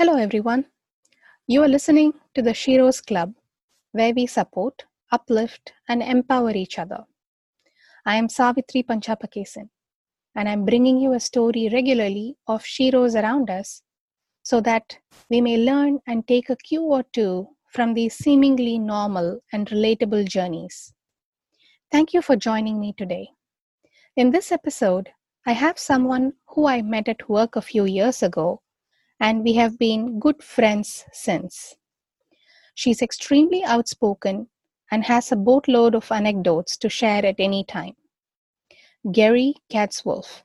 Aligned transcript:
Hello, 0.00 0.14
everyone. 0.14 0.64
You 1.46 1.62
are 1.62 1.68
listening 1.68 2.14
to 2.34 2.40
the 2.40 2.52
Sheroes 2.52 3.04
Club, 3.06 3.34
where 3.92 4.14
we 4.14 4.24
support, 4.24 4.86
uplift, 5.12 5.74
and 5.90 6.02
empower 6.02 6.52
each 6.52 6.78
other. 6.78 7.04
I 8.06 8.16
am 8.16 8.30
Savitri 8.30 8.82
Panchapakesan, 8.82 9.68
and 10.34 10.48
I'm 10.48 10.64
bringing 10.64 10.98
you 10.98 11.12
a 11.12 11.20
story 11.20 11.68
regularly 11.70 12.38
of 12.46 12.62
Sheroes 12.62 13.14
around 13.14 13.50
us 13.50 13.82
so 14.42 14.62
that 14.62 14.96
we 15.28 15.42
may 15.42 15.58
learn 15.58 15.98
and 16.06 16.26
take 16.26 16.48
a 16.48 16.56
cue 16.56 16.80
or 16.80 17.02
two 17.12 17.48
from 17.70 17.92
these 17.92 18.14
seemingly 18.14 18.78
normal 18.78 19.40
and 19.52 19.68
relatable 19.68 20.26
journeys. 20.26 20.94
Thank 21.92 22.14
you 22.14 22.22
for 22.22 22.36
joining 22.36 22.80
me 22.80 22.94
today. 22.96 23.28
In 24.16 24.30
this 24.30 24.50
episode, 24.50 25.10
I 25.46 25.52
have 25.52 25.78
someone 25.78 26.32
who 26.46 26.66
I 26.66 26.80
met 26.80 27.06
at 27.06 27.28
work 27.28 27.56
a 27.56 27.60
few 27.60 27.84
years 27.84 28.22
ago 28.22 28.62
and 29.20 29.44
we 29.44 29.52
have 29.52 29.78
been 29.78 30.18
good 30.18 30.42
friends 30.42 31.04
since. 31.12 31.76
She's 32.74 33.02
extremely 33.02 33.62
outspoken 33.64 34.48
and 34.90 35.04
has 35.04 35.30
a 35.30 35.36
boatload 35.36 35.94
of 35.94 36.10
anecdotes 36.10 36.76
to 36.78 36.88
share 36.88 37.24
at 37.24 37.36
any 37.38 37.64
time. 37.64 37.94
Gary 39.12 39.54
Katz-Wolf. 39.70 40.42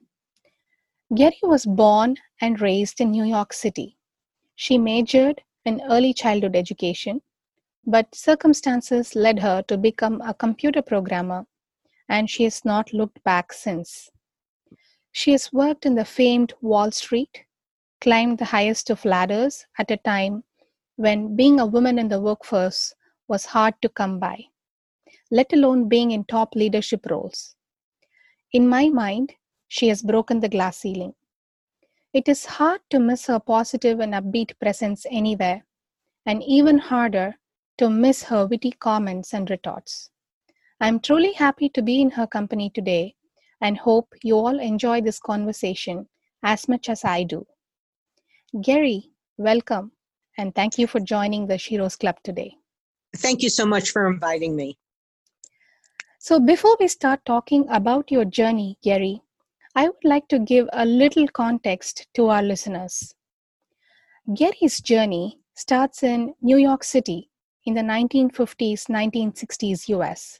Was 1.10 1.66
born 1.66 2.18
and 2.42 2.60
raised 2.60 3.00
in 3.00 3.12
New 3.12 3.24
York 3.24 3.54
City. 3.54 3.98
She 4.56 4.78
majored 4.78 5.42
in 5.64 5.82
early 5.90 6.14
childhood 6.14 6.56
education, 6.56 7.22
but 7.86 8.14
circumstances 8.14 9.16
led 9.16 9.40
her 9.40 9.62
to 9.64 9.78
become 9.78 10.20
a 10.22 10.34
computer 10.34 10.82
programmer, 10.82 11.46
and 12.10 12.30
she 12.30 12.44
has 12.44 12.66
not 12.66 12.92
looked 12.92 13.24
back 13.24 13.54
since. 13.54 14.10
She 15.12 15.32
has 15.32 15.54
worked 15.54 15.86
in 15.86 15.96
the 15.96 16.04
famed 16.04 16.54
Wall 16.62 16.92
Street, 16.92 17.45
climbed 18.06 18.38
the 18.38 18.46
highest 18.46 18.92
of 18.92 19.04
ladders 19.04 19.66
at 19.80 19.90
a 19.90 19.98
time 19.98 20.44
when 20.96 21.36
being 21.36 21.60
a 21.60 21.66
woman 21.66 21.98
in 21.98 22.08
the 22.08 22.20
workforce 22.20 22.94
was 23.28 23.46
hard 23.46 23.74
to 23.82 23.90
come 23.90 24.20
by, 24.20 24.38
let 25.32 25.52
alone 25.54 25.90
being 25.90 26.12
in 26.12 26.24
top 26.26 26.54
leadership 26.54 27.04
roles. 27.10 27.56
In 28.54 28.70
my 28.70 28.90
mind, 28.90 29.34
she 29.70 29.88
has 29.88 30.04
broken 30.04 30.40
the 30.40 30.48
glass 30.48 30.78
ceiling. 30.78 31.16
It 32.14 32.30
is 32.30 32.46
hard 32.46 32.82
to 32.92 33.00
miss 33.00 33.26
her 33.26 33.40
positive 33.40 34.00
and 34.00 34.14
upbeat 34.14 34.52
presence 34.60 35.08
anywhere, 35.10 35.66
and 36.28 36.44
even 36.44 36.78
harder 36.78 37.34
to 37.80 37.90
miss 37.90 38.22
her 38.22 38.46
witty 38.46 38.74
comments 38.74 39.34
and 39.34 39.50
retorts. 39.50 40.12
I'm 40.80 41.00
truly 41.00 41.34
happy 41.34 41.70
to 41.70 41.82
be 41.82 42.02
in 42.02 42.12
her 42.12 42.28
company 42.28 42.70
today 42.70 43.16
and 43.62 43.80
hope 43.80 44.14
you 44.22 44.36
all 44.36 44.60
enjoy 44.60 45.02
this 45.02 45.18
conversation 45.18 46.08
as 46.44 46.70
much 46.70 46.88
as 46.88 47.04
I 47.04 47.24
do. 47.24 47.48
Geri, 48.62 49.12
welcome, 49.38 49.92
and 50.38 50.56
thank 50.56 50.78
you 50.78 50.88
for 50.88 51.02
joining 51.02 51.46
the 51.46 51.56
Sheroes 51.56 52.00
Club 52.00 52.16
today. 52.24 52.56
Thank 53.18 53.42
you 53.42 53.50
so 53.50 53.66
much 53.66 53.90
for 53.90 54.08
inviting 54.08 54.56
me. 54.56 54.78
So, 56.20 56.40
before 56.40 56.78
we 56.80 56.88
start 56.88 57.20
talking 57.26 57.66
about 57.70 58.12
your 58.12 58.24
journey, 58.24 58.78
Gary, 58.82 59.22
I 59.76 59.90
would 59.90 60.06
like 60.06 60.30
to 60.30 60.40
give 60.40 60.70
a 60.72 60.86
little 60.86 61.28
context 61.28 62.08
to 62.14 62.30
our 62.30 62.42
listeners. 62.42 63.14
Gary's 64.34 64.80
journey 64.80 65.40
starts 65.56 66.02
in 66.02 66.34
New 66.42 66.58
York 66.58 66.86
City 66.86 67.30
in 67.66 67.74
the 67.74 67.82
1950s 67.82 68.88
1960s 68.88 69.90
US. 69.90 70.40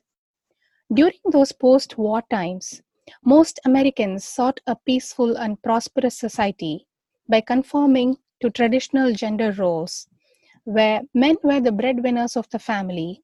During 0.94 1.20
those 1.34 1.52
post 1.52 1.98
war 1.98 2.24
times, 2.30 2.82
most 3.26 3.60
Americans 3.66 4.24
sought 4.24 4.62
a 4.68 4.78
peaceful 4.78 5.36
and 5.36 5.62
prosperous 5.62 6.18
society 6.18 6.88
by 7.28 7.42
conforming 7.42 8.18
to 8.42 8.50
traditional 8.50 9.14
gender 9.14 9.52
roles 9.54 10.08
where 10.64 11.02
men 11.14 11.36
were 11.44 11.60
the 11.60 11.72
breadwinners 11.72 12.36
of 12.36 12.50
the 12.50 12.60
family 12.60 13.24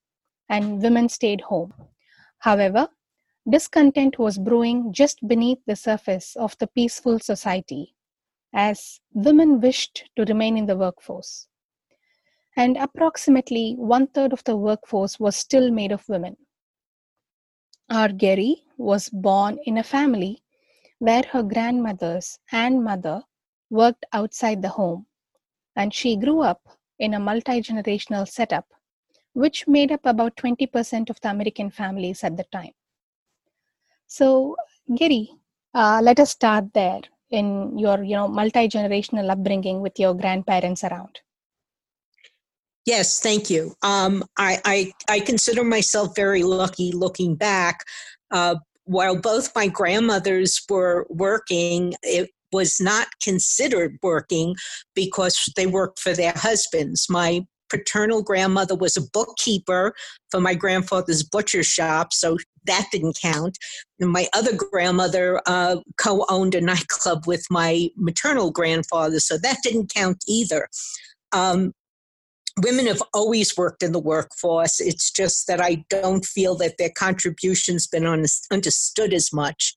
and 0.50 0.82
women 0.82 1.10
stayed 1.10 1.42
home. 1.42 1.74
However, 2.40 2.88
discontent 3.50 4.20
was 4.20 4.38
brewing 4.38 4.94
just 4.94 5.28
beneath 5.28 5.60
the 5.66 5.76
surface 5.76 6.36
of 6.36 6.58
the 6.60 6.68
peaceful 6.68 7.20
society 7.20 7.96
as 8.54 9.00
women 9.14 9.60
wished 9.60 10.10
to 10.16 10.26
remain 10.26 10.58
in 10.58 10.66
the 10.66 10.78
workforce. 10.78 11.48
And 12.56 12.78
approximately 12.78 13.76
one 13.78 14.08
third 14.08 14.34
of 14.34 14.44
the 14.44 14.58
workforce 14.58 15.20
was 15.20 15.36
still 15.36 15.72
made 15.72 15.92
of 15.92 16.08
women. 16.10 16.36
Our 17.90 18.10
Geri 18.10 18.64
was 18.78 19.10
born 19.10 19.58
in 19.66 19.78
a 19.78 19.84
family 19.84 20.44
where 21.00 21.24
her 21.32 21.44
grandmothers 21.44 22.38
and 22.52 22.84
mother 22.84 23.24
worked 23.72 24.06
outside 24.14 24.62
the 24.62 24.70
home, 24.70 25.08
and 25.76 25.94
she 25.94 26.16
grew 26.16 26.42
up 26.42 26.62
in 27.00 27.16
a 27.16 27.20
multi 27.20 27.62
generational 27.62 28.28
setup, 28.28 28.68
which 29.34 29.68
made 29.68 29.92
up 29.92 30.06
about 30.06 30.36
20% 30.36 31.10
of 31.10 31.20
the 31.22 31.30
American 31.30 31.72
families 31.72 32.24
at 32.24 32.38
the 32.38 32.46
time. 32.52 32.74
So, 34.06 34.56
Geri, 34.94 35.32
uh, 35.74 36.02
let 36.04 36.20
us 36.20 36.32
start 36.32 36.74
there 36.74 37.02
in 37.32 37.78
your 37.80 38.04
you 38.04 38.16
know 38.16 38.28
multi 38.28 38.68
generational 38.68 39.32
upbringing 39.32 39.82
with 39.82 39.98
your 39.98 40.14
grandparents 40.14 40.84
around. 40.84 41.22
Yes, 42.86 43.20
thank 43.20 43.50
you. 43.50 43.76
Um, 43.84 44.24
I, 44.38 44.60
I, 44.66 44.92
I 45.08 45.20
consider 45.20 45.64
myself 45.64 46.16
very 46.16 46.42
lucky 46.42 46.92
looking 46.92 47.36
back. 47.36 47.84
Uh, 48.32 48.56
while 48.86 49.16
both 49.16 49.56
my 49.56 49.68
grandmothers 49.68 50.60
were 50.68 51.06
working, 51.10 51.94
it, 52.02 52.32
was 52.52 52.80
not 52.80 53.08
considered 53.22 53.98
working 54.02 54.56
because 54.96 55.52
they 55.56 55.68
worked 55.68 56.00
for 56.00 56.14
their 56.14 56.34
husbands. 56.36 57.08
My 57.10 57.46
paternal 57.70 58.22
grandmother 58.22 58.76
was 58.76 58.98
a 58.98 59.10
bookkeeper 59.14 59.94
for 60.30 60.42
my 60.42 60.54
grandfather's 60.54 61.24
butcher 61.24 61.64
shop, 61.64 62.14
so 62.14 62.38
that 62.66 62.88
didn't 62.92 63.18
count. 63.22 63.58
And 64.00 64.12
my 64.12 64.28
other 64.34 64.52
grandmother 64.56 65.42
uh, 65.48 65.78
co 65.98 66.26
owned 66.30 66.54
a 66.54 66.62
nightclub 66.62 67.26
with 67.26 67.46
my 67.50 67.90
maternal 67.96 68.52
grandfather, 68.52 69.20
so 69.20 69.38
that 69.38 69.58
didn't 69.64 69.94
count 69.94 70.24
either. 70.28 70.68
Um, 71.34 71.72
women 72.62 72.86
have 72.88 73.02
always 73.14 73.56
worked 73.56 73.84
in 73.84 73.92
the 73.92 74.00
workforce. 74.00 74.80
It's 74.80 75.10
just 75.12 75.48
that 75.48 75.62
I 75.62 75.86
don't 75.90 76.26
feel 76.26 76.56
that 76.56 76.78
their 76.78 76.92
contributions 76.96 77.88
been 77.88 78.06
understood 78.52 79.14
as 79.14 79.32
much. 79.32 79.76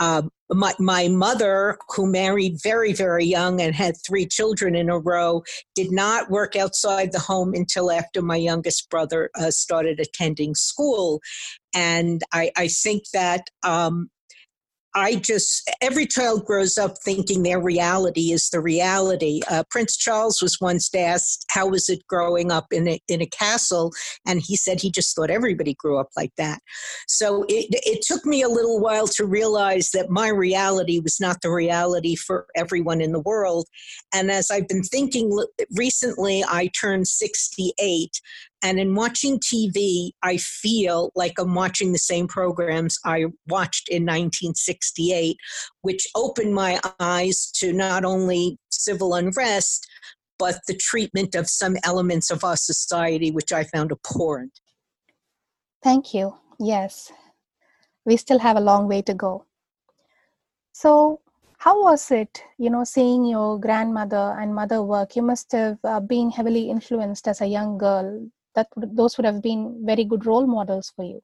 Um, 0.00 0.30
my, 0.50 0.74
my 0.78 1.08
mother, 1.08 1.78
who 1.94 2.10
married 2.10 2.56
very, 2.62 2.92
very 2.92 3.24
young 3.24 3.60
and 3.60 3.74
had 3.74 3.94
three 4.04 4.26
children 4.26 4.74
in 4.74 4.90
a 4.90 4.98
row, 4.98 5.42
did 5.76 5.92
not 5.92 6.30
work 6.30 6.56
outside 6.56 7.12
the 7.12 7.20
home 7.20 7.54
until 7.54 7.90
after 7.90 8.20
my 8.20 8.36
youngest 8.36 8.90
brother 8.90 9.30
uh, 9.38 9.50
started 9.50 10.00
attending 10.00 10.54
school. 10.54 11.20
And 11.74 12.22
I, 12.32 12.50
I 12.56 12.66
think 12.66 13.04
that 13.12 13.48
um, 13.62 14.10
I 14.94 15.16
just, 15.16 15.70
every 15.80 16.06
child 16.06 16.44
grows 16.44 16.76
up 16.76 16.96
thinking 17.04 17.42
their 17.42 17.60
reality 17.60 18.32
is 18.32 18.50
the 18.50 18.60
reality. 18.60 19.40
Uh, 19.48 19.62
Prince 19.70 19.96
Charles 19.96 20.42
was 20.42 20.60
once 20.60 20.92
asked, 20.94 21.44
How 21.50 21.68
was 21.68 21.88
it 21.88 22.06
growing 22.08 22.50
up 22.50 22.66
in 22.72 22.88
a, 22.88 23.00
in 23.08 23.22
a 23.22 23.26
castle? 23.26 23.92
And 24.26 24.40
he 24.40 24.56
said 24.56 24.80
he 24.80 24.90
just 24.90 25.14
thought 25.14 25.30
everybody 25.30 25.74
grew 25.74 25.98
up 25.98 26.08
like 26.16 26.32
that. 26.38 26.60
So 27.06 27.44
it, 27.48 27.66
it 27.70 28.02
took 28.02 28.26
me 28.26 28.42
a 28.42 28.48
little 28.48 28.80
while 28.80 29.06
to 29.08 29.24
realize 29.24 29.90
that 29.90 30.10
my 30.10 30.28
reality 30.28 31.00
was 31.00 31.20
not 31.20 31.40
the 31.42 31.50
reality 31.50 32.16
for 32.16 32.46
everyone 32.56 33.00
in 33.00 33.12
the 33.12 33.20
world. 33.20 33.66
And 34.12 34.30
as 34.30 34.50
I've 34.50 34.68
been 34.68 34.82
thinking 34.82 35.38
recently, 35.76 36.44
I 36.44 36.68
turned 36.68 37.06
68. 37.06 38.20
And 38.62 38.78
in 38.78 38.94
watching 38.94 39.38
TV, 39.38 40.10
I 40.22 40.36
feel 40.36 41.12
like 41.14 41.38
I'm 41.38 41.54
watching 41.54 41.92
the 41.92 41.98
same 41.98 42.28
programs 42.28 42.98
I 43.04 43.26
watched 43.48 43.88
in 43.88 44.02
1968, 44.02 45.36
which 45.82 46.06
opened 46.14 46.54
my 46.54 46.80
eyes 46.98 47.50
to 47.56 47.72
not 47.72 48.04
only 48.04 48.58
civil 48.70 49.14
unrest, 49.14 49.86
but 50.38 50.60
the 50.66 50.74
treatment 50.74 51.34
of 51.34 51.48
some 51.48 51.76
elements 51.84 52.30
of 52.30 52.44
our 52.44 52.56
society, 52.56 53.30
which 53.30 53.52
I 53.52 53.64
found 53.64 53.92
abhorrent. 53.92 54.58
Thank 55.82 56.12
you. 56.12 56.36
Yes, 56.58 57.10
we 58.04 58.16
still 58.16 58.38
have 58.38 58.56
a 58.56 58.60
long 58.60 58.88
way 58.88 59.00
to 59.02 59.14
go. 59.14 59.46
So, 60.72 61.20
how 61.58 61.82
was 61.82 62.10
it, 62.10 62.42
you 62.58 62.70
know, 62.70 62.84
seeing 62.84 63.24
your 63.24 63.58
grandmother 63.58 64.36
and 64.38 64.54
mother 64.54 64.82
work? 64.82 65.16
You 65.16 65.22
must 65.22 65.52
have 65.52 65.78
uh, 65.84 66.00
been 66.00 66.30
heavily 66.30 66.70
influenced 66.70 67.28
as 67.28 67.40
a 67.40 67.46
young 67.46 67.76
girl 67.76 68.30
that 68.54 68.68
those 68.76 69.16
would 69.16 69.26
have 69.26 69.42
been 69.42 69.82
very 69.84 70.04
good 70.04 70.26
role 70.26 70.46
models 70.46 70.92
for 70.94 71.04
you 71.04 71.20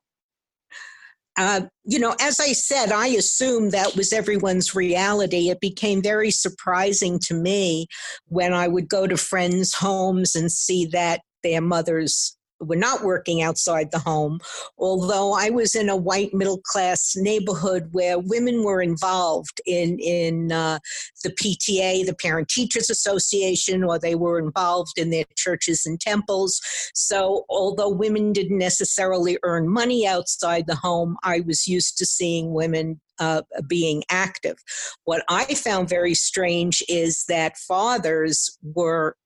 uh, 1.39 1.63
you 1.85 1.99
know, 1.99 2.15
as 2.21 2.41
I 2.41 2.53
said, 2.53 2.93
I 2.93 3.09
assumed 3.09 3.73
that 3.73 3.95
was 3.95 4.13
everyone's 4.13 4.75
reality. 4.75 5.51
It 5.51 5.61
became 5.61 6.03
very 6.03 6.31
surprising 6.31 7.19
to 7.25 7.35
me 7.35 7.89
when 8.29 8.55
I 8.55 8.69
would 8.69 8.89
go 8.89 9.07
to 9.07 9.19
friends' 9.19 9.75
homes 9.75 10.35
and 10.35 10.51
see 10.51 10.87
that 10.87 11.21
their 11.43 11.61
mothers 11.61 12.36
were 12.61 12.77
not 12.77 13.03
working 13.03 13.43
outside 13.43 13.91
the 13.91 13.99
home, 13.99 14.41
although 14.79 15.33
I 15.33 15.51
was 15.51 15.75
in 15.75 15.89
a 15.89 15.97
white 15.97 16.33
middle 16.33 16.61
class 16.63 17.15
neighborhood 17.17 17.89
where 17.93 18.19
women 18.19 18.63
were 18.63 18.83
involved 18.83 19.61
in, 19.67 19.99
in 19.99 20.53
uh, 20.53 20.79
the 21.23 21.31
PTA, 21.31 22.07
the 22.07 22.15
Parent 22.15 22.49
Teachers 22.49 22.91
Association, 22.91 23.85
or 23.85 23.99
they 23.99 24.15
were 24.15 24.39
involved 24.39 24.99
in 24.99 25.11
their 25.11 25.25
churches 25.37 25.87
and 25.87 26.01
temples. 26.01 26.61
So, 26.95 27.45
although 27.49 27.91
women 27.91 28.33
didn't 28.33 28.59
necessarily 28.59 29.39
earn 29.43 29.69
money 29.69 30.07
outside 30.07 30.67
the 30.67 30.77
home, 30.77 31.17
I 31.23 31.41
was 31.41 31.67
used 31.67 31.99
to 31.99 32.07
seeing 32.07 32.53
women 32.53 33.01
uh, 33.19 33.43
being 33.67 34.03
active. 34.11 34.57
What 35.05 35.25
I 35.29 35.55
found 35.55 35.89
very 35.89 36.15
strange 36.15 36.83
is 36.89 37.25
that 37.29 37.57
fathers 37.57 38.59
were 38.63 39.17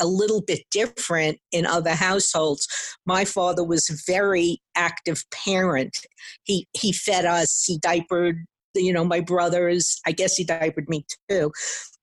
a 0.00 0.06
little 0.06 0.42
bit 0.42 0.60
different 0.70 1.38
in 1.52 1.66
other 1.66 1.94
households. 1.94 2.68
My 3.06 3.24
father 3.24 3.64
was 3.64 3.88
a 3.88 3.96
very 4.10 4.60
active 4.76 5.24
parent. 5.32 5.96
He 6.44 6.66
he 6.72 6.92
fed 6.92 7.24
us, 7.24 7.64
he 7.64 7.78
diapered, 7.78 8.44
you 8.74 8.92
know, 8.92 9.04
my 9.04 9.20
brothers. 9.20 10.00
I 10.06 10.12
guess 10.12 10.36
he 10.36 10.44
diapered 10.44 10.88
me 10.88 11.04
too. 11.28 11.52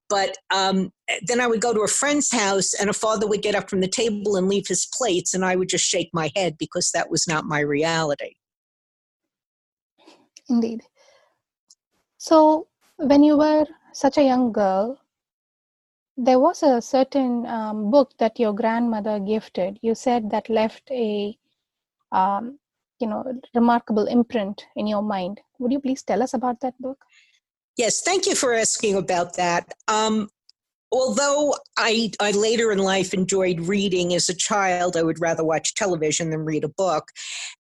But 0.08 0.38
um, 0.54 0.92
then 1.26 1.42
I 1.42 1.48
would 1.48 1.62
go 1.62 1.74
to 1.74 1.82
a 1.82 1.88
friend's 1.88 2.32
house, 2.32 2.74
and 2.76 2.90
a 2.90 2.94
father 2.94 3.28
would 3.28 3.42
get 3.42 3.56
up 3.56 3.70
from 3.70 3.82
the 3.82 3.88
table 3.88 4.36
and 4.36 4.48
leave 4.48 4.68
his 4.68 4.88
plates, 4.94 5.34
and 5.34 5.44
I 5.44 5.56
would 5.56 5.70
just 5.70 5.86
shake 5.86 6.10
my 6.14 6.32
head 6.36 6.58
because 6.60 6.92
that 6.92 7.10
was 7.10 7.28
not 7.28 7.46
my 7.46 7.60
reality. 7.60 8.36
Indeed. 10.48 10.84
So, 12.18 12.68
when 12.98 13.24
you 13.24 13.38
were 13.38 13.66
such 13.94 14.18
a 14.18 14.24
young 14.24 14.52
girl, 14.52 15.00
there 16.18 16.40
was 16.40 16.64
a 16.64 16.82
certain 16.82 17.46
um, 17.46 17.92
book 17.92 18.12
that 18.20 18.40
your 18.40 18.54
grandmother 18.54 19.20
gifted. 19.20 19.80
You 19.82 19.96
said 19.96 20.30
that 20.32 20.50
left 20.50 20.90
a, 20.92 21.38
um, 22.12 22.60
you 23.00 23.08
know, 23.08 23.24
remarkable 23.54 24.06
imprint 24.06 24.66
in 24.76 24.88
your 24.88 25.02
mind. 25.02 25.42
Would 25.60 25.72
you 25.72 25.80
please 25.80 26.04
tell 26.04 26.24
us 26.24 26.34
about 26.34 26.62
that 26.62 26.80
book? 26.80 27.00
Yes, 27.78 28.02
thank 28.02 28.26
you 28.26 28.36
for 28.36 28.54
asking 28.54 28.96
about 28.96 29.36
that. 29.36 29.74
Um, 29.88 30.30
although 30.96 31.54
I, 31.78 32.12
I 32.22 32.32
later 32.32 32.72
in 32.72 32.80
life 32.80 33.14
enjoyed 33.14 33.60
reading 33.60 34.14
as 34.14 34.30
a 34.30 34.34
child, 34.34 34.96
I 34.96 35.04
would 35.04 35.20
rather 35.20 35.44
watch 35.44 35.76
television 35.76 36.30
than 36.30 36.46
read 36.46 36.64
a 36.64 36.70
book. 36.70 37.10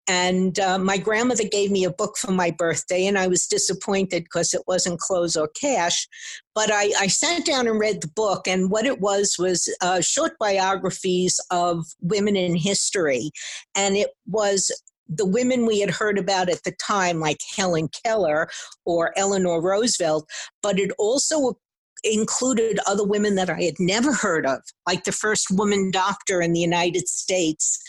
And 0.07 0.57
uh, 0.57 0.79
my 0.79 0.97
grandmother 0.97 1.43
gave 1.43 1.69
me 1.69 1.83
a 1.83 1.91
book 1.91 2.15
for 2.17 2.31
my 2.31 2.49
birthday, 2.49 3.05
and 3.05 3.17
I 3.17 3.27
was 3.27 3.45
disappointed 3.45 4.23
because 4.23 4.53
it 4.53 4.61
wasn't 4.67 5.01
clothes 5.01 5.35
or 5.35 5.49
cash. 5.49 6.07
But 6.53 6.71
I, 6.71 6.93
I 6.97 7.07
sat 7.07 7.45
down 7.45 7.67
and 7.67 7.77
read 7.77 8.01
the 8.01 8.07
book, 8.15 8.47
and 8.47 8.71
what 8.71 8.85
it 8.85 9.01
was 9.01 9.35
was 9.37 9.69
uh, 9.81 9.99
short 9.99 10.39
biographies 10.39 11.37
of 11.51 11.83
women 12.01 12.37
in 12.37 12.55
history. 12.55 13.31
And 13.75 13.97
it 13.97 14.11
was 14.25 14.71
the 15.07 15.25
women 15.25 15.65
we 15.65 15.81
had 15.81 15.91
heard 15.91 16.17
about 16.17 16.49
at 16.49 16.63
the 16.63 16.73
time, 16.81 17.19
like 17.19 17.37
Helen 17.55 17.89
Keller 18.03 18.49
or 18.85 19.13
Eleanor 19.17 19.61
Roosevelt, 19.61 20.27
but 20.63 20.79
it 20.79 20.91
also 20.97 21.57
included 22.05 22.79
other 22.87 23.03
women 23.03 23.35
that 23.35 23.49
I 23.49 23.61
had 23.63 23.75
never 23.79 24.13
heard 24.13 24.45
of, 24.45 24.59
like 24.87 25.03
the 25.03 25.11
first 25.11 25.47
woman 25.51 25.91
doctor 25.91 26.41
in 26.41 26.53
the 26.53 26.59
United 26.59 27.07
States. 27.07 27.79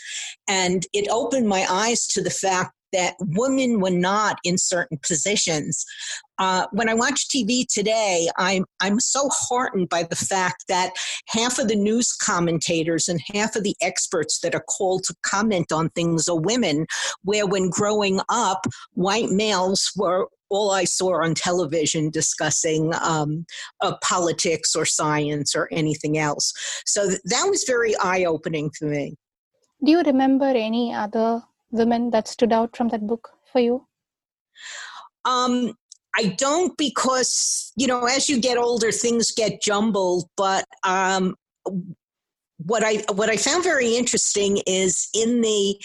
And 0.47 0.85
it 0.93 1.07
opened 1.09 1.47
my 1.47 1.65
eyes 1.69 2.07
to 2.07 2.21
the 2.21 2.29
fact 2.29 2.73
that 2.93 3.15
women 3.19 3.79
were 3.79 3.89
not 3.89 4.37
in 4.43 4.57
certain 4.57 4.97
positions. 5.05 5.85
Uh, 6.39 6.67
when 6.71 6.87
I 6.87 6.93
watch 6.93 7.27
TV 7.27 7.65
today, 7.67 8.29
I'm 8.37 8.65
I'm 8.79 8.99
so 8.99 9.29
heartened 9.31 9.89
by 9.89 10.03
the 10.03 10.15
fact 10.15 10.65
that 10.69 10.93
half 11.27 11.59
of 11.59 11.67
the 11.67 11.75
news 11.75 12.13
commentators 12.13 13.07
and 13.07 13.21
half 13.33 13.55
of 13.55 13.63
the 13.63 13.75
experts 13.81 14.39
that 14.39 14.55
are 14.55 14.63
called 14.69 15.03
to 15.05 15.15
comment 15.23 15.71
on 15.71 15.89
things 15.89 16.27
are 16.27 16.39
women. 16.39 16.85
Where 17.23 17.47
when 17.47 17.69
growing 17.69 18.21
up, 18.29 18.65
white 18.93 19.29
males 19.29 19.91
were 19.97 20.27
all 20.49 20.71
I 20.71 20.85
saw 20.85 21.23
on 21.23 21.33
television 21.33 22.09
discussing 22.09 22.93
um, 23.01 23.45
uh, 23.81 23.95
politics 24.01 24.75
or 24.75 24.85
science 24.85 25.55
or 25.55 25.67
anything 25.71 26.17
else. 26.17 26.53
So 26.85 27.07
th- 27.07 27.21
that 27.25 27.47
was 27.49 27.63
very 27.65 27.95
eye 27.97 28.25
opening 28.25 28.71
for 28.71 28.85
me. 28.85 29.15
Do 29.83 29.91
you 29.91 30.01
remember 30.01 30.45
any 30.45 30.93
other 30.93 31.43
women 31.71 32.09
that 32.11 32.27
stood 32.27 32.51
out 32.51 32.75
from 32.75 32.87
that 32.89 33.05
book 33.05 33.29
for 33.51 33.59
you? 33.59 33.85
Um, 35.25 35.73
I 36.15 36.35
don't 36.37 36.75
because, 36.77 37.71
you 37.75 37.85
know, 37.85 38.05
as 38.05 38.27
you 38.27 38.39
get 38.39 38.57
older, 38.57 38.91
things 38.91 39.31
get 39.31 39.61
jumbled. 39.61 40.29
But 40.35 40.65
um, 40.83 41.35
what 42.57 42.83
I 42.83 43.03
what 43.13 43.29
I 43.29 43.37
found 43.37 43.63
very 43.63 43.95
interesting 43.95 44.57
is 44.65 45.09
in 45.13 45.41
the 45.41 45.79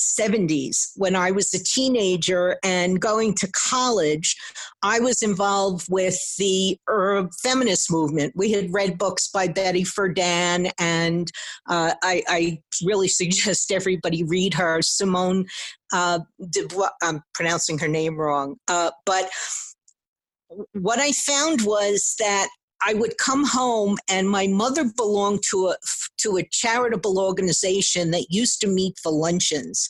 70s 0.00 0.92
when 0.96 1.14
I 1.16 1.30
was 1.30 1.52
a 1.54 1.62
teenager 1.62 2.58
and 2.62 3.00
going 3.00 3.34
to 3.34 3.50
college, 3.52 4.36
I 4.82 5.00
was 5.00 5.22
involved 5.22 5.86
with 5.90 6.18
the 6.38 6.78
feminist 7.42 7.90
movement. 7.90 8.32
We 8.36 8.52
had 8.52 8.72
read 8.72 8.98
books 8.98 9.28
by 9.28 9.48
Betty 9.48 9.84
Friedan, 9.84 10.70
and 10.78 11.30
uh, 11.68 11.94
I, 12.02 12.22
I, 12.28 12.62
really 12.84 13.08
suggest 13.20 13.72
everybody 13.72 14.24
read 14.24 14.54
her. 14.54 14.80
Simone 14.82 15.46
uh, 15.92 16.20
I'm 17.02 17.22
pronouncing 17.34 17.78
her 17.78 17.88
name 17.88 18.16
wrong. 18.16 18.56
Uh, 18.68 18.90
but 19.04 19.28
what 20.72 20.98
I 20.98 21.12
found 21.12 21.62
was 21.62 22.14
that 22.18 22.48
I 22.86 22.94
would 22.94 23.18
come 23.18 23.44
home, 23.44 23.96
and 24.08 24.28
my 24.28 24.46
mother 24.46 24.84
belonged 24.96 25.42
to 25.50 25.68
a 25.68 25.76
to 26.18 26.36
a 26.36 26.48
charitable 26.50 27.18
organization 27.18 28.10
that 28.10 28.26
used 28.30 28.60
to 28.60 28.66
meet 28.66 28.98
for 29.02 29.10
luncheons. 29.10 29.88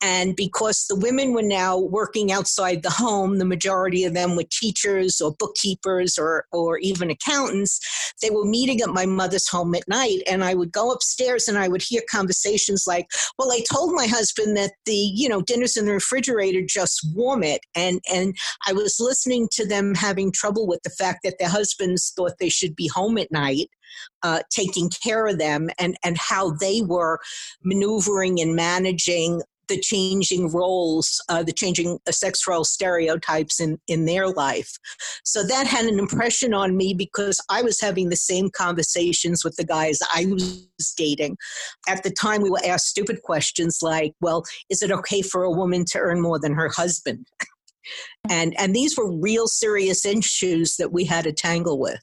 And 0.00 0.36
because 0.36 0.86
the 0.88 0.94
women 0.96 1.32
were 1.32 1.42
now 1.42 1.78
working 1.78 2.30
outside 2.30 2.82
the 2.82 2.90
home, 2.90 3.38
the 3.38 3.44
majority 3.44 4.04
of 4.04 4.14
them 4.14 4.36
were 4.36 4.44
teachers 4.50 5.20
or 5.20 5.34
bookkeepers 5.38 6.18
or 6.18 6.46
or 6.52 6.78
even 6.78 7.10
accountants. 7.10 7.80
They 8.22 8.30
were 8.30 8.44
meeting 8.44 8.80
at 8.80 8.90
my 8.90 9.06
mother's 9.06 9.48
home 9.48 9.74
at 9.74 9.88
night, 9.88 10.22
and 10.26 10.42
I 10.44 10.54
would 10.54 10.72
go 10.72 10.90
upstairs 10.90 11.48
and 11.48 11.58
I 11.58 11.68
would 11.68 11.82
hear 11.82 12.02
conversations 12.10 12.84
like, 12.86 13.06
"Well, 13.38 13.52
I 13.52 13.60
told 13.72 13.94
my 13.94 14.06
husband 14.06 14.56
that 14.56 14.72
the 14.84 14.94
you 14.94 15.28
know 15.28 15.42
dinner's 15.42 15.76
in 15.76 15.86
the 15.86 15.92
refrigerator, 15.92 16.62
just 16.62 17.06
warm 17.14 17.42
it," 17.42 17.60
and 17.74 18.00
and 18.12 18.36
I 18.66 18.72
was 18.72 18.98
listening 19.00 19.48
to 19.52 19.66
them 19.66 19.94
having 19.94 20.32
trouble 20.32 20.66
with 20.66 20.82
the 20.82 20.90
fact 20.90 21.20
that 21.24 21.38
their 21.38 21.48
husbands 21.48 22.12
thought 22.16 22.38
they 22.38 22.48
should 22.48 22.74
be 22.74 22.88
home 22.88 23.18
at 23.18 23.30
night, 23.30 23.68
uh, 24.22 24.40
taking 24.50 24.90
care 24.90 25.26
of 25.26 25.38
them, 25.38 25.68
and, 25.78 25.96
and 26.04 26.16
how 26.18 26.50
they 26.50 26.82
were 26.82 27.18
maneuvering 27.62 28.40
and 28.40 28.54
managing 28.54 29.42
the 29.68 29.80
changing 29.80 30.50
roles, 30.50 31.22
uh, 31.28 31.42
the 31.42 31.52
changing 31.52 31.98
uh, 32.06 32.12
sex 32.12 32.46
role 32.46 32.64
stereotypes 32.64 33.60
in, 33.60 33.78
in 33.88 34.04
their 34.04 34.28
life. 34.28 34.76
So 35.24 35.42
that 35.44 35.66
had 35.66 35.86
an 35.86 35.98
impression 35.98 36.54
on 36.54 36.76
me 36.76 36.94
because 36.94 37.40
I 37.48 37.62
was 37.62 37.80
having 37.80 38.08
the 38.08 38.16
same 38.16 38.50
conversations 38.50 39.44
with 39.44 39.56
the 39.56 39.64
guys 39.64 39.98
I 40.14 40.26
was 40.26 40.68
dating. 40.96 41.36
At 41.88 42.02
the 42.02 42.10
time, 42.10 42.42
we 42.42 42.50
were 42.50 42.64
asked 42.64 42.86
stupid 42.86 43.22
questions 43.22 43.78
like, 43.82 44.14
well, 44.20 44.44
is 44.70 44.82
it 44.82 44.92
okay 44.92 45.22
for 45.22 45.42
a 45.42 45.50
woman 45.50 45.84
to 45.86 45.98
earn 45.98 46.20
more 46.20 46.38
than 46.38 46.54
her 46.54 46.68
husband? 46.68 47.26
and, 48.30 48.54
and 48.58 48.74
these 48.74 48.96
were 48.96 49.10
real 49.10 49.46
serious 49.46 50.04
issues 50.04 50.76
that 50.76 50.92
we 50.92 51.04
had 51.04 51.24
to 51.24 51.32
tangle 51.32 51.78
with. 51.78 52.00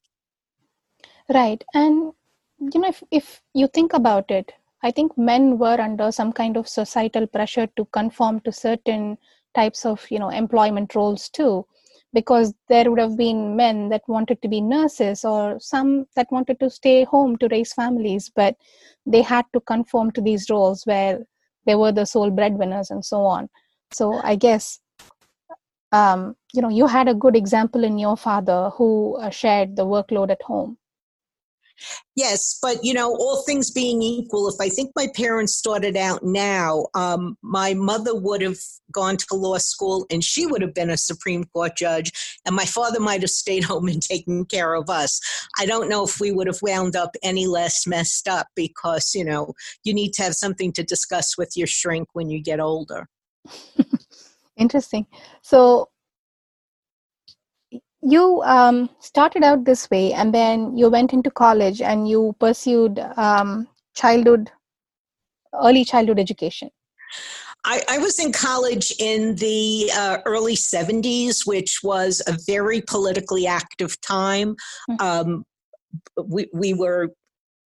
Right. 1.33 1.63
And, 1.73 2.13
you 2.59 2.79
know, 2.79 2.89
if, 2.89 3.03
if 3.11 3.41
you 3.53 3.67
think 3.67 3.93
about 3.93 4.29
it, 4.31 4.51
I 4.83 4.91
think 4.91 5.17
men 5.17 5.57
were 5.57 5.79
under 5.79 6.11
some 6.11 6.33
kind 6.33 6.57
of 6.57 6.67
societal 6.67 7.27
pressure 7.27 7.67
to 7.77 7.85
conform 7.85 8.41
to 8.41 8.51
certain 8.51 9.17
types 9.55 9.85
of, 9.85 10.05
you 10.11 10.19
know, 10.19 10.29
employment 10.29 10.93
roles 10.93 11.29
too, 11.29 11.65
because 12.11 12.53
there 12.67 12.89
would 12.89 12.99
have 12.99 13.17
been 13.17 13.55
men 13.55 13.89
that 13.89 14.01
wanted 14.07 14.41
to 14.41 14.49
be 14.49 14.59
nurses 14.59 15.23
or 15.23 15.57
some 15.59 16.05
that 16.15 16.31
wanted 16.31 16.59
to 16.59 16.69
stay 16.69 17.05
home 17.05 17.37
to 17.37 17.47
raise 17.49 17.71
families, 17.71 18.29
but 18.35 18.57
they 19.05 19.21
had 19.21 19.45
to 19.53 19.61
conform 19.61 20.11
to 20.11 20.21
these 20.21 20.49
roles 20.49 20.83
where 20.85 21.19
they 21.65 21.75
were 21.75 21.93
the 21.93 22.05
sole 22.05 22.29
breadwinners 22.29 22.91
and 22.91 23.05
so 23.05 23.21
on. 23.21 23.49
So 23.91 24.19
I 24.21 24.35
guess 24.35 24.79
um, 25.93 26.35
you 26.53 26.62
know 26.62 26.69
you 26.69 26.88
had 26.88 27.07
a 27.07 27.13
good 27.13 27.35
example 27.35 27.83
in 27.83 27.97
your 27.97 28.17
father 28.17 28.69
who 28.77 29.15
uh, 29.17 29.29
shared 29.29 29.75
the 29.75 29.85
workload 29.85 30.31
at 30.31 30.41
home 30.41 30.77
Yes, 32.15 32.59
but 32.62 32.83
you 32.83 32.93
know, 32.93 33.15
all 33.15 33.41
things 33.43 33.71
being 33.71 34.01
equal, 34.01 34.47
if 34.47 34.55
I 34.62 34.69
think 34.69 34.91
my 34.95 35.07
parents 35.15 35.55
started 35.55 35.97
out 35.97 36.23
now, 36.23 36.88
um, 36.93 37.38
my 37.41 37.73
mother 37.73 38.13
would 38.15 38.41
have 38.41 38.59
gone 38.91 39.17
to 39.17 39.35
law 39.35 39.57
school 39.57 40.05
and 40.12 40.23
she 40.23 40.45
would 40.45 40.62
have 40.62 40.75
been 40.75 40.91
a 40.91 40.97
Supreme 40.97 41.43
Court 41.45 41.75
judge, 41.75 42.12
and 42.45 42.55
my 42.55 42.65
father 42.65 43.00
might 43.00 43.21
have 43.21 43.31
stayed 43.31 43.63
home 43.71 43.88
and 43.88 44.01
taken 44.01 44.45
care 44.45 44.75
of 44.75 44.89
us. 44.89 45.19
I 45.59 45.65
don't 45.65 45.89
know 45.89 46.03
if 46.03 46.19
we 46.19 46.31
would 46.31 46.47
have 46.47 46.62
wound 46.62 46.95
up 46.95 47.15
any 47.23 47.47
less 47.47 47.88
messed 47.88 48.27
up 48.27 48.47
because, 48.55 49.13
you 49.15 49.25
know, 49.25 49.53
you 49.83 49.93
need 49.93 50.13
to 50.13 50.23
have 50.23 50.35
something 50.35 50.71
to 50.73 50.83
discuss 50.83 51.38
with 51.38 51.53
your 51.55 51.67
shrink 51.67 52.09
when 52.13 52.29
you 52.29 52.41
get 52.41 52.59
older. 52.59 53.07
Interesting. 54.57 55.05
So, 55.41 55.89
you 58.01 58.41
um, 58.43 58.89
started 59.00 59.43
out 59.43 59.63
this 59.63 59.89
way 59.89 60.12
and 60.13 60.33
then 60.33 60.75
you 60.75 60.89
went 60.89 61.13
into 61.13 61.31
college 61.31 61.81
and 61.81 62.07
you 62.07 62.36
pursued 62.39 63.00
um, 63.15 63.67
childhood 63.95 64.51
early 65.62 65.86
childhood 65.86 66.19
education? 66.19 66.69
I, 67.65 67.81
I, 67.88 67.98
was 68.00 68.19
in 68.19 68.33
college 68.33 68.91
in 69.00 69.36
the 69.36 69.89
uh, 69.95 70.17
early 70.25 70.55
70s, 70.55 71.45
which 71.45 71.79
was 71.81 72.22
a 72.27 72.38
very 72.45 72.81
politically 72.81 73.48
active 73.48 74.00
time. 74.01 74.55
Mm-hmm. 74.89 75.05
Um, 75.05 75.45
we, 76.25 76.50
we 76.53 76.74
were 76.74 77.10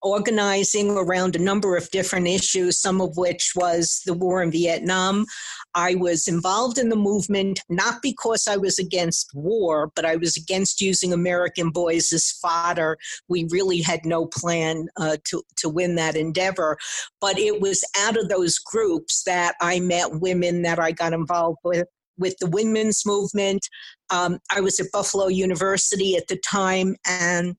organizing 0.02 0.92
around 0.92 1.36
a 1.36 1.40
number 1.40 1.76
of 1.76 1.90
different 1.92 2.28
issues, 2.28 2.80
some 2.80 3.02
of 3.02 3.18
which 3.18 3.52
was 3.56 4.02
the 4.06 4.14
war 4.14 4.42
in 4.42 4.52
Vietnam. 4.52 5.26
I 5.74 5.96
was 5.96 6.28
involved 6.28 6.78
in 6.78 6.90
the 6.90 6.96
movement 6.96 7.60
not 7.70 8.02
because 8.02 8.48
I 8.48 8.58
was 8.58 8.80
against 8.80 9.32
war, 9.34 9.92
but 9.96 10.06
I 10.06 10.16
was 10.16 10.38
against 10.38 10.82
using 10.82 11.14
American 11.14 11.70
boys 11.70 12.12
as 12.14 12.32
fodder. 12.32 12.98
We 13.28 13.48
really 13.50 13.82
had 13.82 14.06
no 14.06 14.26
plan 14.28 14.88
uh, 14.98 15.18
to, 15.26 15.44
to 15.58 15.70
win 15.70 15.96
that 15.96 16.16
endeavor. 16.16 16.78
But 17.22 17.38
it 17.38 17.62
was 17.62 17.84
out 18.00 18.18
of 18.18 18.30
those 18.30 18.58
groups 18.58 19.24
that 19.24 19.56
I 19.62 19.80
met 19.80 20.20
women 20.20 20.62
that 20.64 20.80
I 20.80 20.92
got 20.92 21.14
involved 21.14 21.60
with 21.64 21.88
with 22.18 22.36
the 22.40 22.50
women's 22.50 23.06
movement. 23.06 23.68
Um, 24.10 24.40
I 24.52 24.62
was 24.62 24.80
at 24.80 24.92
Buffalo 24.92 25.28
University 25.28 26.16
at 26.16 26.28
the 26.28 26.38
time, 26.38 26.96
and 27.06 27.56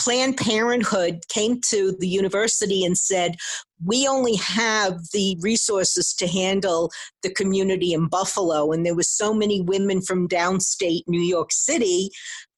Planned 0.00 0.38
Parenthood 0.38 1.20
came 1.28 1.60
to 1.68 1.94
the 2.00 2.08
university 2.08 2.86
and 2.86 2.96
said, 2.96 3.36
We 3.84 4.08
only 4.08 4.36
have 4.36 4.98
the 5.12 5.36
resources 5.42 6.14
to 6.14 6.26
handle 6.26 6.90
the 7.22 7.34
community 7.34 7.92
in 7.92 8.08
Buffalo. 8.08 8.72
And 8.72 8.86
there 8.86 8.94
was 8.94 9.10
so 9.10 9.34
many 9.34 9.60
women 9.60 10.00
from 10.00 10.26
downstate 10.26 11.02
New 11.06 11.20
York 11.20 11.52
City 11.52 12.08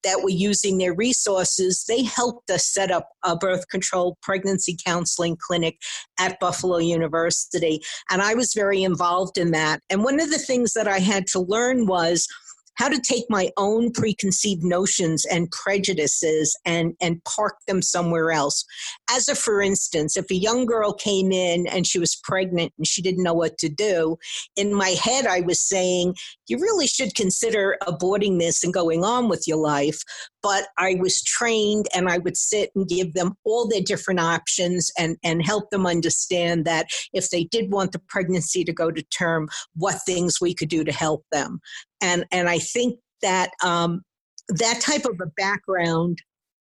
that 0.04 0.22
were 0.22 0.30
using 0.30 0.78
their 0.78 0.94
resources. 0.94 1.84
They 1.88 2.04
helped 2.04 2.48
us 2.48 2.66
set 2.66 2.92
up 2.92 3.08
a 3.24 3.36
birth 3.36 3.68
control 3.68 4.18
pregnancy 4.22 4.76
counseling 4.84 5.36
clinic 5.36 5.78
at 6.20 6.38
Buffalo 6.38 6.78
University. 6.78 7.80
And 8.08 8.22
I 8.22 8.34
was 8.34 8.54
very 8.54 8.84
involved 8.84 9.36
in 9.36 9.50
that. 9.50 9.80
And 9.90 10.04
one 10.04 10.20
of 10.20 10.30
the 10.30 10.38
things 10.38 10.74
that 10.74 10.86
I 10.86 11.00
had 11.00 11.26
to 11.28 11.40
learn 11.40 11.86
was 11.86 12.28
how 12.74 12.88
to 12.88 13.00
take 13.00 13.24
my 13.28 13.50
own 13.56 13.92
preconceived 13.92 14.62
notions 14.62 15.24
and 15.26 15.50
prejudices 15.50 16.56
and, 16.64 16.94
and 17.00 17.22
park 17.24 17.56
them 17.66 17.82
somewhere 17.82 18.32
else. 18.32 18.64
As 19.10 19.28
a 19.28 19.34
for 19.34 19.60
instance, 19.60 20.16
if 20.16 20.30
a 20.30 20.36
young 20.36 20.66
girl 20.66 20.92
came 20.92 21.32
in 21.32 21.66
and 21.66 21.86
she 21.86 21.98
was 21.98 22.20
pregnant 22.22 22.72
and 22.78 22.86
she 22.86 23.02
didn't 23.02 23.24
know 23.24 23.34
what 23.34 23.58
to 23.58 23.68
do, 23.68 24.16
in 24.56 24.74
my 24.74 24.90
head 24.90 25.26
I 25.26 25.40
was 25.40 25.60
saying, 25.60 26.14
you 26.48 26.58
really 26.58 26.86
should 26.86 27.14
consider 27.14 27.76
aborting 27.82 28.38
this 28.38 28.64
and 28.64 28.72
going 28.72 29.04
on 29.04 29.28
with 29.28 29.44
your 29.46 29.58
life. 29.58 30.00
But 30.42 30.68
I 30.78 30.96
was 31.00 31.22
trained 31.22 31.86
and 31.94 32.08
I 32.08 32.18
would 32.18 32.36
sit 32.36 32.70
and 32.74 32.88
give 32.88 33.14
them 33.14 33.34
all 33.44 33.68
their 33.68 33.80
different 33.80 34.20
options 34.20 34.90
and, 34.98 35.16
and 35.22 35.44
help 35.44 35.70
them 35.70 35.86
understand 35.86 36.64
that 36.64 36.86
if 37.12 37.30
they 37.30 37.44
did 37.44 37.70
want 37.70 37.92
the 37.92 38.00
pregnancy 38.08 38.64
to 38.64 38.72
go 38.72 38.90
to 38.90 39.02
term, 39.04 39.48
what 39.76 40.00
things 40.04 40.40
we 40.40 40.54
could 40.54 40.68
do 40.68 40.84
to 40.84 40.92
help 40.92 41.24
them 41.30 41.60
and 42.02 42.26
and 42.30 42.48
I 42.48 42.58
think 42.58 42.98
that 43.22 43.50
um, 43.64 44.02
that 44.48 44.80
type 44.80 45.04
of 45.04 45.18
a 45.22 45.30
background 45.36 46.18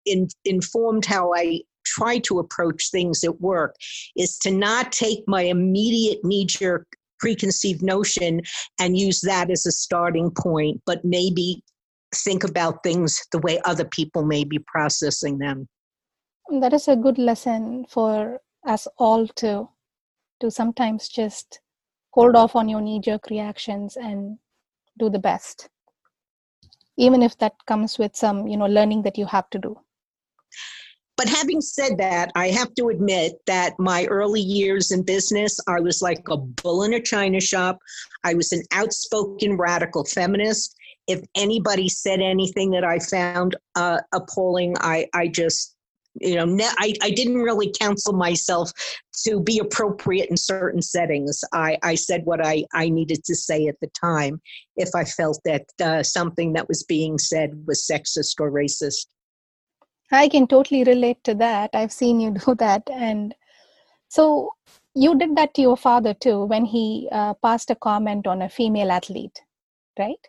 in, 0.06 0.28
informed 0.44 1.04
how 1.04 1.34
I 1.34 1.60
try 1.84 2.18
to 2.18 2.38
approach 2.38 2.90
things 2.90 3.22
at 3.24 3.40
work 3.40 3.74
is 4.16 4.38
to 4.38 4.50
not 4.50 4.92
take 4.92 5.20
my 5.26 5.42
immediate 5.42 6.24
knee 6.24 6.46
jerk 6.46 6.86
preconceived 7.18 7.82
notion 7.82 8.40
and 8.80 8.98
use 8.98 9.20
that 9.22 9.50
as 9.50 9.66
a 9.66 9.72
starting 9.72 10.30
point, 10.30 10.80
but 10.84 11.04
maybe 11.04 11.62
think 12.14 12.44
about 12.44 12.82
things 12.82 13.20
the 13.32 13.38
way 13.38 13.60
other 13.64 13.84
people 13.84 14.24
may 14.24 14.44
be 14.44 14.58
processing 14.66 15.38
them. 15.38 15.66
That 16.60 16.72
is 16.72 16.88
a 16.88 16.96
good 16.96 17.18
lesson 17.18 17.86
for 17.88 18.40
us 18.66 18.86
all 18.98 19.26
to 19.28 19.68
to 20.40 20.50
sometimes 20.50 21.08
just 21.08 21.60
hold 22.10 22.36
off 22.36 22.54
on 22.54 22.68
your 22.68 22.80
knee 22.80 23.00
jerk 23.00 23.30
reactions 23.30 23.96
and 23.96 24.38
do 24.98 25.10
the 25.10 25.18
best 25.18 25.68
even 26.96 27.22
if 27.22 27.36
that 27.38 27.54
comes 27.66 27.98
with 27.98 28.16
some 28.16 28.46
you 28.46 28.56
know 28.56 28.66
learning 28.66 29.02
that 29.02 29.18
you 29.18 29.26
have 29.26 29.48
to 29.50 29.58
do 29.58 29.76
but 31.16 31.28
having 31.28 31.62
said 31.62 31.96
that, 31.96 32.30
I 32.34 32.48
have 32.48 32.74
to 32.74 32.90
admit 32.90 33.40
that 33.46 33.78
my 33.78 34.04
early 34.06 34.40
years 34.40 34.92
in 34.92 35.02
business, 35.02 35.58
I 35.66 35.80
was 35.80 36.02
like 36.02 36.28
a 36.28 36.36
bull 36.36 36.82
in 36.82 36.92
a 36.92 37.00
china 37.00 37.40
shop. 37.40 37.78
I 38.22 38.34
was 38.34 38.52
an 38.52 38.62
outspoken 38.72 39.56
radical 39.56 40.04
feminist. 40.04 40.76
If 41.06 41.22
anybody 41.34 41.88
said 41.88 42.20
anything 42.20 42.70
that 42.72 42.84
I 42.84 42.98
found 42.98 43.56
uh, 43.76 44.00
appalling, 44.12 44.74
I, 44.80 45.06
I 45.14 45.28
just 45.28 45.75
you 46.20 46.34
know 46.34 46.44
ne- 46.44 46.76
I, 46.78 46.94
I 47.02 47.10
didn't 47.10 47.42
really 47.42 47.72
counsel 47.78 48.12
myself 48.12 48.70
to 49.24 49.40
be 49.40 49.58
appropriate 49.58 50.28
in 50.30 50.36
certain 50.36 50.82
settings. 50.82 51.42
I, 51.52 51.78
I 51.82 51.94
said 51.94 52.24
what 52.24 52.44
I, 52.44 52.64
I 52.74 52.88
needed 52.88 53.24
to 53.24 53.34
say 53.34 53.66
at 53.66 53.76
the 53.80 53.88
time 53.88 54.40
if 54.76 54.90
i 54.94 55.04
felt 55.04 55.40
that 55.44 55.64
uh, 55.82 56.02
something 56.02 56.52
that 56.52 56.68
was 56.68 56.82
being 56.82 57.18
said 57.18 57.64
was 57.66 57.86
sexist 57.86 58.40
or 58.40 58.50
racist. 58.50 59.06
I 60.12 60.28
can 60.28 60.46
totally 60.46 60.84
relate 60.84 61.24
to 61.24 61.34
that. 61.36 61.70
I've 61.74 61.92
seen 61.92 62.20
you 62.20 62.30
do 62.46 62.54
that. 62.56 62.88
And 62.92 63.34
so 64.08 64.50
you 64.94 65.18
did 65.18 65.36
that 65.36 65.54
to 65.54 65.62
your 65.62 65.76
father 65.76 66.14
too 66.14 66.44
when 66.44 66.64
he 66.64 67.08
uh, 67.10 67.34
passed 67.34 67.70
a 67.70 67.74
comment 67.74 68.26
on 68.26 68.42
a 68.42 68.48
female 68.48 68.90
athlete 68.90 69.40
right? 69.98 70.28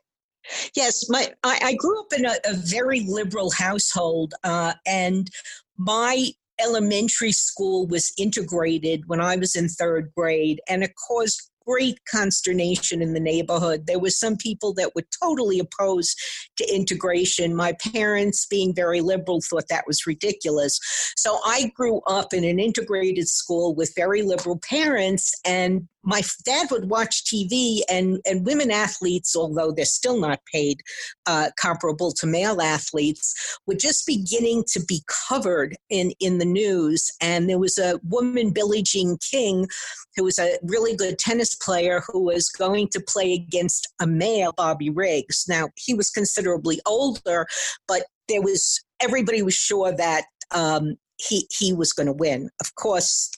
Yes, 0.76 1.10
my 1.10 1.28
I, 1.44 1.60
I, 1.62 1.74
grew 1.74 2.00
up 2.00 2.14
in 2.18 2.26
a, 2.26 2.36
a 2.46 2.54
very 2.54 3.02
liberal 3.02 3.52
household, 3.52 4.34
uh, 4.44 4.74
and 4.86 5.30
my 5.78 6.32
elementary 6.60 7.32
school 7.32 7.86
was 7.88 8.12
integrated 8.18 9.04
when 9.08 9.22
I 9.22 9.36
was 9.36 9.56
in 9.56 9.70
third 9.70 10.12
grade, 10.16 10.60
and 10.68 10.84
it 10.84 10.94
caused 11.08 11.52
great 11.68 12.00
consternation 12.10 13.02
in 13.02 13.14
the 13.14 13.20
neighborhood. 13.20 13.86
There 13.88 14.00
were 14.00 14.10
some 14.10 14.38
people 14.38 14.74
that 14.76 14.96
were 14.96 15.04
totally 15.22 15.60
opposed 15.60 16.18
to 16.58 16.74
integration. 16.74 17.54
My 17.54 17.74
parents, 17.74 18.48
being 18.50 18.74
very 18.74 19.02
liberal, 19.02 19.42
thought 19.42 19.68
that 19.70 19.86
was 19.86 20.08
ridiculous. 20.08 20.80
So 21.18 21.40
I 21.44 21.72
grew 21.76 22.02
up 22.08 22.34
in 22.34 22.46
an 22.46 22.58
integrated 22.58 23.28
school 23.28 23.76
with 23.76 23.92
very 23.96 24.22
liberal 24.22 24.60
parents, 24.60 25.34
and 25.46 25.88
my 26.04 26.22
dad 26.46 26.68
would 26.72 26.90
watch 26.90 27.24
TV, 27.26 27.82
and, 27.90 28.20
and 28.26 28.46
women 28.46 28.72
athletes, 28.72 29.36
although 29.36 29.72
they're 29.72 29.86
still 29.86 30.20
not 30.20 30.40
paid 30.52 30.82
uh, 31.26 31.50
comparable 31.60 32.12
to 32.14 32.28
male 32.28 32.62
athletes, 32.62 33.58
were 33.66 33.76
just 33.76 34.06
beginning 34.06 34.64
to 34.72 34.84
be 34.86 35.02
covered 35.28 35.76
in, 35.90 36.14
in 36.20 36.38
the 36.38 36.46
news. 36.46 37.12
And 37.22 37.50
there 37.50 37.60
was 37.60 37.78
a 37.78 38.00
woman, 38.04 38.52
Billie 38.52 38.84
Jean 38.84 39.18
King, 39.18 39.68
who 40.16 40.24
was 40.24 40.40
a 40.40 40.58
really 40.64 40.96
good 40.96 41.18
tennis 41.18 41.56
player 41.56 42.02
who 42.08 42.24
was 42.24 42.50
going 42.50 42.88
to 42.90 43.00
play 43.00 43.34
against 43.34 43.88
a 44.00 44.08
male, 44.08 44.54
Bobby 44.56 44.90
Riggs. 44.90 45.46
Now, 45.48 45.70
he 45.76 45.94
was 45.94 46.10
considerably 46.10 46.80
older, 46.86 47.48
but 47.88 48.04
there 48.28 48.42
was 48.42 48.84
everybody 49.02 49.42
was 49.42 49.54
sure 49.54 49.92
that 49.96 50.26
um, 50.52 50.96
he 51.18 51.48
he 51.52 51.74
was 51.74 51.94
going 51.94 52.08
to 52.08 52.14
win. 52.14 52.50
Of 52.62 52.76
course, 52.76 53.32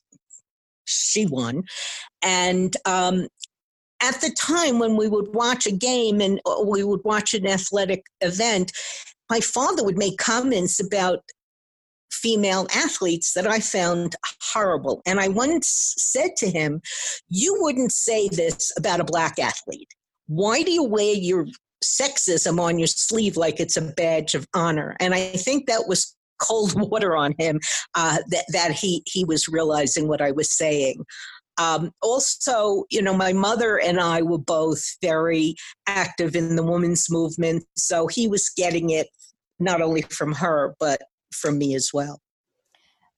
she 0.90 1.26
won. 1.26 1.64
And 2.22 2.76
um, 2.86 3.28
at 4.02 4.22
the 4.22 4.36
time 4.40 4.80
when 4.80 4.96
we 4.96 5.08
would 5.08 5.34
watch 5.34 5.66
a 5.66 5.72
game 5.72 6.22
and 6.22 6.40
uh, 6.46 6.64
we 6.66 6.84
would 6.84 7.02
watch 7.04 7.34
an 7.34 7.48
athletic 7.48 8.04
event, 8.22 8.72
my 9.30 9.40
father 9.40 9.84
would 9.84 9.98
make 9.98 10.18
comments 10.18 10.80
about 10.80 11.20
female 12.12 12.68
athletes 12.74 13.34
that 13.34 13.48
I 13.48 13.60
found 13.60 14.16
horrible. 14.42 15.02
And 15.06 15.20
I 15.20 15.28
once 15.28 15.94
said 15.98 16.32
to 16.38 16.50
him, 16.50 16.82
You 17.30 17.58
wouldn't 17.60 17.92
say 17.92 18.28
this 18.30 18.72
about 18.78 19.00
a 19.00 19.06
black 19.06 19.40
athlete. 19.40 19.90
Why 20.28 20.64
do 20.64 20.72
you 20.72 20.84
wear 20.84 21.14
your 21.14 21.46
sexism 21.84 22.60
on 22.60 22.78
your 22.78 22.88
sleeve 22.88 23.38
like 23.38 23.60
it's 23.60 23.78
a 23.78 23.82
badge 23.82 24.36
of 24.36 24.48
honor? 24.54 24.96
And 25.00 25.14
I 25.14 25.32
think 25.32 25.68
that 25.68 25.88
was 25.88 26.16
cold 26.40 26.74
water 26.90 27.16
on 27.16 27.34
him 27.38 27.60
uh, 27.96 28.18
that, 28.30 28.46
that 28.52 28.72
he, 28.72 29.04
he 29.06 29.26
was 29.26 29.48
realizing 29.48 30.08
what 30.08 30.22
I 30.22 30.32
was 30.32 30.52
saying. 30.52 31.04
Um, 31.60 31.92
also, 32.02 32.86
you 32.90 33.02
know, 33.02 33.14
my 33.14 33.34
mother 33.34 33.80
and 33.80 34.00
I 34.00 34.22
were 34.22 34.38
both 34.38 34.82
very 35.02 35.56
active 35.88 36.36
in 36.36 36.56
the 36.56 36.64
women's 36.64 37.12
movement, 37.12 37.66
so 37.76 38.08
he 38.08 38.30
was 38.30 38.50
getting 38.56 38.92
it 38.92 39.08
not 39.60 39.82
only 39.82 40.04
from 40.04 40.32
her, 40.34 40.74
but 40.80 41.02
from 41.34 41.58
me 41.58 41.76
as 41.76 41.90
well. 41.94 42.22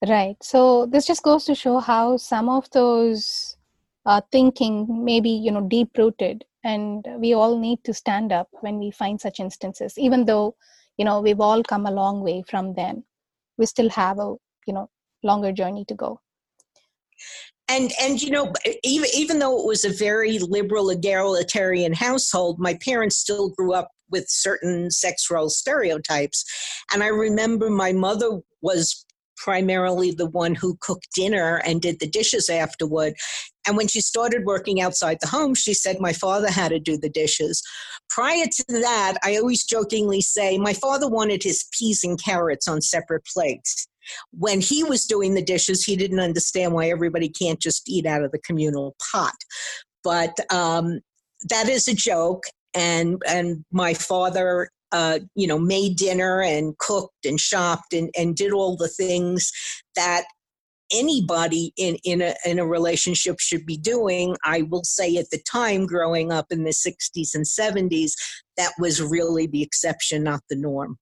Right. 0.06 0.36
So 0.42 0.86
this 0.86 1.06
just 1.06 1.22
goes 1.22 1.44
to 1.44 1.54
show 1.54 1.78
how 1.78 2.16
some 2.16 2.48
of 2.48 2.68
those 2.70 3.56
uh, 4.04 4.20
thinking 4.32 5.04
may 5.04 5.20
be, 5.20 5.30
you 5.30 5.52
know, 5.52 5.60
deep 5.60 5.96
rooted, 5.96 6.44
and 6.64 7.06
we 7.18 7.34
all 7.34 7.56
need 7.56 7.84
to 7.84 7.94
stand 7.94 8.32
up 8.32 8.48
when 8.60 8.80
we 8.80 8.90
find 8.90 9.20
such 9.20 9.38
instances, 9.38 9.96
even 9.96 10.24
though, 10.24 10.56
you 10.96 11.04
know, 11.04 11.20
we've 11.20 11.40
all 11.40 11.62
come 11.62 11.86
a 11.86 11.92
long 11.92 12.22
way 12.22 12.42
from 12.42 12.74
them 12.74 13.04
we 13.58 13.66
still 13.66 13.90
have 13.90 14.18
a 14.18 14.34
you 14.66 14.74
know 14.74 14.88
longer 15.22 15.52
journey 15.52 15.84
to 15.86 15.94
go. 15.94 16.20
And 17.68 17.92
and 18.00 18.20
you 18.20 18.30
know 18.30 18.52
even 18.82 19.08
even 19.14 19.38
though 19.38 19.58
it 19.58 19.66
was 19.66 19.84
a 19.84 19.92
very 19.92 20.38
liberal 20.38 20.90
egalitarian 20.90 21.92
household 21.92 22.58
my 22.58 22.74
parents 22.74 23.16
still 23.16 23.50
grew 23.50 23.72
up 23.72 23.90
with 24.10 24.26
certain 24.28 24.90
sex 24.90 25.30
role 25.30 25.48
stereotypes. 25.48 26.44
And 26.92 27.02
i 27.02 27.08
remember 27.08 27.70
my 27.70 27.92
mother 27.92 28.40
was 28.60 29.04
primarily 29.42 30.12
the 30.12 30.26
one 30.26 30.54
who 30.54 30.76
cooked 30.80 31.08
dinner 31.14 31.60
and 31.64 31.82
did 31.82 31.98
the 31.98 32.06
dishes 32.06 32.48
afterward. 32.48 33.14
And 33.66 33.76
when 33.76 33.88
she 33.88 34.00
started 34.00 34.44
working 34.44 34.80
outside 34.80 35.18
the 35.20 35.26
home, 35.26 35.54
she 35.54 35.74
said 35.74 36.00
my 36.00 36.12
father 36.12 36.48
had 36.50 36.68
to 36.68 36.78
do 36.78 36.96
the 36.96 37.08
dishes. 37.08 37.60
Prior 38.08 38.44
to 38.44 38.64
that, 38.68 39.14
I 39.24 39.36
always 39.36 39.64
jokingly 39.64 40.20
say 40.20 40.58
my 40.58 40.74
father 40.74 41.08
wanted 41.08 41.42
his 41.42 41.64
peas 41.76 42.04
and 42.04 42.22
carrots 42.22 42.68
on 42.68 42.80
separate 42.80 43.24
plates. 43.24 43.88
When 44.32 44.60
he 44.60 44.84
was 44.84 45.04
doing 45.04 45.34
the 45.34 45.42
dishes, 45.42 45.82
he 45.82 45.96
didn't 45.96 46.20
understand 46.20 46.72
why 46.72 46.90
everybody 46.90 47.28
can't 47.28 47.60
just 47.60 47.88
eat 47.88 48.06
out 48.06 48.22
of 48.22 48.30
the 48.30 48.40
communal 48.40 48.94
pot. 49.12 49.34
But 50.04 50.36
um, 50.52 51.00
that 51.48 51.68
is 51.68 51.88
a 51.88 51.94
joke. 51.94 52.44
And, 52.74 53.20
and 53.28 53.64
my 53.72 53.94
father 53.94 54.68
uh, 54.92 55.18
you 55.34 55.46
know, 55.46 55.58
made 55.58 55.96
dinner 55.96 56.42
and 56.42 56.76
cooked 56.78 57.24
and 57.24 57.40
shopped 57.40 57.92
and, 57.92 58.10
and 58.16 58.36
did 58.36 58.52
all 58.52 58.76
the 58.76 58.88
things 58.88 59.50
that 59.96 60.24
anybody 60.92 61.72
in, 61.76 61.96
in, 62.04 62.20
a, 62.20 62.34
in 62.44 62.58
a 62.58 62.66
relationship 62.66 63.40
should 63.40 63.64
be 63.64 63.78
doing. 63.78 64.36
I 64.44 64.62
will 64.62 64.84
say 64.84 65.16
at 65.16 65.30
the 65.30 65.42
time, 65.50 65.86
growing 65.86 66.30
up 66.30 66.46
in 66.50 66.64
the 66.64 66.70
60s 66.70 67.34
and 67.34 67.46
70s, 67.46 68.12
that 68.58 68.72
was 68.78 69.02
really 69.02 69.46
the 69.46 69.62
exception, 69.62 70.22
not 70.22 70.42
the 70.50 70.56
norm. 70.56 70.98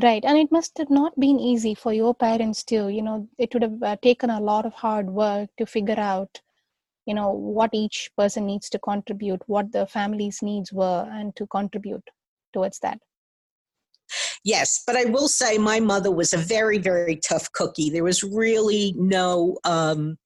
Right. 0.00 0.24
And 0.24 0.38
it 0.38 0.50
must 0.50 0.78
have 0.78 0.90
not 0.90 1.18
been 1.18 1.38
easy 1.38 1.74
for 1.74 1.92
your 1.92 2.14
parents 2.14 2.64
too. 2.64 2.88
You 2.88 3.02
know, 3.02 3.28
it 3.38 3.52
would 3.52 3.62
have 3.62 3.82
uh, 3.82 3.96
taken 4.02 4.30
a 4.30 4.40
lot 4.40 4.66
of 4.66 4.72
hard 4.72 5.08
work 5.08 5.50
to 5.58 5.66
figure 5.66 5.98
out, 5.98 6.40
you 7.06 7.14
know, 7.14 7.30
what 7.30 7.70
each 7.72 8.10
person 8.16 8.46
needs 8.46 8.68
to 8.70 8.78
contribute, 8.78 9.42
what 9.46 9.70
the 9.72 9.86
family's 9.86 10.42
needs 10.42 10.72
were, 10.72 11.08
and 11.12 11.34
to 11.36 11.46
contribute 11.46 12.02
towards 12.54 12.78
that. 12.78 12.98
Yes, 14.44 14.82
but 14.86 14.96
I 14.96 15.04
will 15.06 15.28
say 15.28 15.58
my 15.58 15.80
mother 15.80 16.10
was 16.10 16.32
a 16.32 16.38
very, 16.38 16.78
very 16.78 17.16
tough 17.16 17.50
cookie. 17.52 17.90
There 17.90 18.04
was 18.04 18.22
really 18.22 18.94
no, 18.96 19.58
um, 19.64 20.16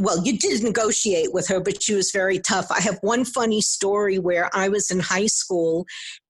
well, 0.00 0.22
you 0.24 0.38
did 0.38 0.62
negotiate 0.62 1.32
with 1.32 1.48
her, 1.48 1.60
but 1.60 1.82
she 1.82 1.94
was 1.94 2.10
very 2.12 2.38
tough. 2.38 2.66
I 2.70 2.80
have 2.80 2.98
one 3.00 3.24
funny 3.24 3.60
story 3.60 4.18
where 4.18 4.50
I 4.54 4.68
was 4.68 4.90
in 4.90 5.00
high 5.00 5.28
school 5.28 5.86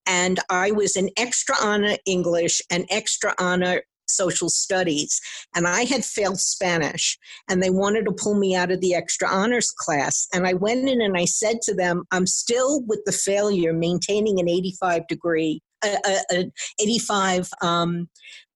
and 0.06 0.38
I 0.49 0.71
was 0.71 0.97
in 0.97 1.11
extra 1.16 1.56
honor 1.61 1.97
English 2.06 2.62
and 2.71 2.87
extra 2.90 3.35
honor 3.38 3.83
social 4.08 4.48
studies 4.48 5.20
and 5.54 5.66
I 5.66 5.84
had 5.84 6.04
failed 6.04 6.40
Spanish 6.40 7.18
and 7.48 7.62
they 7.62 7.70
wanted 7.70 8.04
to 8.06 8.12
pull 8.12 8.34
me 8.34 8.54
out 8.54 8.70
of 8.70 8.80
the 8.80 8.94
extra 8.94 9.28
honors 9.28 9.70
class. 9.70 10.26
And 10.32 10.46
I 10.46 10.54
went 10.54 10.88
in 10.88 11.00
and 11.00 11.16
I 11.16 11.25
said 11.25 11.62
to 11.62 11.75
them, 11.75 12.04
I'm 12.10 12.26
still 12.26 12.82
with 12.82 13.00
the 13.06 13.12
failure 13.12 13.72
maintaining 13.72 14.40
an 14.40 14.48
85 14.48 15.06
degree, 15.06 15.62
uh, 15.84 15.96
uh, 16.30 16.44
85 16.80 17.50
um, 17.62 18.08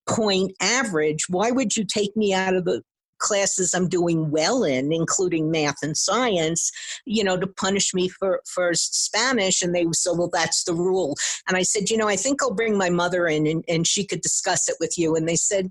point 0.09 0.53
average. 0.61 1.27
Why 1.29 1.51
would 1.51 1.77
you 1.77 1.85
take 1.85 2.17
me 2.17 2.33
out 2.35 2.55
of 2.55 2.65
the 2.65 2.83
classes 3.21 3.73
I'm 3.73 3.89
doing 3.89 4.31
well 4.31 4.65
in, 4.65 4.93
including 4.93 5.51
math 5.51 5.83
and 5.83 5.97
science, 5.97 6.71
you 7.05 7.23
know, 7.23 7.37
to 7.39 7.47
punish 7.47 7.95
me 7.95 8.09
for, 8.09 8.43
for 8.47 8.75
Spanish. 8.75 9.63
And 9.63 9.75
they 9.75 9.87
said, 9.93 10.17
well, 10.17 10.31
that's 10.33 10.65
the 10.65 10.75
rule. 10.75 11.17
And 11.47 11.57
I 11.57 11.63
said, 11.63 11.91
you 11.91 11.97
know, 11.97 12.09
I 12.09 12.17
think 12.17 12.43
I'll 12.43 12.55
bring 12.55 12.77
my 12.77 12.91
mother 12.91 13.27
in 13.27 13.47
and, 13.47 13.65
and 13.69 13.87
she 13.87 14.05
could 14.05 14.21
discuss 14.21 14.69
it 14.69 14.77
with 14.81 14.99
you. 14.99 15.15
And 15.15 15.29
they 15.29 15.37
said, 15.37 15.71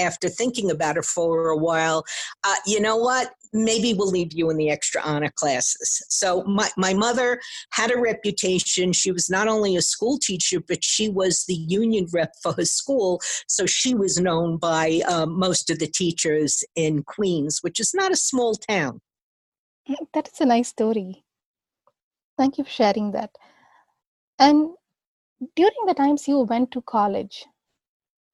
after 0.00 0.28
thinking 0.28 0.70
about 0.70 0.96
it 0.96 1.04
for 1.04 1.48
a 1.48 1.56
while, 1.56 2.04
uh, 2.44 2.54
you 2.66 2.80
know 2.80 2.96
what? 2.96 3.32
Maybe 3.52 3.94
we'll 3.94 4.10
leave 4.10 4.32
you 4.32 4.50
in 4.50 4.56
the 4.56 4.70
extra 4.70 5.00
honor 5.02 5.32
classes. 5.34 6.02
So 6.08 6.42
my, 6.44 6.68
my 6.76 6.94
mother 6.94 7.40
had 7.72 7.90
a 7.90 7.98
reputation. 7.98 8.92
She 8.92 9.12
was 9.12 9.30
not 9.30 9.48
only 9.48 9.76
a 9.76 9.82
school 9.82 10.18
teacher, 10.18 10.60
but 10.60 10.84
she 10.84 11.08
was 11.08 11.44
the 11.46 11.54
union 11.54 12.06
rep 12.12 12.34
for 12.42 12.52
her 12.54 12.64
school. 12.64 13.20
So 13.46 13.66
she 13.66 13.94
was 13.94 14.18
known 14.18 14.56
by 14.56 15.00
uh, 15.08 15.26
most 15.26 15.70
of 15.70 15.78
the 15.78 15.86
teachers 15.86 16.64
in 16.76 17.02
Queens, 17.02 17.60
which 17.62 17.80
is 17.80 17.92
not 17.94 18.12
a 18.12 18.16
small 18.16 18.54
town. 18.54 19.00
That 20.12 20.28
is 20.28 20.40
a 20.40 20.46
nice 20.46 20.68
story. 20.68 21.24
Thank 22.36 22.58
you 22.58 22.64
for 22.64 22.70
sharing 22.70 23.12
that. 23.12 23.30
And 24.38 24.70
during 25.56 25.86
the 25.86 25.94
times 25.94 26.28
you 26.28 26.40
went 26.40 26.70
to 26.72 26.82
college, 26.82 27.46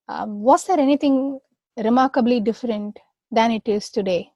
um, 0.08 0.42
was 0.42 0.64
there 0.66 0.78
anything 0.78 1.38
remarkably 1.76 2.40
different 2.40 2.98
than 3.30 3.50
it 3.50 3.66
is 3.66 3.88
today? 3.88 4.33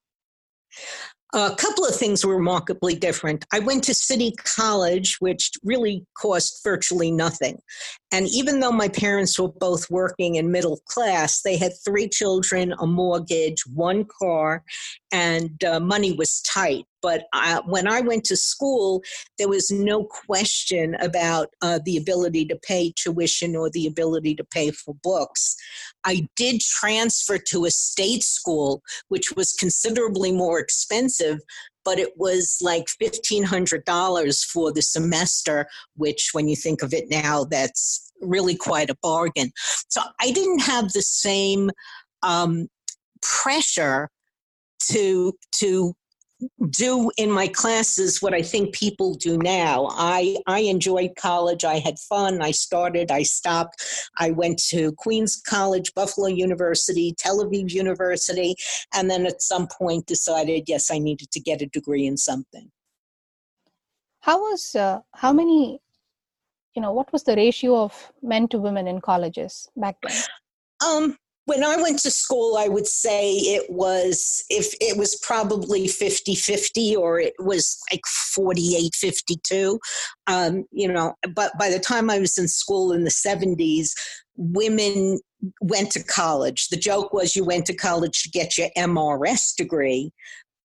A 1.34 1.54
couple 1.56 1.84
of 1.84 1.94
things 1.94 2.24
were 2.24 2.36
remarkably 2.36 2.94
different. 2.94 3.44
I 3.52 3.58
went 3.58 3.84
to 3.84 3.92
City 3.92 4.32
College, 4.44 5.16
which 5.20 5.50
really 5.62 6.06
cost 6.16 6.64
virtually 6.64 7.10
nothing. 7.10 7.58
And 8.10 8.26
even 8.28 8.60
though 8.60 8.72
my 8.72 8.88
parents 8.88 9.38
were 9.38 9.52
both 9.52 9.90
working 9.90 10.36
in 10.36 10.50
middle 10.50 10.80
class, 10.86 11.42
they 11.42 11.58
had 11.58 11.72
three 11.84 12.08
children, 12.08 12.72
a 12.80 12.86
mortgage, 12.86 13.62
one 13.66 14.06
car, 14.06 14.64
and 15.12 15.62
uh, 15.64 15.80
money 15.80 16.12
was 16.12 16.40
tight. 16.40 16.86
But 17.00 17.24
I, 17.32 17.60
when 17.66 17.86
I 17.86 18.00
went 18.00 18.24
to 18.24 18.36
school, 18.36 19.02
there 19.38 19.48
was 19.48 19.70
no 19.70 20.04
question 20.04 20.96
about 20.96 21.48
uh, 21.62 21.78
the 21.84 21.96
ability 21.96 22.44
to 22.46 22.56
pay 22.56 22.92
tuition 22.96 23.56
or 23.56 23.70
the 23.70 23.86
ability 23.86 24.34
to 24.36 24.44
pay 24.44 24.70
for 24.70 24.94
books. 25.02 25.56
I 26.04 26.28
did 26.36 26.60
transfer 26.60 27.38
to 27.38 27.64
a 27.64 27.70
state 27.70 28.22
school, 28.22 28.82
which 29.08 29.32
was 29.36 29.52
considerably 29.52 30.32
more 30.32 30.58
expensive, 30.58 31.40
but 31.84 31.98
it 31.98 32.12
was 32.16 32.58
like 32.60 32.86
$1,500 33.02 34.44
for 34.44 34.72
the 34.72 34.82
semester, 34.82 35.66
which, 35.96 36.30
when 36.32 36.48
you 36.48 36.56
think 36.56 36.82
of 36.82 36.92
it 36.92 37.08
now, 37.10 37.44
that's 37.44 38.12
really 38.20 38.56
quite 38.56 38.90
a 38.90 38.96
bargain. 39.02 39.52
So 39.88 40.02
I 40.20 40.32
didn't 40.32 40.60
have 40.60 40.92
the 40.92 41.02
same 41.02 41.70
um, 42.22 42.68
pressure 43.22 44.10
to 44.90 45.32
to 45.56 45.94
do 46.70 47.10
in 47.16 47.30
my 47.30 47.48
classes 47.48 48.22
what 48.22 48.34
I 48.34 48.42
think 48.42 48.74
people 48.74 49.14
do 49.14 49.38
now. 49.38 49.88
I, 49.90 50.36
I 50.46 50.60
enjoyed 50.60 51.16
college. 51.16 51.64
I 51.64 51.78
had 51.78 51.98
fun. 51.98 52.42
I 52.42 52.52
started, 52.52 53.10
I 53.10 53.22
stopped. 53.22 53.82
I 54.18 54.30
went 54.30 54.58
to 54.68 54.92
Queens 54.92 55.40
College, 55.44 55.92
Buffalo 55.94 56.28
University, 56.28 57.14
Tel 57.18 57.44
Aviv 57.44 57.72
University, 57.72 58.54
and 58.94 59.10
then 59.10 59.26
at 59.26 59.42
some 59.42 59.66
point 59.66 60.06
decided, 60.06 60.64
yes, 60.68 60.90
I 60.90 60.98
needed 60.98 61.30
to 61.32 61.40
get 61.40 61.62
a 61.62 61.66
degree 61.66 62.06
in 62.06 62.16
something. 62.16 62.70
How 64.20 64.38
was, 64.38 64.74
uh, 64.74 65.00
how 65.14 65.32
many, 65.32 65.80
you 66.74 66.82
know, 66.82 66.92
what 66.92 67.12
was 67.12 67.24
the 67.24 67.34
ratio 67.34 67.82
of 67.82 68.12
men 68.22 68.46
to 68.48 68.58
women 68.58 68.86
in 68.86 69.00
colleges 69.00 69.68
back 69.76 69.96
then? 70.02 70.22
Um, 70.86 71.18
when 71.48 71.64
I 71.64 71.76
went 71.76 72.00
to 72.00 72.10
school, 72.10 72.58
I 72.58 72.68
would 72.68 72.86
say 72.86 73.32
it 73.32 73.70
was 73.70 74.44
if 74.50 74.74
it 74.82 74.98
was 74.98 75.16
probably 75.16 75.88
50 75.88 76.34
50 76.34 76.94
or 76.94 77.18
it 77.18 77.32
was 77.38 77.78
like 77.90 78.06
48 78.06 78.94
52. 78.94 79.80
Um, 80.26 80.66
you 80.70 80.92
know, 80.92 81.14
but 81.34 81.52
by 81.58 81.70
the 81.70 81.78
time 81.78 82.10
I 82.10 82.18
was 82.18 82.36
in 82.36 82.48
school 82.48 82.92
in 82.92 83.04
the 83.04 83.10
70s, 83.10 83.92
women 84.36 85.20
went 85.62 85.90
to 85.92 86.04
college. 86.04 86.68
The 86.68 86.76
joke 86.76 87.14
was 87.14 87.34
you 87.34 87.44
went 87.44 87.64
to 87.66 87.74
college 87.74 88.24
to 88.24 88.30
get 88.30 88.58
your 88.58 88.68
MRS 88.76 89.56
degree, 89.56 90.12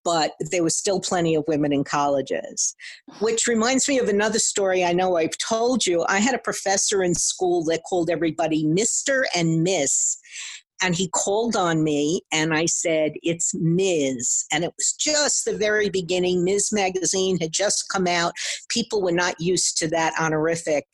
but 0.04 0.34
there 0.52 0.64
was 0.64 0.76
still 0.76 1.00
plenty 1.00 1.34
of 1.34 1.46
women 1.48 1.72
in 1.72 1.86
colleges. 1.86 2.76
Which 3.22 3.48
reminds 3.48 3.88
me 3.88 4.00
of 4.00 4.10
another 4.10 4.40
story 4.40 4.84
I 4.84 4.92
know 4.92 5.16
I've 5.16 5.38
told 5.38 5.86
you. 5.86 6.04
I 6.10 6.20
had 6.20 6.36
a 6.36 6.40
professor 6.40 7.02
in 7.02 7.16
school 7.16 7.64
that 7.66 7.84
called 7.88 8.10
everybody 8.10 8.66
Mr. 8.66 9.24
and 9.34 9.64
Miss 9.64 10.18
and 10.84 10.94
he 10.96 11.08
called 11.08 11.56
on 11.56 11.82
me 11.82 12.22
and 12.32 12.54
I 12.54 12.66
said, 12.66 13.14
It's 13.24 13.54
Ms. 13.56 14.46
And 14.52 14.66
it 14.66 14.74
was 14.78 14.94
just 15.00 15.46
the 15.46 15.58
very 15.58 15.90
beginning. 15.90 16.44
Ms. 16.44 16.74
Magazine 16.74 17.38
had 17.40 17.54
just 17.54 17.88
come 17.90 18.06
out. 18.06 18.34
People 18.70 19.02
were 19.02 19.14
not 19.14 19.40
used 19.40 19.78
to 19.78 19.88
that 19.88 20.14
honorific. 20.20 20.86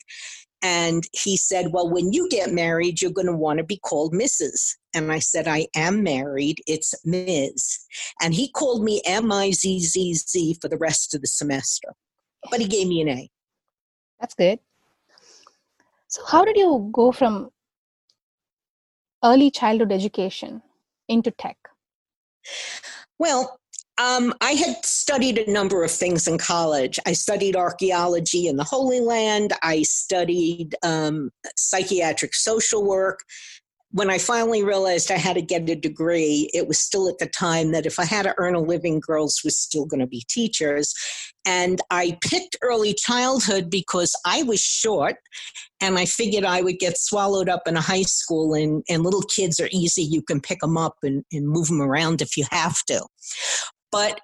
And 0.62 1.02
he 1.12 1.36
said, 1.36 1.72
Well, 1.72 1.90
when 1.90 2.12
you 2.12 2.28
get 2.28 2.52
married, 2.52 3.02
you're 3.02 3.10
going 3.10 3.26
to 3.26 3.36
want 3.36 3.58
to 3.58 3.64
be 3.64 3.78
called 3.78 4.14
Mrs. 4.14 4.76
And 4.94 5.10
I 5.10 5.18
said, 5.18 5.48
I 5.48 5.66
am 5.74 6.04
married. 6.04 6.60
It's 6.68 6.94
Ms. 7.04 7.78
And 8.22 8.32
he 8.32 8.48
called 8.52 8.84
me 8.84 9.02
M 9.04 9.32
I 9.32 9.50
Z 9.50 9.80
Z 9.80 10.14
Z 10.14 10.58
for 10.60 10.68
the 10.68 10.78
rest 10.78 11.14
of 11.16 11.20
the 11.20 11.26
semester. 11.26 11.94
But 12.48 12.60
he 12.60 12.68
gave 12.68 12.86
me 12.86 13.00
an 13.00 13.08
A. 13.08 13.30
That's 14.20 14.34
good. 14.34 14.60
So, 16.06 16.24
how 16.26 16.44
did 16.44 16.56
you 16.56 16.90
go 16.92 17.10
from 17.10 17.50
early 19.24 19.50
childhood 19.50 19.92
education 19.92 20.62
into 21.08 21.30
tech? 21.30 21.56
Well, 23.18 23.58
um, 24.00 24.32
I 24.40 24.52
had 24.52 24.84
studied 24.84 25.36
a 25.36 25.50
number 25.50 25.84
of 25.84 25.90
things 25.90 26.26
in 26.26 26.38
college. 26.38 26.98
I 27.06 27.12
studied 27.12 27.54
archaeology 27.54 28.46
in 28.46 28.56
the 28.56 28.64
Holy 28.64 29.00
Land. 29.00 29.52
I 29.62 29.82
studied 29.82 30.74
um, 30.82 31.30
psychiatric 31.54 32.34
social 32.34 32.82
work. 32.82 33.20
When 33.92 34.08
I 34.08 34.18
finally 34.18 34.62
realized 34.62 35.10
I 35.10 35.16
had 35.16 35.34
to 35.34 35.42
get 35.42 35.68
a 35.68 35.74
degree, 35.74 36.48
it 36.54 36.68
was 36.68 36.78
still 36.78 37.08
at 37.08 37.18
the 37.18 37.26
time 37.26 37.72
that 37.72 37.86
if 37.86 37.98
I 37.98 38.04
had 38.04 38.22
to 38.22 38.34
earn 38.38 38.54
a 38.54 38.60
living, 38.60 39.00
girls 39.00 39.40
was 39.44 39.58
still 39.58 39.84
going 39.84 40.00
to 40.00 40.06
be 40.06 40.24
teachers. 40.28 40.94
And 41.44 41.80
I 41.90 42.16
picked 42.22 42.56
early 42.62 42.94
childhood 42.94 43.68
because 43.68 44.14
I 44.24 44.44
was 44.44 44.60
short 44.60 45.16
and 45.80 45.98
I 45.98 46.04
figured 46.04 46.44
I 46.44 46.62
would 46.62 46.78
get 46.78 46.98
swallowed 46.98 47.48
up 47.48 47.62
in 47.66 47.76
a 47.76 47.80
high 47.80 48.02
school 48.02 48.54
and, 48.54 48.84
and 48.88 49.02
little 49.02 49.22
kids 49.22 49.58
are 49.58 49.68
easy. 49.72 50.02
You 50.02 50.22
can 50.22 50.40
pick 50.40 50.60
them 50.60 50.76
up 50.76 50.96
and, 51.02 51.24
and 51.32 51.48
move 51.48 51.66
them 51.66 51.82
around 51.82 52.22
if 52.22 52.36
you 52.36 52.44
have 52.50 52.84
to. 52.86 53.04
But 53.90 54.20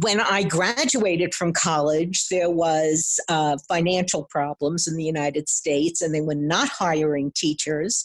when 0.00 0.20
I 0.20 0.42
graduated 0.42 1.34
from 1.34 1.52
college, 1.52 2.26
there 2.28 2.50
was 2.50 3.20
uh, 3.28 3.56
financial 3.68 4.24
problems 4.24 4.88
in 4.88 4.96
the 4.96 5.04
United 5.04 5.48
States, 5.48 6.02
and 6.02 6.12
they 6.12 6.20
were 6.20 6.34
not 6.34 6.68
hiring 6.68 7.30
teachers. 7.36 8.04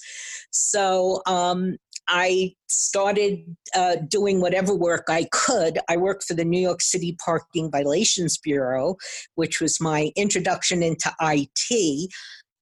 So 0.52 1.23
um, 1.25 1.78
I 2.08 2.54
started 2.67 3.56
uh, 3.75 3.97
doing 4.08 4.39
whatever 4.39 4.75
work 4.75 5.06
I 5.10 5.28
could. 5.32 5.80
I 5.89 5.97
worked 5.97 6.25
for 6.25 6.36
the 6.36 6.45
New 6.45 6.60
York 6.60 6.82
City 6.82 7.17
Parking 7.23 7.71
Violations 7.71 8.38
Bureau, 8.38 8.97
which 9.34 9.60
was 9.60 9.82
my 9.82 10.12
introduction 10.15 10.84
into 10.84 11.12
IT, 11.19 12.12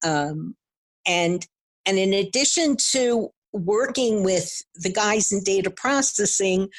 um, 0.05 0.55
and 1.05 1.45
and 1.85 1.97
in 1.97 2.13
addition 2.13 2.77
to 2.91 3.29
working 3.53 4.23
with 4.23 4.61
the 4.75 4.91
guys 4.91 5.31
in 5.31 5.43
data 5.43 5.69
processing, 5.69 6.69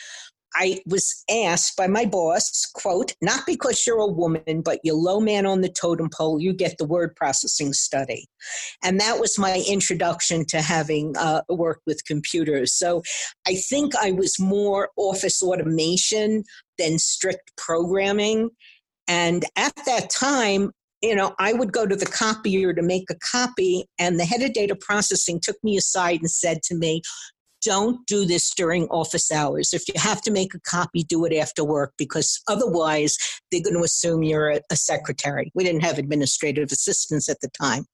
I 0.58 0.80
was 0.86 1.24
asked 1.30 1.76
by 1.76 1.86
my 1.86 2.04
boss, 2.04 2.66
quote, 2.74 3.14
not 3.22 3.46
because 3.46 3.86
you're 3.86 4.00
a 4.00 4.06
woman, 4.06 4.60
but 4.62 4.80
you're 4.82 4.96
low 4.96 5.20
man 5.20 5.46
on 5.46 5.60
the 5.60 5.68
totem 5.68 6.10
pole, 6.10 6.40
you 6.40 6.52
get 6.52 6.76
the 6.78 6.84
word 6.84 7.14
processing 7.14 7.72
study. 7.72 8.26
And 8.82 9.00
that 9.00 9.20
was 9.20 9.38
my 9.38 9.64
introduction 9.68 10.44
to 10.46 10.60
having 10.60 11.16
uh, 11.16 11.42
worked 11.48 11.82
with 11.86 12.04
computers. 12.04 12.74
So 12.74 13.02
I 13.46 13.54
think 13.54 13.94
I 13.96 14.10
was 14.10 14.40
more 14.40 14.90
office 14.96 15.42
automation 15.42 16.42
than 16.76 16.98
strict 16.98 17.52
programming. 17.56 18.50
And 19.06 19.44
at 19.56 19.74
that 19.86 20.10
time, 20.10 20.72
you 21.02 21.14
know, 21.14 21.34
I 21.38 21.52
would 21.52 21.72
go 21.72 21.86
to 21.86 21.94
the 21.94 22.06
copier 22.06 22.74
to 22.74 22.82
make 22.82 23.04
a 23.08 23.14
copy, 23.14 23.86
and 24.00 24.18
the 24.18 24.24
head 24.24 24.42
of 24.42 24.52
data 24.52 24.74
processing 24.74 25.38
took 25.40 25.56
me 25.62 25.76
aside 25.76 26.18
and 26.20 26.30
said 26.30 26.62
to 26.64 26.74
me, 26.74 27.02
don't 27.62 28.06
do 28.06 28.24
this 28.24 28.54
during 28.54 28.86
office 28.88 29.30
hours. 29.32 29.72
If 29.72 29.88
you 29.88 29.94
have 29.96 30.22
to 30.22 30.30
make 30.30 30.54
a 30.54 30.60
copy, 30.60 31.02
do 31.04 31.24
it 31.24 31.34
after 31.34 31.64
work 31.64 31.92
because 31.98 32.40
otherwise 32.48 33.16
they're 33.50 33.62
going 33.62 33.76
to 33.76 33.82
assume 33.82 34.22
you're 34.22 34.50
a, 34.50 34.60
a, 34.70 34.76
secretary. 34.76 35.50
We 35.54 35.64
didn't 35.64 35.84
have 35.84 35.98
administrative 35.98 36.70
assistants 36.72 37.28
at 37.28 37.40
the 37.40 37.50
time. 37.60 37.84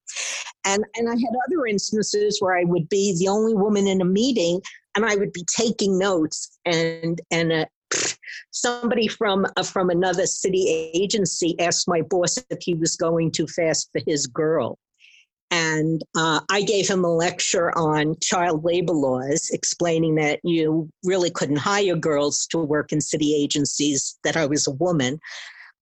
And, 0.65 0.85
and 0.97 1.09
I 1.09 1.13
had 1.13 1.35
other 1.47 1.67
instances 1.67 2.39
where 2.41 2.57
I 2.57 2.65
would 2.65 2.89
be 2.89 3.17
the 3.19 3.29
only 3.29 3.55
woman 3.55 3.87
in 3.87 4.01
a 4.01 4.05
meeting 4.05 4.61
and 4.97 5.05
I 5.05 5.17
would 5.17 5.33
be 5.33 5.45
taking 5.57 5.99
notes 5.99 6.57
and, 6.65 7.21
and 7.31 7.53
uh, 7.53 7.65
somebody 8.51 9.09
from 9.09 9.47
uh, 9.57 9.63
from 9.63 9.91
another 9.91 10.27
city 10.27 10.91
agency 10.95 11.59
asked 11.61 11.89
my 11.89 12.03
boss 12.03 12.39
if 12.51 12.59
he 12.61 12.75
was 12.75 12.97
going 12.97 13.31
too 13.31 13.47
fast 13.47 13.91
for 13.93 14.01
his 14.07 14.27
girl 14.27 14.79
and 15.55 16.03
uh, 16.17 16.41
I 16.51 16.63
gave 16.63 16.89
him 16.89 17.05
a 17.05 17.15
lecture 17.15 17.71
on 17.79 18.17
child 18.21 18.65
labor 18.65 18.93
laws, 18.93 19.51
explaining 19.53 20.17
that 20.17 20.41
you 20.43 20.91
really 21.05 21.31
couldn't 21.31 21.59
hire 21.59 21.95
girls 21.95 22.49
to 22.49 22.59
work 22.59 22.91
in 22.91 23.01
city 23.01 23.37
agencies, 23.41 24.19
that 24.25 24.37
I 24.37 24.47
was 24.47 24.67
a 24.67 24.73
woman. 24.73 25.21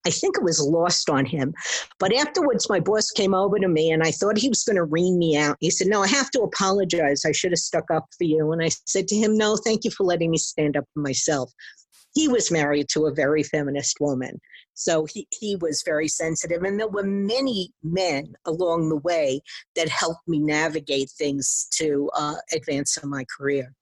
I 0.06 0.10
think 0.10 0.36
it 0.36 0.44
was 0.44 0.60
lost 0.60 1.08
on 1.08 1.24
him. 1.24 1.54
But 1.98 2.14
afterwards, 2.14 2.68
my 2.68 2.80
boss 2.80 3.10
came 3.12 3.34
over 3.34 3.58
to 3.58 3.68
me 3.68 3.90
and 3.90 4.02
I 4.02 4.10
thought 4.10 4.36
he 4.36 4.50
was 4.50 4.62
going 4.62 4.76
to 4.76 4.84
ream 4.84 5.18
me 5.18 5.38
out. 5.38 5.56
He 5.60 5.70
said, 5.70 5.86
No, 5.86 6.02
I 6.02 6.08
have 6.08 6.30
to 6.32 6.42
apologize. 6.42 7.22
I 7.24 7.32
should 7.32 7.52
have 7.52 7.58
stuck 7.58 7.90
up 7.90 8.08
for 8.18 8.24
you. 8.24 8.52
And 8.52 8.62
I 8.62 8.68
said 8.84 9.08
to 9.08 9.16
him, 9.16 9.38
No, 9.38 9.56
thank 9.56 9.84
you 9.84 9.90
for 9.90 10.04
letting 10.04 10.32
me 10.32 10.38
stand 10.38 10.76
up 10.76 10.84
for 10.92 11.00
myself. 11.00 11.50
He 12.14 12.28
was 12.28 12.50
married 12.50 12.90
to 12.90 13.06
a 13.06 13.14
very 13.14 13.42
feminist 13.42 14.00
woman. 14.00 14.38
So 14.74 15.04
he, 15.04 15.26
he 15.30 15.56
was 15.56 15.82
very 15.84 16.08
sensitive. 16.08 16.62
And 16.62 16.78
there 16.78 16.88
were 16.88 17.04
many 17.04 17.72
men 17.82 18.34
along 18.44 18.88
the 18.88 18.96
way 18.96 19.40
that 19.76 19.88
helped 19.88 20.26
me 20.26 20.38
navigate 20.38 21.10
things 21.10 21.68
to 21.72 22.10
uh, 22.14 22.36
advance 22.52 22.96
in 22.96 23.08
my 23.08 23.24
career. 23.36 23.72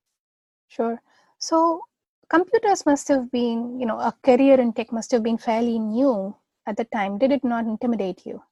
Sure. 0.68 1.00
So 1.38 1.80
computers 2.28 2.86
must 2.86 3.08
have 3.08 3.30
been, 3.30 3.78
you 3.80 3.86
know, 3.86 3.98
a 3.98 4.14
career 4.22 4.60
in 4.60 4.72
tech 4.72 4.92
must 4.92 5.10
have 5.12 5.22
been 5.22 5.38
fairly 5.38 5.78
new 5.78 6.34
at 6.66 6.76
the 6.76 6.84
time. 6.84 7.18
Did 7.18 7.32
it 7.32 7.44
not 7.44 7.64
intimidate 7.64 8.24
you? 8.24 8.42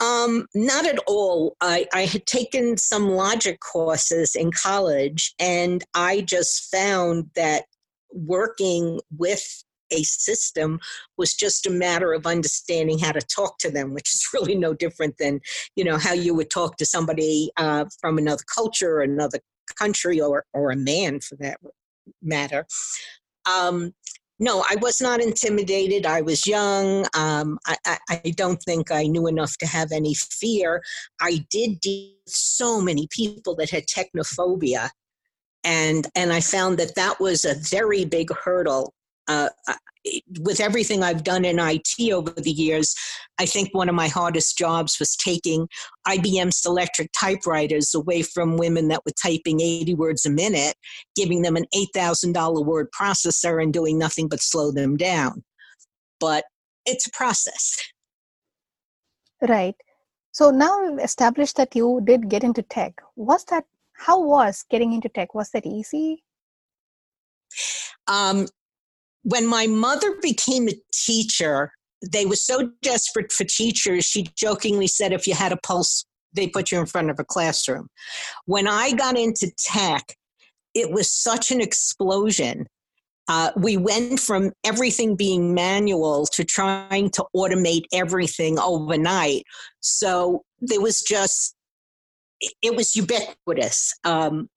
Um, 0.00 0.46
not 0.54 0.86
at 0.86 1.00
all. 1.08 1.56
I, 1.60 1.86
I 1.92 2.04
had 2.04 2.24
taken 2.26 2.76
some 2.76 3.10
logic 3.10 3.58
courses 3.60 4.36
in 4.36 4.52
college, 4.52 5.34
and 5.40 5.84
I 5.94 6.20
just 6.20 6.70
found 6.70 7.30
that 7.34 7.64
working 8.12 9.00
with 9.16 9.64
a 9.90 10.02
system 10.02 10.80
was 11.16 11.34
just 11.34 11.66
a 11.66 11.70
matter 11.70 12.12
of 12.12 12.26
understanding 12.26 12.98
how 12.98 13.12
to 13.12 13.20
talk 13.20 13.58
to 13.58 13.70
them, 13.70 13.94
which 13.94 14.14
is 14.14 14.28
really 14.34 14.54
no 14.54 14.74
different 14.74 15.16
than 15.18 15.40
you 15.76 15.84
know 15.84 15.98
how 15.98 16.12
you 16.12 16.34
would 16.34 16.50
talk 16.50 16.76
to 16.76 16.86
somebody 16.86 17.50
uh, 17.56 17.84
from 18.00 18.18
another 18.18 18.44
culture 18.54 18.96
or 18.96 19.02
another 19.02 19.38
country 19.78 20.20
or 20.20 20.44
or 20.52 20.70
a 20.70 20.76
man 20.76 21.20
for 21.20 21.36
that 21.36 21.58
matter. 22.22 22.66
Um, 23.46 23.94
no, 24.40 24.64
I 24.68 24.76
was 24.80 25.00
not 25.00 25.20
intimidated. 25.20 26.06
I 26.06 26.20
was 26.20 26.46
young. 26.46 27.06
Um, 27.16 27.58
I, 27.66 27.76
I, 27.84 27.98
I, 28.08 28.30
don't 28.36 28.62
think 28.62 28.92
I 28.92 29.04
knew 29.04 29.26
enough 29.26 29.56
to 29.58 29.66
have 29.66 29.90
any 29.90 30.14
fear. 30.14 30.80
I 31.20 31.44
did 31.50 31.80
deal 31.80 32.12
with 32.24 32.32
so 32.34 32.80
many 32.80 33.08
people 33.10 33.56
that 33.56 33.70
had 33.70 33.86
technophobia, 33.86 34.90
and 35.64 36.06
and 36.14 36.32
I 36.32 36.40
found 36.40 36.78
that 36.78 36.94
that 36.94 37.18
was 37.18 37.44
a 37.44 37.56
very 37.56 38.04
big 38.04 38.30
hurdle 38.32 38.94
uh, 39.28 39.48
with 40.40 40.60
everything 40.60 41.02
I've 41.02 41.22
done 41.22 41.44
in 41.44 41.58
IT 41.58 42.12
over 42.12 42.30
the 42.30 42.50
years, 42.50 42.94
I 43.38 43.46
think 43.46 43.68
one 43.72 43.88
of 43.88 43.94
my 43.94 44.08
hardest 44.08 44.56
jobs 44.56 44.98
was 44.98 45.16
taking 45.16 45.68
IBM 46.06 46.50
Selectric 46.50 47.08
typewriters 47.18 47.94
away 47.94 48.22
from 48.22 48.56
women 48.56 48.88
that 48.88 49.02
were 49.04 49.12
typing 49.22 49.60
80 49.60 49.94
words 49.94 50.24
a 50.24 50.30
minute, 50.30 50.74
giving 51.14 51.42
them 51.42 51.56
an 51.56 51.66
$8,000 51.74 52.64
word 52.64 52.88
processor 52.98 53.62
and 53.62 53.72
doing 53.72 53.98
nothing 53.98 54.28
but 54.28 54.40
slow 54.40 54.72
them 54.72 54.96
down. 54.96 55.44
But 56.20 56.44
it's 56.86 57.06
a 57.06 57.10
process. 57.10 57.76
Right. 59.46 59.76
So 60.32 60.50
now 60.50 60.82
we've 60.82 61.04
established 61.04 61.56
that 61.56 61.76
you 61.76 62.00
did 62.04 62.28
get 62.28 62.44
into 62.44 62.62
tech. 62.62 62.94
Was 63.16 63.44
that, 63.46 63.64
how 63.92 64.20
was 64.20 64.64
getting 64.70 64.92
into 64.92 65.08
tech? 65.08 65.34
Was 65.34 65.50
that 65.50 65.66
easy? 65.66 66.24
Um, 68.06 68.46
when 69.28 69.46
my 69.46 69.66
mother 69.66 70.16
became 70.22 70.68
a 70.68 70.80
teacher, 70.90 71.70
they 72.12 72.24
were 72.24 72.34
so 72.34 72.70
desperate 72.80 73.30
for 73.30 73.44
teachers, 73.44 74.06
she 74.06 74.26
jokingly 74.34 74.86
said, 74.86 75.12
if 75.12 75.26
you 75.26 75.34
had 75.34 75.52
a 75.52 75.58
pulse, 75.58 76.06
they 76.32 76.46
put 76.46 76.72
you 76.72 76.78
in 76.78 76.86
front 76.86 77.10
of 77.10 77.18
a 77.18 77.24
classroom. 77.24 77.88
When 78.46 78.66
I 78.66 78.92
got 78.92 79.18
into 79.18 79.52
tech, 79.58 80.16
it 80.74 80.90
was 80.92 81.10
such 81.10 81.50
an 81.50 81.60
explosion. 81.60 82.68
Uh, 83.28 83.50
we 83.54 83.76
went 83.76 84.18
from 84.18 84.52
everything 84.64 85.14
being 85.14 85.52
manual 85.52 86.24
to 86.32 86.42
trying 86.42 87.10
to 87.10 87.24
automate 87.36 87.84
everything 87.92 88.58
overnight. 88.58 89.42
So 89.80 90.42
there 90.60 90.80
was 90.80 91.02
just, 91.02 91.54
it 92.62 92.74
was 92.74 92.96
ubiquitous. 92.96 93.92
Um, 94.04 94.48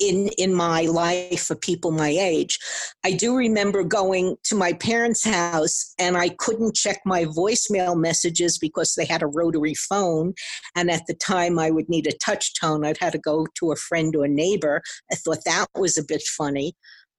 in 0.00 0.28
in 0.38 0.54
my 0.54 0.82
life 0.82 1.44
for 1.44 1.56
people 1.56 1.90
my 1.90 2.08
age. 2.08 2.58
I 3.04 3.12
do 3.12 3.36
remember 3.36 3.82
going 3.82 4.36
to 4.44 4.54
my 4.54 4.72
parents' 4.74 5.24
house 5.24 5.94
and 5.98 6.16
I 6.16 6.30
couldn't 6.30 6.74
check 6.74 7.00
my 7.04 7.24
voicemail 7.24 7.96
messages 7.96 8.58
because 8.58 8.94
they 8.94 9.04
had 9.04 9.22
a 9.22 9.26
rotary 9.26 9.74
phone, 9.74 10.34
and 10.74 10.90
at 10.90 11.06
the 11.06 11.14
time 11.14 11.58
I 11.58 11.70
would 11.70 11.88
need 11.88 12.06
a 12.06 12.18
touch 12.24 12.58
tone. 12.58 12.84
I'd 12.84 12.98
had 12.98 13.12
to 13.12 13.18
go 13.18 13.46
to 13.58 13.72
a 13.72 13.76
friend 13.76 14.14
or 14.16 14.28
neighbor. 14.28 14.82
I 15.10 15.16
thought 15.16 15.44
that 15.44 15.66
was 15.74 15.98
a 15.98 16.04
bit 16.04 16.22
funny. 16.22 16.74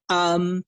Um, 0.10 0.64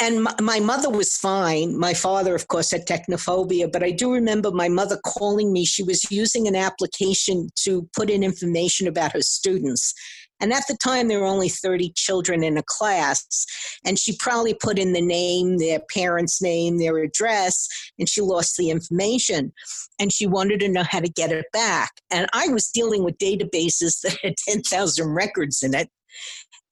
and 0.00 0.26
my 0.40 0.60
mother 0.60 0.90
was 0.90 1.16
fine. 1.16 1.78
My 1.78 1.94
father, 1.94 2.34
of 2.34 2.48
course, 2.48 2.70
had 2.70 2.86
technophobia, 2.86 3.70
but 3.70 3.82
I 3.82 3.90
do 3.90 4.12
remember 4.12 4.50
my 4.50 4.68
mother 4.68 4.98
calling 5.04 5.52
me. 5.52 5.64
She 5.64 5.82
was 5.82 6.10
using 6.10 6.46
an 6.48 6.56
application 6.56 7.48
to 7.64 7.88
put 7.96 8.10
in 8.10 8.22
information 8.22 8.88
about 8.88 9.12
her 9.12 9.22
students. 9.22 9.94
And 10.40 10.52
at 10.52 10.64
the 10.66 10.76
time, 10.82 11.06
there 11.06 11.20
were 11.20 11.26
only 11.26 11.48
30 11.48 11.92
children 11.94 12.42
in 12.42 12.56
a 12.56 12.64
class. 12.66 13.46
And 13.86 13.96
she 13.96 14.16
probably 14.16 14.54
put 14.54 14.76
in 14.76 14.92
the 14.92 15.00
name, 15.00 15.58
their 15.58 15.78
parents' 15.94 16.42
name, 16.42 16.78
their 16.78 16.98
address, 16.98 17.68
and 17.98 18.08
she 18.08 18.20
lost 18.20 18.56
the 18.56 18.70
information. 18.70 19.52
And 20.00 20.12
she 20.12 20.26
wanted 20.26 20.58
to 20.60 20.68
know 20.68 20.82
how 20.82 20.98
to 20.98 21.08
get 21.08 21.30
it 21.30 21.46
back. 21.52 21.92
And 22.10 22.26
I 22.32 22.48
was 22.48 22.68
dealing 22.68 23.04
with 23.04 23.18
databases 23.18 24.00
that 24.00 24.18
had 24.22 24.34
10,000 24.48 25.08
records 25.08 25.62
in 25.62 25.74
it. 25.74 25.88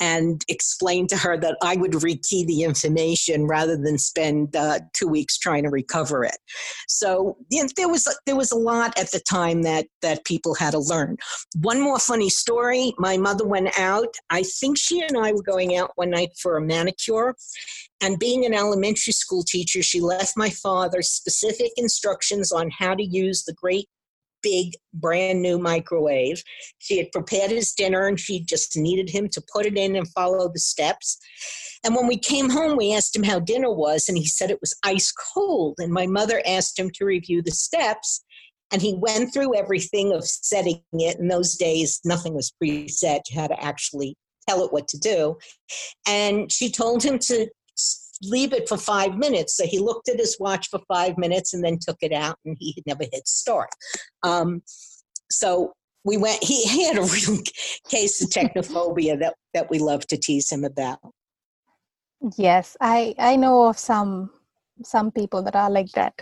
And 0.00 0.44
explained 0.48 1.10
to 1.10 1.16
her 1.16 1.36
that 1.36 1.56
I 1.62 1.76
would 1.76 1.92
rekey 1.92 2.46
the 2.46 2.62
information 2.62 3.46
rather 3.46 3.76
than 3.76 3.98
spend 3.98 4.56
uh, 4.56 4.80
two 4.94 5.06
weeks 5.06 5.38
trying 5.38 5.62
to 5.64 5.70
recover 5.70 6.24
it. 6.24 6.38
So 6.88 7.36
you 7.50 7.62
know, 7.62 7.68
there 7.76 7.88
was 7.88 8.08
there 8.26 8.36
was 8.36 8.50
a 8.50 8.56
lot 8.56 8.98
at 8.98 9.10
the 9.12 9.20
time 9.20 9.62
that 9.62 9.86
that 10.02 10.24
people 10.24 10.54
had 10.54 10.72
to 10.72 10.78
learn. 10.78 11.16
One 11.60 11.80
more 11.80 11.98
funny 11.98 12.30
story: 12.30 12.94
my 12.98 13.16
mother 13.16 13.46
went 13.46 13.78
out. 13.78 14.14
I 14.30 14.42
think 14.42 14.78
she 14.78 15.00
and 15.02 15.16
I 15.16 15.32
were 15.32 15.42
going 15.42 15.76
out 15.76 15.92
one 15.96 16.10
night 16.10 16.30
for 16.40 16.56
a 16.56 16.62
manicure, 16.62 17.36
and 18.00 18.18
being 18.18 18.44
an 18.46 18.54
elementary 18.54 19.12
school 19.12 19.42
teacher, 19.42 19.82
she 19.82 20.00
left 20.00 20.36
my 20.36 20.50
father 20.50 21.02
specific 21.02 21.72
instructions 21.76 22.52
on 22.52 22.70
how 22.70 22.94
to 22.94 23.04
use 23.04 23.44
the 23.44 23.52
great 23.52 23.88
big 24.42 24.72
brand 24.94 25.42
new 25.42 25.58
microwave. 25.58 26.42
She 26.78 26.98
had 26.98 27.12
prepared 27.12 27.50
his 27.50 27.72
dinner 27.72 28.06
and 28.06 28.18
she 28.18 28.44
just 28.44 28.76
needed 28.76 29.10
him 29.10 29.28
to 29.30 29.42
put 29.52 29.66
it 29.66 29.76
in 29.76 29.96
and 29.96 30.08
follow 30.08 30.50
the 30.52 30.58
steps. 30.58 31.18
And 31.84 31.94
when 31.94 32.06
we 32.06 32.18
came 32.18 32.50
home, 32.50 32.76
we 32.76 32.94
asked 32.94 33.16
him 33.16 33.22
how 33.22 33.40
dinner 33.40 33.72
was, 33.72 34.08
and 34.08 34.18
he 34.18 34.26
said 34.26 34.50
it 34.50 34.60
was 34.60 34.76
ice 34.84 35.12
cold. 35.12 35.76
And 35.78 35.92
my 35.92 36.06
mother 36.06 36.42
asked 36.46 36.78
him 36.78 36.90
to 36.94 37.04
review 37.04 37.42
the 37.42 37.50
steps. 37.50 38.22
And 38.72 38.80
he 38.80 38.94
went 38.94 39.32
through 39.32 39.56
everything 39.56 40.12
of 40.12 40.24
setting 40.24 40.82
it. 40.92 41.18
In 41.18 41.28
those 41.28 41.56
days, 41.56 42.00
nothing 42.04 42.34
was 42.34 42.52
preset. 42.62 43.20
You 43.30 43.40
had 43.40 43.48
to 43.48 43.64
actually 43.64 44.16
tell 44.48 44.64
it 44.64 44.72
what 44.72 44.88
to 44.88 44.98
do. 44.98 45.36
And 46.06 46.52
she 46.52 46.70
told 46.70 47.02
him 47.02 47.18
to 47.20 47.48
leave 48.22 48.52
it 48.52 48.68
for 48.68 48.76
five 48.76 49.16
minutes. 49.16 49.56
So 49.56 49.66
he 49.66 49.78
looked 49.78 50.08
at 50.08 50.18
his 50.18 50.36
watch 50.38 50.68
for 50.68 50.80
five 50.88 51.16
minutes 51.18 51.54
and 51.54 51.64
then 51.64 51.78
took 51.78 51.98
it 52.02 52.12
out, 52.12 52.38
and 52.44 52.56
he 52.58 52.72
had 52.76 52.86
never 52.86 53.04
hit 53.10 53.26
start. 53.26 53.70
Um, 54.22 54.62
so 55.30 55.72
we 56.04 56.16
went. 56.16 56.42
He, 56.42 56.62
he 56.64 56.86
had 56.86 56.98
a 56.98 57.02
real 57.28 57.40
case 57.88 58.22
of 58.22 58.30
technophobia 58.30 59.18
that 59.20 59.34
that 59.54 59.70
we 59.70 59.78
love 59.78 60.06
to 60.08 60.16
tease 60.16 60.50
him 60.50 60.64
about. 60.64 60.98
Yes, 62.36 62.76
I 62.80 63.14
I 63.18 63.36
know 63.36 63.68
of 63.68 63.78
some 63.78 64.30
some 64.82 65.10
people 65.10 65.42
that 65.42 65.56
are 65.56 65.70
like 65.70 65.90
that 65.92 66.14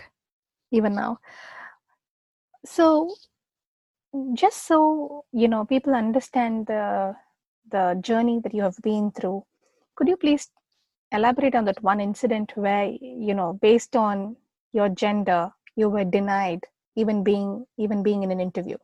even 0.71 0.95
now. 0.95 1.19
So 2.65 3.13
just 4.33 4.65
so 4.65 5.25
you 5.31 5.47
know 5.47 5.65
people 5.65 5.93
understand 5.93 6.67
the 6.67 7.15
the 7.69 7.99
journey 8.01 8.39
that 8.43 8.53
you 8.53 8.63
have 8.63 8.77
been 8.81 9.11
through 9.11 9.43
could 9.95 10.07
you 10.07 10.17
please 10.17 10.47
elaborate 11.11 11.55
on 11.55 11.65
that 11.65 11.81
one 11.83 11.99
incident 11.99 12.51
where 12.55 12.85
you 13.01 13.33
know 13.33 13.53
based 13.61 13.95
on 13.95 14.35
your 14.73 14.89
gender 14.89 15.51
you 15.75 15.89
were 15.89 16.03
denied 16.03 16.61
even 16.95 17.23
being 17.23 17.65
even 17.77 18.03
being 18.03 18.23
in 18.23 18.31
an 18.31 18.39
interview? 18.39 18.77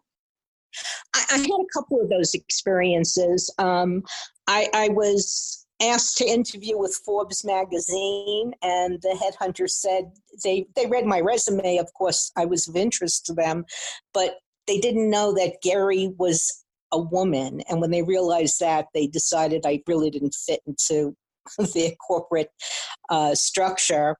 I, 1.13 1.25
I 1.31 1.37
had 1.37 1.47
a 1.47 1.73
couple 1.73 2.01
of 2.01 2.09
those 2.09 2.33
experiences. 2.33 3.53
Um, 3.57 4.03
I, 4.47 4.67
I 4.73 4.89
was 4.89 5.65
asked 5.81 6.17
to 6.17 6.25
interview 6.25 6.77
with 6.77 7.01
forbes 7.05 7.43
magazine 7.43 8.53
and 8.61 9.01
the 9.01 9.17
headhunter 9.21 9.69
said 9.69 10.11
they 10.43 10.65
they 10.75 10.85
read 10.85 11.05
my 11.05 11.19
resume. 11.19 11.77
Of 11.77 11.93
course 11.93 12.31
i 12.37 12.45
was 12.45 12.67
of 12.69 12.77
interest 12.77 13.25
to 13.25 13.33
them 13.33 13.65
but 14.13 14.35
they 14.67 14.79
didn't 14.79 15.09
know 15.09 15.33
that 15.33 15.57
gary 15.61 16.13
was 16.17 16.63
a 16.91 16.99
woman. 16.99 17.61
And 17.67 17.81
when 17.81 17.91
they 17.91 18.03
realized 18.03 18.59
that 18.61 18.87
they 18.93 19.07
decided 19.07 19.65
i 19.65 19.81
really 19.85 20.09
didn't 20.09 20.33
fit 20.33 20.61
into 20.65 21.13
their 21.73 21.91
corporate 22.05 22.49
uh, 23.09 23.35
structure. 23.35 24.15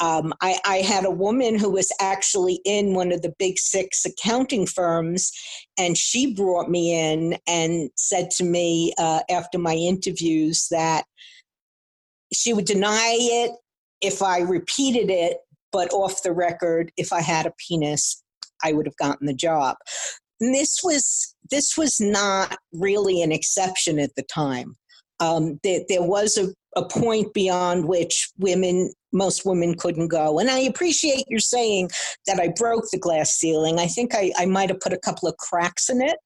Um, 0.00 0.32
I, 0.40 0.58
I, 0.64 0.76
had 0.78 1.04
a 1.04 1.10
woman 1.10 1.56
who 1.56 1.70
was 1.70 1.92
actually 2.00 2.60
in 2.64 2.94
one 2.94 3.12
of 3.12 3.22
the 3.22 3.32
big 3.38 3.58
six 3.58 4.04
accounting 4.04 4.66
firms, 4.66 5.30
and 5.78 5.96
she 5.96 6.34
brought 6.34 6.68
me 6.68 6.92
in 6.92 7.38
and 7.46 7.88
said 7.96 8.30
to 8.32 8.44
me 8.44 8.94
uh, 8.98 9.20
after 9.30 9.58
my 9.58 9.74
interviews 9.74 10.66
that 10.72 11.04
she 12.32 12.52
would 12.52 12.64
deny 12.64 13.16
it 13.16 13.52
if 14.00 14.22
I 14.22 14.40
repeated 14.40 15.08
it, 15.08 15.38
but 15.70 15.92
off 15.92 16.22
the 16.22 16.32
record, 16.32 16.90
if 16.96 17.12
I 17.12 17.20
had 17.20 17.46
a 17.46 17.52
penis, 17.68 18.22
I 18.64 18.72
would 18.72 18.86
have 18.86 18.96
gotten 18.96 19.26
the 19.26 19.34
job. 19.34 19.76
And 20.40 20.54
this 20.54 20.80
was 20.82 21.34
this 21.50 21.76
was 21.76 22.00
not 22.00 22.56
really 22.72 23.22
an 23.22 23.30
exception 23.30 23.98
at 23.98 24.14
the 24.16 24.22
time 24.22 24.74
um, 25.22 25.60
there, 25.62 25.80
there 25.88 26.02
was 26.02 26.36
a, 26.36 26.48
a 26.76 26.84
point 26.84 27.32
beyond 27.32 27.86
which 27.86 28.30
women 28.38 28.92
most 29.12 29.44
women 29.44 29.74
couldn't 29.74 30.08
go. 30.08 30.38
And 30.38 30.50
I 30.50 30.60
appreciate 30.60 31.24
your 31.28 31.38
saying 31.38 31.90
that 32.26 32.40
I 32.40 32.48
broke 32.56 32.84
the 32.90 32.98
glass 32.98 33.34
ceiling. 33.34 33.78
I 33.78 33.86
think 33.86 34.14
I, 34.14 34.32
I 34.38 34.46
might 34.46 34.70
have 34.70 34.80
put 34.80 34.94
a 34.94 34.98
couple 34.98 35.28
of 35.28 35.36
cracks 35.36 35.90
in 35.90 36.00
it, 36.00 36.16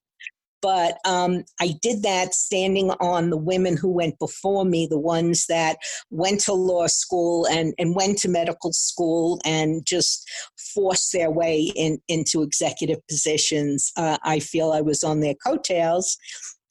but 0.62 0.98
um, 1.04 1.42
I 1.60 1.74
did 1.82 2.04
that 2.04 2.32
standing 2.32 2.92
on 2.92 3.30
the 3.30 3.36
women 3.36 3.76
who 3.76 3.90
went 3.90 4.20
before 4.20 4.64
me, 4.64 4.86
the 4.86 5.00
ones 5.00 5.46
that 5.48 5.78
went 6.10 6.40
to 6.42 6.52
law 6.52 6.86
school 6.86 7.46
and, 7.46 7.74
and 7.76 7.96
went 7.96 8.18
to 8.18 8.28
medical 8.28 8.72
school 8.72 9.40
and 9.44 9.84
just 9.84 10.30
forced 10.74 11.12
their 11.12 11.30
way 11.30 11.72
in, 11.74 11.98
into 12.06 12.42
executive 12.42 13.04
positions. 13.08 13.90
Uh, 13.96 14.16
I 14.22 14.38
feel 14.38 14.70
I 14.70 14.80
was 14.80 15.02
on 15.02 15.20
their 15.20 15.34
coattails 15.34 16.16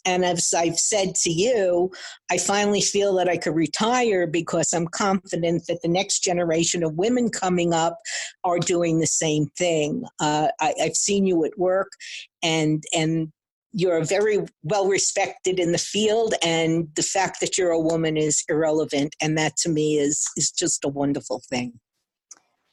and 0.06 0.24
as 0.24 0.54
I've 0.56 0.80
said 0.80 1.16
to 1.16 1.32
you, 1.32 1.92
I 2.32 2.38
finally 2.38 2.82
feel 2.82 3.14
that 3.16 3.28
I 3.28 3.38
could 3.38 3.56
retire 3.56 4.28
because 4.28 4.74
I'm 4.74 4.88
confident 4.88 5.64
that 5.68 5.82
the 5.82 5.88
next 5.88 6.20
generation 6.20 6.84
of 6.84 6.94
women 6.96 7.30
coming 7.30 7.74
up 7.74 7.98
are 8.44 8.60
doing 8.60 9.00
the 9.00 9.08
same 9.08 9.48
thing. 9.58 10.04
Uh, 10.20 10.50
I, 10.62 10.74
I've 10.82 10.96
seen 10.96 11.26
you 11.26 11.44
at 11.46 11.58
work, 11.58 11.92
and 12.44 12.84
and 12.94 13.32
you're 13.72 14.04
very 14.06 14.40
well 14.64 14.88
respected 14.88 15.60
in 15.60 15.72
the 15.72 15.78
field, 15.78 16.34
and 16.44 16.88
the 16.96 17.04
fact 17.04 17.40
that 17.42 17.58
you're 17.58 17.72
a 17.72 17.80
woman 17.80 18.16
is 18.18 18.44
irrelevant, 18.48 19.16
and 19.22 19.38
that 19.38 19.58
to 19.58 19.70
me 19.70 19.98
is 19.98 20.26
is 20.38 20.52
just 20.52 20.86
a 20.86 20.90
wonderful 20.90 21.42
thing. 21.50 21.80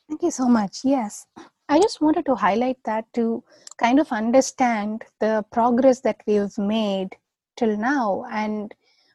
Thank 0.08 0.22
you 0.22 0.30
so 0.30 0.46
much. 0.46 0.80
Yes. 0.84 1.26
I 1.68 1.80
just 1.80 2.02
wanted 2.02 2.26
to 2.26 2.34
highlight 2.34 2.76
that 2.84 3.06
to 3.14 3.42
kind 3.78 3.98
of 3.98 4.12
understand 4.12 5.04
the 5.20 5.42
progress 5.50 6.00
that 6.00 6.20
we've 6.26 6.58
made 6.58 7.16
till 7.56 7.76
now 7.76 8.24
and 8.30 8.74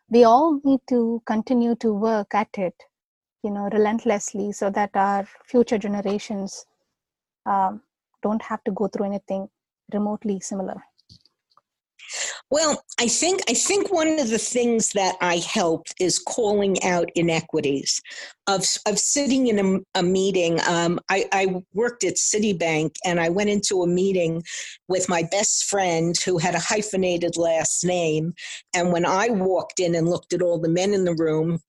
we 0.10 0.24
all 0.24 0.60
need 0.64 0.80
to 0.88 1.22
continue 1.26 1.76
to 1.76 1.94
work 1.94 2.34
at 2.34 2.50
it 2.58 2.76
you 3.44 3.52
know 3.52 3.70
relentlessly 3.72 4.52
so 4.52 4.70
that 4.70 4.90
our 4.96 5.28
future 5.46 5.78
generations 5.78 6.66
um, 7.46 7.82
don't 8.22 8.42
have 8.42 8.64
to 8.64 8.72
go 8.72 8.88
through 8.88 9.06
anything 9.06 9.48
remotely 9.94 10.40
similar 10.40 10.82
well, 12.50 12.82
I 13.00 13.08
think 13.08 13.42
I 13.50 13.54
think 13.54 13.92
one 13.92 14.20
of 14.20 14.30
the 14.30 14.38
things 14.38 14.92
that 14.92 15.16
I 15.20 15.38
helped 15.38 15.94
is 16.00 16.18
calling 16.18 16.82
out 16.84 17.10
inequities. 17.16 18.02
Of 18.48 18.66
of 18.88 18.98
sitting 18.98 19.48
in 19.48 19.60
a, 19.60 20.00
a 20.00 20.04
meeting, 20.04 20.60
um, 20.68 21.00
I, 21.10 21.26
I 21.34 21.62
worked 21.74 22.06
at 22.06 22.16
Citibank, 22.16 22.96
and 23.04 23.20
I 23.20 23.28
went 23.28 23.50
into 23.50 23.84
a 23.84 23.88
meeting 23.88 24.44
with 24.88 25.10
my 25.10 25.24
best 25.30 25.66
friend 25.66 26.16
who 26.24 26.38
had 26.38 26.56
a 26.56 26.60
hyphenated 26.60 27.36
last 27.36 27.84
name. 27.84 28.34
And 28.74 28.94
when 28.94 29.06
I 29.06 29.28
walked 29.30 29.82
in 29.82 29.96
and 29.96 30.08
looked 30.08 30.32
at 30.32 30.42
all 30.42 30.60
the 30.60 30.70
men 30.70 30.94
in 30.94 31.04
the 31.04 31.16
room, 31.16 31.60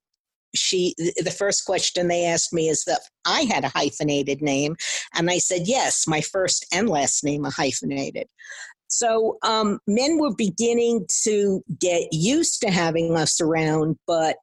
she 0.54 0.94
the 0.98 1.34
first 1.36 1.64
question 1.64 2.06
they 2.06 2.24
asked 2.24 2.52
me 2.52 2.68
is 2.68 2.84
that 2.84 3.00
I 3.26 3.42
had 3.42 3.64
a 3.64 3.68
hyphenated 3.68 4.40
name, 4.40 4.76
and 5.14 5.28
I 5.28 5.38
said 5.38 5.62
yes, 5.64 6.06
my 6.06 6.20
first 6.20 6.66
and 6.72 6.88
last 6.88 7.24
name 7.24 7.44
are 7.44 7.50
hyphenated. 7.50 8.28
So 8.88 9.38
um, 9.42 9.78
men 9.86 10.18
were 10.18 10.34
beginning 10.34 11.06
to 11.24 11.62
get 11.78 12.08
used 12.12 12.60
to 12.62 12.70
having 12.70 13.16
us 13.16 13.40
around, 13.40 13.96
but 14.06 14.36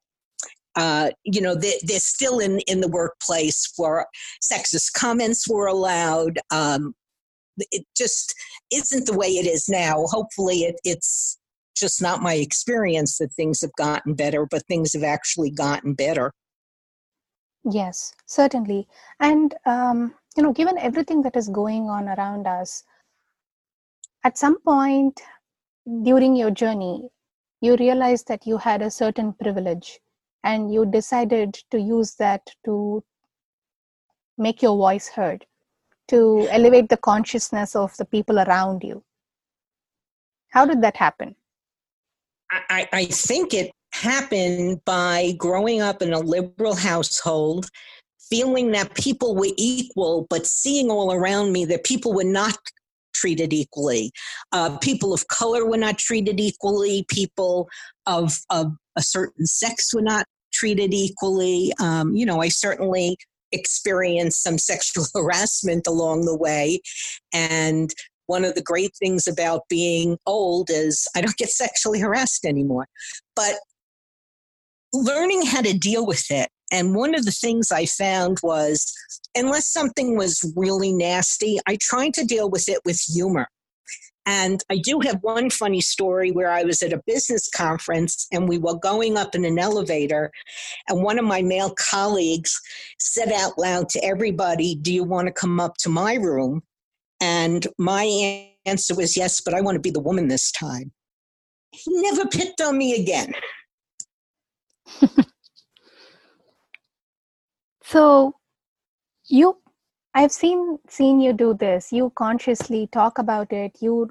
uh, 0.75 1.09
you 1.23 1.41
know 1.41 1.55
they, 1.55 1.79
they're 1.83 1.99
still 1.99 2.39
in 2.39 2.59
in 2.67 2.81
the 2.81 2.87
workplace 2.87 3.71
where 3.77 4.05
sexist 4.41 4.93
comments 4.93 5.47
were 5.49 5.67
allowed. 5.67 6.39
Um, 6.51 6.93
it 7.71 7.85
just 7.95 8.35
isn't 8.71 9.05
the 9.05 9.17
way 9.17 9.27
it 9.27 9.47
is 9.47 9.69
now. 9.69 10.05
Hopefully, 10.07 10.63
it, 10.63 10.75
it's 10.83 11.39
just 11.75 12.01
not 12.01 12.21
my 12.21 12.35
experience 12.35 13.17
that 13.17 13.33
things 13.33 13.61
have 13.61 13.73
gotten 13.77 14.13
better, 14.13 14.47
but 14.49 14.65
things 14.67 14.93
have 14.93 15.03
actually 15.03 15.51
gotten 15.51 15.93
better. 15.93 16.31
Yes, 17.69 18.13
certainly. 18.25 18.87
And, 19.19 19.53
um, 19.65 20.13
you 20.37 20.43
know, 20.43 20.53
given 20.53 20.77
everything 20.77 21.21
that 21.23 21.35
is 21.35 21.49
going 21.49 21.89
on 21.89 22.07
around 22.07 22.47
us, 22.47 22.83
at 24.25 24.39
some 24.39 24.59
point 24.61 25.21
during 26.03 26.35
your 26.35 26.49
journey, 26.49 27.07
you 27.61 27.75
realized 27.77 28.27
that 28.27 28.45
you 28.45 28.57
had 28.57 28.81
a 28.81 28.89
certain 28.89 29.31
privilege 29.33 29.99
and 30.43 30.73
you 30.73 30.85
decided 30.85 31.53
to 31.69 31.79
use 31.79 32.15
that 32.15 32.41
to 32.65 33.03
make 34.37 34.63
your 34.63 34.75
voice 34.75 35.07
heard, 35.07 35.45
to 36.07 36.47
elevate 36.49 36.89
the 36.89 36.97
consciousness 36.97 37.75
of 37.75 37.95
the 37.97 38.05
people 38.05 38.39
around 38.39 38.83
you. 38.83 39.03
How 40.49 40.65
did 40.65 40.81
that 40.81 40.97
happen? 40.97 41.35
I, 42.51 42.87
I 42.91 43.05
think 43.05 43.53
it 43.53 43.71
happened 43.93 44.81
by 44.85 45.33
growing 45.37 45.81
up 45.81 46.01
in 46.01 46.13
a 46.13 46.19
liberal 46.19 46.75
household, 46.75 47.69
feeling 48.19 48.71
that 48.71 48.95
people 48.95 49.35
were 49.35 49.53
equal, 49.57 50.25
but 50.29 50.47
seeing 50.47 50.89
all 50.89 51.13
around 51.13 51.51
me 51.51 51.65
that 51.65 51.83
people 51.83 52.13
were 52.13 52.23
not 52.23 52.57
treated 53.15 53.53
equally. 53.53 54.11
Uh, 54.51 54.77
people 54.77 55.13
of 55.13 55.27
color 55.27 55.65
were 55.65 55.77
not 55.77 55.97
treated 55.97 56.39
equally. 56.39 57.05
People 57.09 57.67
of, 58.05 58.37
of 58.49 58.71
a 58.95 59.01
certain 59.01 59.45
sex 59.45 59.93
were 59.93 60.01
not 60.01 60.25
treated 60.53 60.93
equally. 60.93 61.71
Um, 61.79 62.15
you 62.15 62.25
know, 62.25 62.41
I 62.41 62.49
certainly 62.49 63.17
experienced 63.51 64.43
some 64.43 64.57
sexual 64.71 65.05
harassment 65.15 65.87
along 65.87 66.25
the 66.25 66.37
way. 66.37 66.81
And 67.33 67.91
one 68.27 68.43
of 68.43 68.55
the 68.55 68.61
great 68.61 68.91
things 68.97 69.27
about 69.27 69.61
being 69.69 70.17
old 70.25 70.69
is 70.69 71.07
I 71.15 71.21
don't 71.21 71.37
get 71.37 71.49
sexually 71.49 71.99
harassed 71.99 72.45
anymore. 72.45 72.87
But 73.35 73.55
learning 74.93 75.45
how 75.45 75.61
to 75.61 75.77
deal 75.77 76.05
with 76.05 76.25
it. 76.31 76.49
And 76.71 76.95
one 76.95 77.15
of 77.15 77.25
the 77.25 77.31
things 77.31 77.71
I 77.71 77.85
found 77.85 78.39
was 78.41 78.93
unless 79.35 79.67
something 79.67 80.17
was 80.17 80.51
really 80.55 80.91
nasty, 80.91 81.59
I 81.67 81.77
tried 81.79 82.13
to 82.15 82.25
deal 82.25 82.49
with 82.49 82.67
it 82.67 82.79
with 82.85 82.99
humor. 82.99 83.47
And 84.27 84.63
I 84.71 84.77
do 84.77 84.99
have 85.01 85.21
one 85.21 85.51
funny 85.51 85.81
story 85.81 86.31
where 86.31 86.49
I 86.49 86.63
was 86.63 86.81
at 86.81 86.93
a 86.93 87.03
business 87.05 87.47
conference 87.49 88.25
and 88.31 88.49
we 88.49 88.57
were 88.57 88.79
going 88.79 89.17
up 89.17 89.35
in 89.35 89.45
an 89.45 89.59
elevator, 89.59 90.31
and 90.89 91.03
one 91.03 91.19
of 91.19 91.25
my 91.25 91.43
male 91.43 91.75
colleagues 91.77 92.59
said 92.99 93.31
out 93.31 93.59
loud 93.59 93.87
to 93.89 94.03
everybody, 94.03 94.75
Do 94.75 94.91
you 94.91 95.03
want 95.03 95.27
to 95.27 95.33
come 95.33 95.59
up 95.59 95.75
to 95.79 95.89
my 95.89 96.15
room? 96.15 96.63
And 97.21 97.67
my 97.77 98.49
answer 98.65 98.95
was 98.95 99.15
yes, 99.15 99.41
but 99.41 99.53
I 99.53 99.61
want 99.61 99.75
to 99.75 99.81
be 99.81 99.91
the 99.91 99.99
woman 99.99 100.27
this 100.27 100.51
time. 100.51 100.91
He 101.71 101.91
never 102.01 102.25
picked 102.25 102.61
on 102.61 102.77
me 102.77 102.99
again. 102.99 103.33
so 107.85 108.33
you 109.27 109.57
I've 110.13 110.31
seen 110.31 110.79
seen 110.87 111.19
you 111.19 111.33
do 111.33 111.53
this. 111.53 111.91
You 111.91 112.11
consciously 112.15 112.87
talk 112.91 113.17
about 113.17 113.51
it. 113.51 113.75
You 113.81 114.09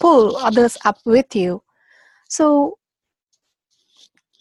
pull 0.00 0.36
others 0.36 0.78
up 0.86 0.96
with 1.04 1.36
you. 1.36 1.62
So 2.28 2.78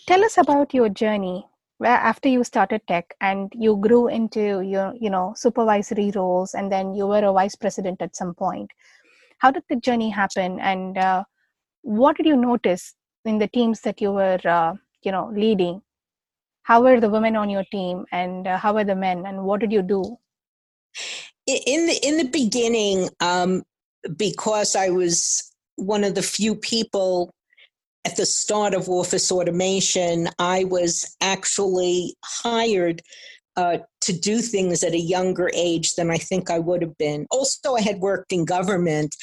tell 0.07 0.23
us 0.23 0.37
about 0.37 0.73
your 0.73 0.87
journey 0.87 1.45
where 1.77 1.91
after 1.91 2.29
you 2.29 2.43
started 2.43 2.81
tech 2.87 3.13
and 3.19 3.51
you 3.53 3.75
grew 3.77 4.07
into 4.07 4.61
your 4.61 4.93
you 4.99 5.09
know 5.09 5.33
supervisory 5.35 6.11
roles 6.15 6.53
and 6.53 6.71
then 6.71 6.93
you 6.93 7.07
were 7.07 7.23
a 7.23 7.33
vice 7.33 7.55
president 7.55 8.01
at 8.01 8.15
some 8.15 8.33
point 8.33 8.71
how 9.39 9.51
did 9.51 9.63
the 9.69 9.75
journey 9.75 10.09
happen 10.09 10.59
and 10.59 10.97
uh, 10.97 11.23
what 11.81 12.15
did 12.17 12.25
you 12.25 12.35
notice 12.35 12.95
in 13.25 13.37
the 13.39 13.47
teams 13.47 13.81
that 13.81 14.01
you 14.01 14.11
were 14.11 14.39
uh, 14.45 14.73
you 15.03 15.11
know 15.11 15.31
leading 15.33 15.81
how 16.63 16.81
were 16.81 16.99
the 16.99 17.09
women 17.09 17.35
on 17.35 17.49
your 17.49 17.63
team 17.71 18.05
and 18.11 18.47
uh, 18.47 18.57
how 18.57 18.73
were 18.73 18.83
the 18.83 18.95
men 18.95 19.25
and 19.25 19.43
what 19.43 19.59
did 19.59 19.71
you 19.71 19.81
do? 19.81 20.17
In 21.45 21.87
the 21.87 21.99
in 22.03 22.17
the 22.17 22.29
beginning 22.29 23.09
um, 23.19 23.63
because 24.17 24.75
i 24.75 24.89
was 24.89 25.51
one 25.75 26.03
of 26.03 26.15
the 26.15 26.21
few 26.21 26.55
people 26.55 27.33
at 28.05 28.15
the 28.17 28.25
start 28.25 28.73
of 28.73 28.89
office 28.89 29.31
automation 29.31 30.29
i 30.39 30.63
was 30.65 31.15
actually 31.21 32.15
hired 32.23 33.01
uh, 33.55 33.77
to 34.03 34.13
do 34.13 34.41
things 34.41 34.83
at 34.83 34.93
a 34.93 34.99
younger 34.99 35.49
age 35.53 35.95
than 35.95 36.11
I 36.11 36.17
think 36.17 36.49
I 36.49 36.59
would 36.59 36.81
have 36.81 36.97
been. 36.97 37.25
Also, 37.31 37.75
I 37.75 37.81
had 37.81 37.99
worked 37.99 38.31
in 38.31 38.45
government, 38.45 39.15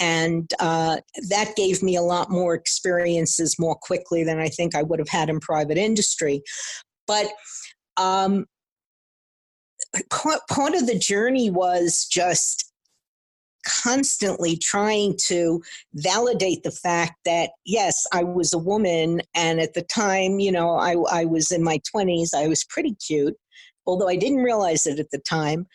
and 0.00 0.50
uh, 0.60 0.98
that 1.28 1.56
gave 1.56 1.82
me 1.82 1.96
a 1.96 2.02
lot 2.02 2.30
more 2.30 2.54
experiences 2.54 3.58
more 3.58 3.76
quickly 3.76 4.24
than 4.24 4.38
I 4.38 4.48
think 4.48 4.74
I 4.74 4.82
would 4.82 4.98
have 4.98 5.08
had 5.08 5.30
in 5.30 5.40
private 5.40 5.78
industry. 5.78 6.42
But 7.06 7.26
um, 7.96 8.46
part 10.10 10.74
of 10.74 10.86
the 10.86 10.98
journey 10.98 11.50
was 11.50 12.06
just 12.10 12.72
constantly 13.64 14.56
trying 14.56 15.16
to 15.26 15.62
validate 15.94 16.62
the 16.62 16.70
fact 16.70 17.14
that 17.24 17.50
yes 17.64 18.06
i 18.12 18.22
was 18.22 18.52
a 18.52 18.58
woman 18.58 19.22
and 19.34 19.58
at 19.58 19.72
the 19.72 19.82
time 19.82 20.38
you 20.38 20.52
know 20.52 20.76
i, 20.76 20.94
I 21.10 21.24
was 21.24 21.50
in 21.50 21.64
my 21.64 21.80
20s 21.94 22.34
i 22.34 22.46
was 22.46 22.64
pretty 22.64 22.94
cute 22.96 23.34
although 23.86 24.08
i 24.08 24.16
didn't 24.16 24.42
realize 24.42 24.86
it 24.86 24.98
at 24.98 25.10
the 25.10 25.18
time 25.18 25.66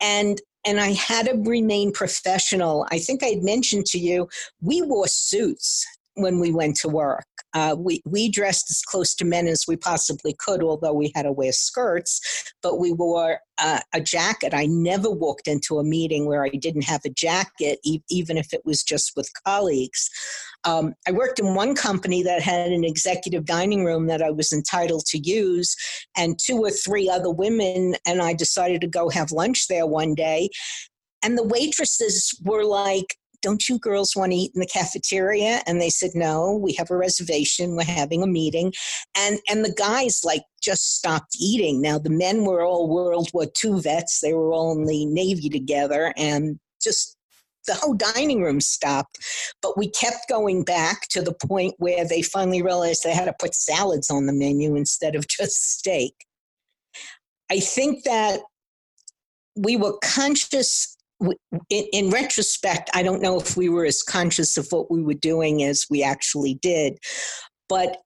and 0.00 0.40
and 0.66 0.80
i 0.80 0.92
had 0.92 1.26
to 1.26 1.34
remain 1.48 1.92
professional 1.92 2.86
i 2.90 2.98
think 2.98 3.22
i 3.22 3.28
had 3.28 3.42
mentioned 3.42 3.86
to 3.86 3.98
you 3.98 4.28
we 4.60 4.82
wore 4.82 5.08
suits 5.08 5.84
when 6.14 6.38
we 6.38 6.52
went 6.52 6.76
to 6.76 6.88
work. 6.88 7.26
Uh, 7.54 7.76
we, 7.78 8.02
we 8.04 8.28
dressed 8.28 8.70
as 8.70 8.82
close 8.82 9.14
to 9.14 9.24
men 9.24 9.46
as 9.46 9.64
we 9.66 9.76
possibly 9.76 10.34
could, 10.38 10.62
although 10.62 10.92
we 10.92 11.12
had 11.14 11.22
to 11.22 11.32
wear 11.32 11.52
skirts, 11.52 12.52
but 12.62 12.78
we 12.78 12.92
wore 12.92 13.38
uh, 13.58 13.80
a 13.92 14.00
jacket. 14.00 14.52
I 14.52 14.66
never 14.66 15.08
walked 15.08 15.46
into 15.46 15.78
a 15.78 15.84
meeting 15.84 16.26
where 16.26 16.44
I 16.44 16.48
didn't 16.48 16.84
have 16.84 17.02
a 17.04 17.10
jacket, 17.10 17.78
e- 17.84 18.02
even 18.10 18.36
if 18.36 18.52
it 18.52 18.62
was 18.64 18.82
just 18.82 19.12
with 19.16 19.30
colleagues. 19.46 20.10
Um, 20.64 20.94
I 21.06 21.12
worked 21.12 21.38
in 21.38 21.54
one 21.54 21.74
company 21.74 22.22
that 22.24 22.42
had 22.42 22.72
an 22.72 22.84
executive 22.84 23.44
dining 23.44 23.84
room 23.84 24.06
that 24.08 24.22
I 24.22 24.30
was 24.30 24.52
entitled 24.52 25.04
to 25.06 25.18
use, 25.18 25.76
and 26.16 26.38
two 26.38 26.58
or 26.58 26.70
three 26.70 27.08
other 27.08 27.30
women, 27.30 27.94
and 28.06 28.20
I 28.20 28.32
decided 28.34 28.80
to 28.80 28.88
go 28.88 29.08
have 29.10 29.30
lunch 29.30 29.68
there 29.68 29.86
one 29.86 30.14
day. 30.14 30.48
And 31.22 31.38
the 31.38 31.44
waitresses 31.44 32.38
were 32.44 32.64
like, 32.64 33.16
don't 33.44 33.68
you 33.68 33.78
girls 33.78 34.16
want 34.16 34.32
to 34.32 34.38
eat 34.38 34.52
in 34.54 34.60
the 34.60 34.66
cafeteria? 34.66 35.60
And 35.66 35.78
they 35.78 35.90
said, 35.90 36.12
no, 36.14 36.56
we 36.56 36.72
have 36.78 36.90
a 36.90 36.96
reservation. 36.96 37.76
We're 37.76 37.84
having 37.84 38.22
a 38.22 38.26
meeting. 38.26 38.72
And, 39.14 39.38
and 39.50 39.62
the 39.62 39.74
guys 39.74 40.22
like 40.24 40.44
just 40.62 40.96
stopped 40.96 41.36
eating. 41.38 41.82
Now 41.82 41.98
the 41.98 42.08
men 42.08 42.46
were 42.46 42.64
all 42.64 42.88
World 42.88 43.28
War 43.34 43.44
II 43.62 43.82
vets. 43.82 44.20
They 44.20 44.32
were 44.32 44.50
all 44.50 44.72
in 44.72 44.86
the 44.86 45.04
Navy 45.04 45.50
together 45.50 46.14
and 46.16 46.58
just 46.82 47.18
the 47.66 47.74
whole 47.74 47.92
dining 47.92 48.42
room 48.42 48.62
stopped. 48.62 49.18
But 49.60 49.76
we 49.76 49.90
kept 49.90 50.26
going 50.28 50.64
back 50.64 51.02
to 51.08 51.20
the 51.20 51.34
point 51.34 51.74
where 51.76 52.08
they 52.08 52.22
finally 52.22 52.62
realized 52.62 53.02
they 53.04 53.12
had 53.12 53.26
to 53.26 53.34
put 53.38 53.54
salads 53.54 54.08
on 54.10 54.24
the 54.24 54.32
menu 54.32 54.74
instead 54.74 55.14
of 55.14 55.28
just 55.28 55.78
steak. 55.78 56.14
I 57.50 57.60
think 57.60 58.04
that 58.04 58.40
we 59.54 59.76
were 59.76 59.98
conscious 60.02 60.93
in, 61.20 61.84
in, 61.92 62.10
retrospect, 62.10 62.90
I 62.94 63.02
don't 63.02 63.22
know 63.22 63.38
if 63.38 63.56
we 63.56 63.68
were 63.68 63.84
as 63.84 64.02
conscious 64.02 64.56
of 64.56 64.66
what 64.70 64.90
we 64.90 65.02
were 65.02 65.14
doing 65.14 65.62
as 65.62 65.86
we 65.88 66.02
actually 66.02 66.54
did. 66.54 66.98
But 67.68 67.98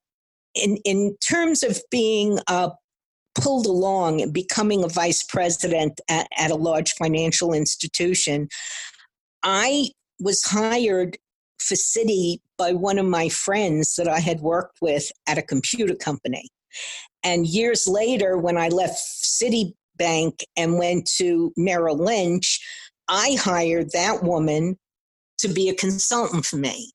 in, 0.55 0.77
in 0.85 1.17
terms 1.27 1.63
of 1.63 1.81
being 1.91 2.39
uh, 2.47 2.71
pulled 3.35 3.67
along 3.67 4.21
and 4.21 4.33
becoming 4.33 4.85
a 4.85 4.89
vice 4.89 5.25
president 5.25 6.01
at, 6.09 6.29
at 6.37 6.51
a 6.51 6.57
large 6.57 6.93
financial 6.93 7.53
institution, 7.53 8.49
I 9.43 9.89
was 10.21 10.43
hired 10.45 11.17
for 11.59 11.75
Citi 11.75 12.39
by 12.57 12.73
one 12.73 12.99
of 12.99 13.07
my 13.07 13.29
friends 13.29 13.95
that 13.97 14.09
I 14.09 14.21
had 14.21 14.41
worked 14.41 14.79
with 14.81 15.11
at 15.27 15.39
a 15.39 15.43
computer 15.43 15.95
company. 15.95 16.49
And 17.25 17.47
years 17.47 17.87
later, 17.87 18.39
when 18.39 18.57
I 18.57 18.69
left 18.69 18.99
Citibank 18.99 20.43
and 20.57 20.79
went 20.79 21.09
to 21.17 21.53
Merrill 21.57 21.99
Lynch, 21.99 22.61
I 23.09 23.37
hired 23.41 23.91
that 23.93 24.23
woman 24.23 24.79
to 25.39 25.49
be 25.49 25.69
a 25.69 25.75
consultant 25.75 26.45
for 26.45 26.57
me. 26.57 26.93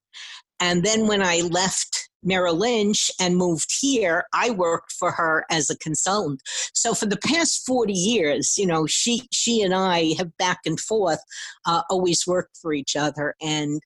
And 0.59 0.83
then 0.83 1.07
when 1.07 1.21
I 1.21 1.41
left 1.41 2.09
Merrill 2.23 2.55
Lynch 2.55 3.11
and 3.19 3.35
moved 3.35 3.69
here, 3.81 4.25
I 4.33 4.51
worked 4.51 4.93
for 4.93 5.11
her 5.11 5.45
as 5.49 5.69
a 5.69 5.77
consultant. 5.77 6.41
So 6.73 6.93
for 6.93 7.05
the 7.05 7.17
past 7.17 7.65
40 7.65 7.93
years, 7.93 8.57
you 8.57 8.65
know, 8.65 8.85
she 8.85 9.27
she 9.31 9.61
and 9.61 9.73
I 9.73 10.13
have 10.17 10.35
back 10.37 10.59
and 10.65 10.79
forth 10.79 11.19
uh, 11.65 11.81
always 11.89 12.25
worked 12.25 12.57
for 12.61 12.73
each 12.73 12.95
other. 12.95 13.35
And 13.41 13.81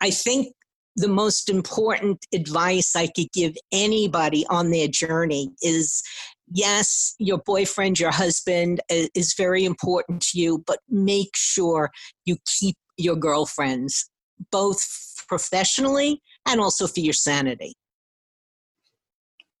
I 0.00 0.10
think 0.10 0.54
the 0.96 1.08
most 1.08 1.48
important 1.48 2.26
advice 2.34 2.96
I 2.96 3.06
could 3.06 3.30
give 3.32 3.54
anybody 3.72 4.44
on 4.48 4.70
their 4.70 4.88
journey 4.88 5.50
is 5.62 6.02
yes, 6.50 7.14
your 7.18 7.38
boyfriend, 7.38 7.98
your 7.98 8.10
husband 8.10 8.80
is 8.90 9.34
very 9.36 9.64
important 9.64 10.22
to 10.22 10.40
you, 10.40 10.62
but 10.66 10.78
make 10.88 11.30
sure 11.34 11.90
you 12.24 12.36
keep 12.46 12.76
your 12.96 13.16
girlfriends, 13.16 14.10
both 14.50 14.86
professionally 15.28 16.20
and 16.46 16.60
also 16.60 16.86
for 16.86 17.00
your 17.00 17.12
sanity. 17.12 17.74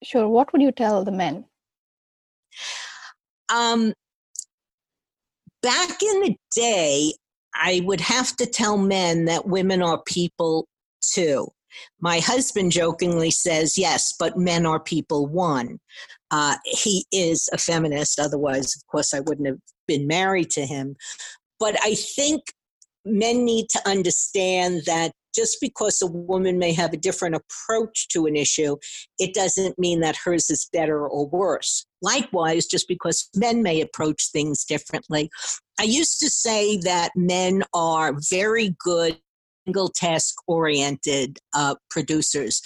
Sure. 0.02 0.28
What 0.28 0.52
would 0.52 0.62
you 0.62 0.72
tell 0.72 1.04
the 1.04 1.12
men? 1.12 1.44
Um, 3.52 3.92
back 5.62 6.02
in 6.02 6.20
the 6.20 6.36
day, 6.54 7.12
I 7.54 7.82
would 7.84 8.00
have 8.00 8.36
to 8.36 8.46
tell 8.46 8.78
men 8.78 9.24
that 9.24 9.46
women 9.46 9.82
are 9.82 10.02
people 10.04 10.66
too. 11.00 11.48
My 12.00 12.20
husband 12.20 12.72
jokingly 12.72 13.30
says, 13.30 13.76
yes, 13.76 14.14
but 14.18 14.36
men 14.36 14.66
are 14.66 14.80
people 14.80 15.26
one. 15.26 15.78
Uh, 16.30 16.56
he 16.64 17.06
is 17.12 17.48
a 17.52 17.58
feminist, 17.58 18.20
otherwise, 18.20 18.76
of 18.76 18.86
course, 18.86 19.14
I 19.14 19.20
wouldn't 19.20 19.48
have 19.48 19.58
been 19.86 20.06
married 20.06 20.50
to 20.50 20.66
him. 20.66 20.96
But 21.58 21.76
I 21.82 21.94
think 21.94 22.42
men 23.04 23.44
need 23.44 23.68
to 23.70 23.88
understand 23.88 24.82
that 24.86 25.12
just 25.34 25.58
because 25.60 26.02
a 26.02 26.06
woman 26.06 26.58
may 26.58 26.72
have 26.72 26.92
a 26.92 26.96
different 26.96 27.36
approach 27.36 28.08
to 28.08 28.26
an 28.26 28.34
issue, 28.34 28.76
it 29.18 29.34
doesn't 29.34 29.78
mean 29.78 30.00
that 30.00 30.16
hers 30.24 30.50
is 30.50 30.68
better 30.72 31.06
or 31.06 31.26
worse. 31.28 31.86
Likewise, 32.02 32.66
just 32.66 32.88
because 32.88 33.28
men 33.36 33.62
may 33.62 33.80
approach 33.80 34.30
things 34.32 34.64
differently, 34.64 35.30
I 35.78 35.84
used 35.84 36.18
to 36.20 36.28
say 36.28 36.78
that 36.78 37.12
men 37.14 37.62
are 37.72 38.14
very 38.30 38.76
good 38.80 39.18
single 39.66 39.88
task 39.90 40.34
oriented 40.46 41.38
uh, 41.54 41.74
producers 41.90 42.62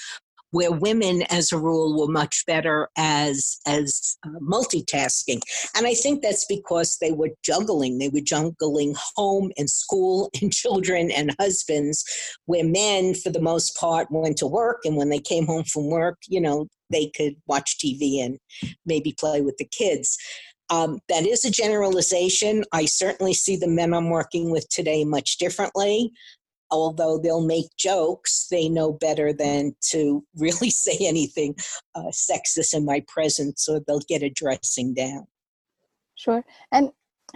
where 0.53 0.71
women 0.71 1.23
as 1.31 1.51
a 1.51 1.59
rule 1.59 1.99
were 1.99 2.13
much 2.13 2.45
better 2.47 2.89
as 2.97 3.59
as 3.67 4.17
uh, 4.25 4.39
multitasking. 4.41 5.41
And 5.77 5.87
i 5.87 5.95
think 5.95 6.23
that's 6.23 6.47
because 6.47 6.99
they 7.01 7.13
were 7.13 7.31
juggling. 7.43 7.99
They 7.99 8.09
were 8.09 8.21
juggling 8.21 8.95
home 9.17 9.51
and 9.59 9.69
school 9.69 10.31
and 10.41 10.53
children 10.53 11.11
and 11.11 11.35
husbands 11.39 12.05
where 12.47 12.65
men 12.65 13.15
for 13.15 13.31
the 13.31 13.43
most 13.43 13.77
part 13.77 14.09
went 14.11 14.37
to 14.39 14.47
work 14.47 14.81
and 14.85 14.97
when 14.97 15.09
they 15.09 15.19
came 15.21 15.47
home 15.47 15.65
from 15.65 15.89
work 15.89 16.19
you 16.29 16.41
know 16.41 16.69
they 16.91 17.11
could 17.17 17.35
watch 17.47 17.79
tv 17.79 18.23
and 18.23 18.39
maybe 18.85 19.15
play 19.19 19.41
with 19.41 19.57
the 19.57 19.65
kids. 19.65 20.19
Um, 20.71 21.01
that 21.09 21.27
is 21.27 21.45
a 21.45 21.51
generalization. 21.51 22.65
I 22.73 22.87
certainly 22.87 23.35
see 23.35 23.57
the 23.57 23.69
men 23.69 23.93
I'm 23.93 24.11
working 24.11 24.51
with 24.51 24.69
today 24.69 25.05
much 25.05 25.37
differently 25.37 26.13
although 26.73 27.19
they'll 27.19 27.47
make 27.47 27.77
jokes, 27.77 28.49
they 28.51 28.69
know 28.69 28.93
better 28.93 29.33
than 29.33 29.77
to 29.91 30.25
really 30.37 30.71
say 30.71 30.97
anything 31.03 31.55
uh, 31.95 32.11
sexist 32.11 32.75
in 32.75 32.85
my 32.85 33.05
presence, 33.07 33.69
or 33.69 33.81
they'll 33.81 34.01
get 34.09 34.23
a 34.23 34.31
dressing 34.31 34.95
down. 34.95 35.27
Sure. 36.15 36.45
And 36.73 36.91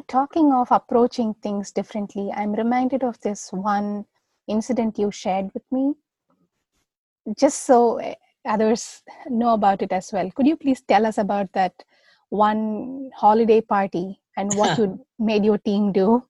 talking 0.09 0.53
of 0.53 0.69
approaching 0.71 1.35
things 1.43 1.73
differently, 1.73 2.31
I'm 2.35 2.53
reminded 2.53 3.03
of 3.05 3.21
this 3.21 3.51
one 3.53 4.05
incident 4.49 4.99
you 4.99 5.11
shared 5.11 5.51
with 5.55 5.65
me. 5.71 5.95
Just 7.37 7.67
so 7.67 7.99
eh, 7.99 8.15
others 8.47 9.03
know 9.29 9.55
about 9.55 9.83
it 9.83 9.93
as 9.93 10.13
well, 10.13 10.31
could 10.31 10.47
you 10.47 10.57
please 10.57 10.81
tell 10.83 11.05
us 11.05 11.19
about 11.19 11.53
that 11.53 11.75
one 12.31 13.11
holiday 13.15 13.61
party 13.61 14.21
and 14.37 14.53
what 14.55 14.79
you 14.79 15.05
made 15.19 15.45
your 15.45 15.59
team 15.59 15.93
do? 15.93 16.23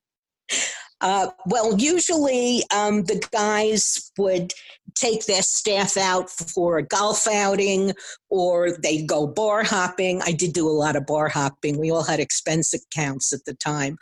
Uh, 1.01 1.29
well, 1.47 1.77
usually 1.79 2.63
um, 2.75 3.05
the 3.05 3.23
guys 3.33 4.11
would 4.19 4.53
take 4.95 5.27
their 5.27 5.43
staff 5.43 5.97
out 5.97 6.31
for 6.31 6.79
a 6.79 6.83
golf 6.83 7.27
outing 7.27 7.93
or 8.31 8.79
they'd 8.83 9.07
go 9.07 9.27
bar 9.27 9.63
hopping. 9.63 10.23
I 10.23 10.33
did 10.33 10.55
do 10.55 10.67
a 10.67 10.71
lot 10.71 10.97
of 10.97 11.07
bar 11.07 11.29
hopping. 11.29 11.79
We 11.79 11.91
all 11.91 12.05
had 12.05 12.19
expense 12.19 12.73
accounts 12.73 13.33
at 13.33 13.45
the 13.45 13.55
time. 13.55 13.99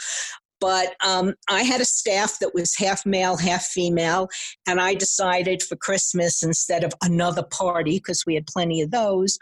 But 0.61 0.95
um, 1.05 1.35
I 1.51 1.63
had 1.63 1.81
a 1.81 1.85
staff 1.85 2.39
that 2.39 2.55
was 2.55 2.77
half 2.77 3.05
male, 3.05 3.37
half 3.37 3.67
female, 3.67 4.29
and 4.67 4.81
I 4.81 4.95
decided 4.95 5.63
for 5.63 5.77
Christmas, 5.77 6.43
instead 6.43 6.85
of 6.85 6.93
another 7.03 7.43
party, 7.43 7.99
because 7.99 8.25
we 8.25 8.35
had 8.35 8.47
plenty 8.47 8.81
of 8.81 8.91
those, 8.91 9.37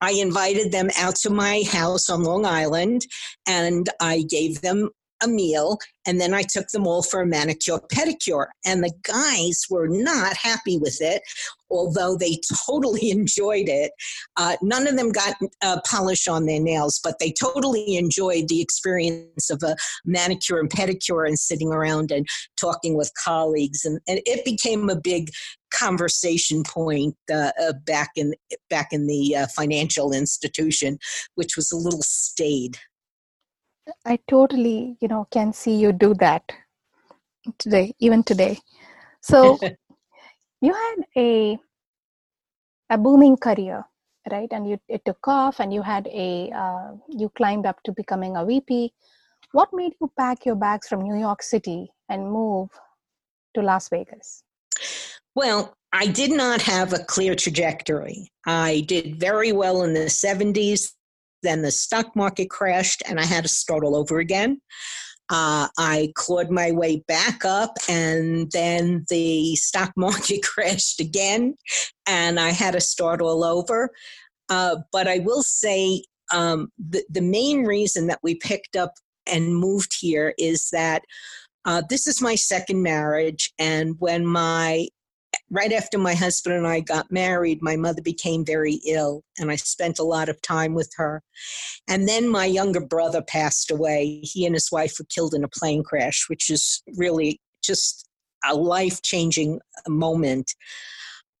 I 0.00 0.12
invited 0.12 0.72
them 0.72 0.90
out 0.98 1.16
to 1.16 1.30
my 1.30 1.62
house 1.70 2.10
on 2.10 2.24
Long 2.24 2.44
Island 2.44 3.06
and 3.46 3.88
I 4.00 4.22
gave 4.28 4.60
them 4.60 4.90
a 5.24 5.28
meal 5.28 5.78
and 6.06 6.20
then 6.20 6.34
I 6.34 6.42
took 6.42 6.68
them 6.68 6.86
all 6.86 7.02
for 7.02 7.22
a 7.22 7.26
manicure 7.26 7.80
pedicure. 7.92 8.46
And 8.64 8.82
the 8.82 8.92
guys 9.02 9.62
were 9.70 9.88
not 9.88 10.36
happy 10.36 10.78
with 10.78 10.98
it, 11.00 11.22
although 11.70 12.16
they 12.16 12.40
totally 12.66 13.10
enjoyed 13.10 13.68
it. 13.68 13.92
Uh, 14.36 14.56
none 14.62 14.86
of 14.86 14.96
them 14.96 15.10
got 15.10 15.36
uh, 15.62 15.80
polish 15.86 16.28
on 16.28 16.46
their 16.46 16.60
nails, 16.60 17.00
but 17.02 17.18
they 17.18 17.32
totally 17.32 17.96
enjoyed 17.96 18.48
the 18.48 18.60
experience 18.60 19.50
of 19.50 19.62
a 19.62 19.76
manicure 20.04 20.58
and 20.58 20.70
pedicure 20.70 21.26
and 21.26 21.38
sitting 21.38 21.72
around 21.72 22.10
and 22.10 22.26
talking 22.60 22.96
with 22.96 23.10
colleagues. 23.22 23.84
And, 23.84 24.00
and 24.06 24.20
it 24.26 24.44
became 24.44 24.88
a 24.90 24.96
big 24.96 25.30
conversation 25.72 26.62
point 26.62 27.16
uh, 27.32 27.50
uh, 27.60 27.72
back 27.84 28.10
in 28.14 28.32
back 28.70 28.92
in 28.92 29.06
the 29.06 29.34
uh, 29.34 29.46
financial 29.48 30.12
institution, 30.12 30.98
which 31.34 31.56
was 31.56 31.72
a 31.72 31.76
little 31.76 32.02
staid. 32.02 32.78
I 34.04 34.18
totally, 34.28 34.96
you 35.00 35.08
know, 35.08 35.26
can 35.30 35.52
see 35.52 35.76
you 35.76 35.92
do 35.92 36.14
that 36.14 36.52
today, 37.58 37.94
even 37.98 38.22
today. 38.22 38.58
So 39.20 39.58
you 40.60 40.72
had 40.72 40.96
a 41.16 41.58
a 42.90 42.98
booming 42.98 43.36
career, 43.36 43.84
right? 44.30 44.48
And 44.50 44.68
you 44.68 44.78
it 44.88 45.04
took 45.04 45.26
off, 45.26 45.60
and 45.60 45.72
you 45.72 45.82
had 45.82 46.06
a 46.08 46.50
uh, 46.54 46.92
you 47.08 47.30
climbed 47.30 47.66
up 47.66 47.82
to 47.84 47.92
becoming 47.92 48.36
a 48.36 48.44
VP. 48.44 48.92
What 49.52 49.68
made 49.72 49.92
you 50.00 50.10
pack 50.18 50.44
your 50.46 50.56
bags 50.56 50.88
from 50.88 51.02
New 51.02 51.18
York 51.18 51.42
City 51.42 51.92
and 52.08 52.30
move 52.30 52.70
to 53.54 53.62
Las 53.62 53.88
Vegas? 53.88 54.42
Well, 55.34 55.74
I 55.92 56.06
did 56.06 56.32
not 56.32 56.60
have 56.62 56.92
a 56.92 57.04
clear 57.04 57.34
trajectory. 57.34 58.32
I 58.46 58.84
did 58.88 59.20
very 59.20 59.52
well 59.52 59.82
in 59.82 59.94
the 59.94 60.06
70s. 60.06 60.92
Then 61.44 61.62
the 61.62 61.70
stock 61.70 62.16
market 62.16 62.50
crashed 62.50 63.02
and 63.06 63.20
I 63.20 63.24
had 63.24 63.44
to 63.44 63.48
start 63.48 63.84
all 63.84 63.94
over 63.94 64.18
again. 64.18 64.60
Uh, 65.30 65.68
I 65.78 66.12
clawed 66.16 66.50
my 66.50 66.70
way 66.70 67.02
back 67.08 67.44
up, 67.46 67.78
and 67.88 68.50
then 68.52 69.06
the 69.08 69.56
stock 69.56 69.92
market 69.96 70.42
crashed 70.42 71.00
again, 71.00 71.54
and 72.06 72.38
I 72.38 72.50
had 72.50 72.72
to 72.72 72.80
start 72.80 73.22
all 73.22 73.42
over. 73.42 73.90
Uh, 74.50 74.76
but 74.92 75.08
I 75.08 75.20
will 75.20 75.42
say 75.42 76.04
um, 76.32 76.70
the, 76.78 77.02
the 77.08 77.22
main 77.22 77.64
reason 77.64 78.06
that 78.08 78.20
we 78.22 78.34
picked 78.34 78.76
up 78.76 78.92
and 79.26 79.56
moved 79.56 79.96
here 79.98 80.34
is 80.36 80.68
that 80.72 81.02
uh, 81.64 81.82
this 81.88 82.06
is 82.06 82.20
my 82.20 82.34
second 82.34 82.82
marriage, 82.82 83.50
and 83.58 83.96
when 83.98 84.26
my 84.26 84.88
right 85.50 85.72
after 85.72 85.98
my 85.98 86.14
husband 86.14 86.56
and 86.56 86.66
I 86.66 86.80
got 86.80 87.10
married, 87.10 87.62
my 87.62 87.76
mother 87.76 88.02
became 88.02 88.44
very 88.44 88.80
ill, 88.86 89.22
and 89.38 89.50
I 89.50 89.56
spent 89.56 89.98
a 89.98 90.04
lot 90.04 90.28
of 90.28 90.40
time 90.42 90.74
with 90.74 90.90
her. 90.96 91.22
And 91.88 92.08
then 92.08 92.28
my 92.28 92.46
younger 92.46 92.80
brother 92.80 93.22
passed 93.22 93.70
away. 93.70 94.20
He 94.22 94.46
and 94.46 94.54
his 94.54 94.70
wife 94.72 94.94
were 94.98 95.06
killed 95.14 95.34
in 95.34 95.44
a 95.44 95.48
plane 95.48 95.82
crash, 95.82 96.26
which 96.28 96.50
is 96.50 96.82
really 96.96 97.40
just 97.62 98.08
a 98.44 98.54
life 98.54 99.02
changing 99.02 99.60
moment. 99.88 100.54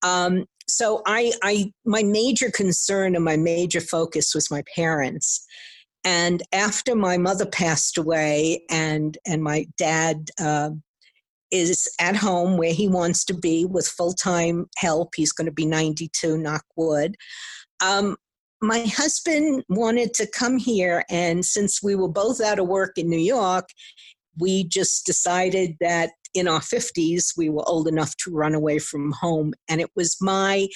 Um, 0.02 0.46
so 0.68 1.02
I, 1.06 1.32
I, 1.42 1.72
my 1.84 2.02
major 2.02 2.50
concern 2.50 3.14
and 3.14 3.24
my 3.24 3.36
major 3.36 3.80
focus 3.80 4.34
was 4.34 4.50
my 4.50 4.62
parents. 4.74 5.44
And 6.04 6.42
after 6.52 6.94
my 6.94 7.16
mother 7.16 7.46
passed 7.46 7.96
away, 7.96 8.62
and 8.68 9.16
and 9.26 9.42
my 9.42 9.66
dad 9.78 10.30
uh, 10.38 10.70
is 11.50 11.88
at 12.00 12.16
home 12.16 12.56
where 12.56 12.72
he 12.72 12.88
wants 12.88 13.24
to 13.26 13.34
be 13.34 13.64
with 13.64 13.86
full 13.86 14.12
time 14.12 14.66
help. 14.76 15.14
He's 15.16 15.32
going 15.32 15.46
to 15.46 15.52
be 15.52 15.66
92, 15.66 16.38
knock 16.38 16.64
wood. 16.76 17.16
Um, 17.84 18.16
my 18.60 18.80
husband 18.80 19.62
wanted 19.68 20.14
to 20.14 20.26
come 20.26 20.56
here, 20.56 21.04
and 21.10 21.44
since 21.44 21.82
we 21.82 21.94
were 21.94 22.08
both 22.08 22.40
out 22.40 22.58
of 22.58 22.66
work 22.66 22.96
in 22.96 23.10
New 23.10 23.18
York, 23.18 23.68
we 24.38 24.64
just 24.64 25.04
decided 25.06 25.76
that 25.80 26.10
in 26.34 26.48
our 26.48 26.60
50s 26.60 27.36
we 27.36 27.48
were 27.48 27.68
old 27.68 27.86
enough 27.86 28.16
to 28.18 28.30
run 28.30 28.54
away 28.54 28.78
from 28.78 29.12
home. 29.12 29.54
And 29.68 29.80
it 29.80 29.90
was 29.94 30.16
my 30.20 30.68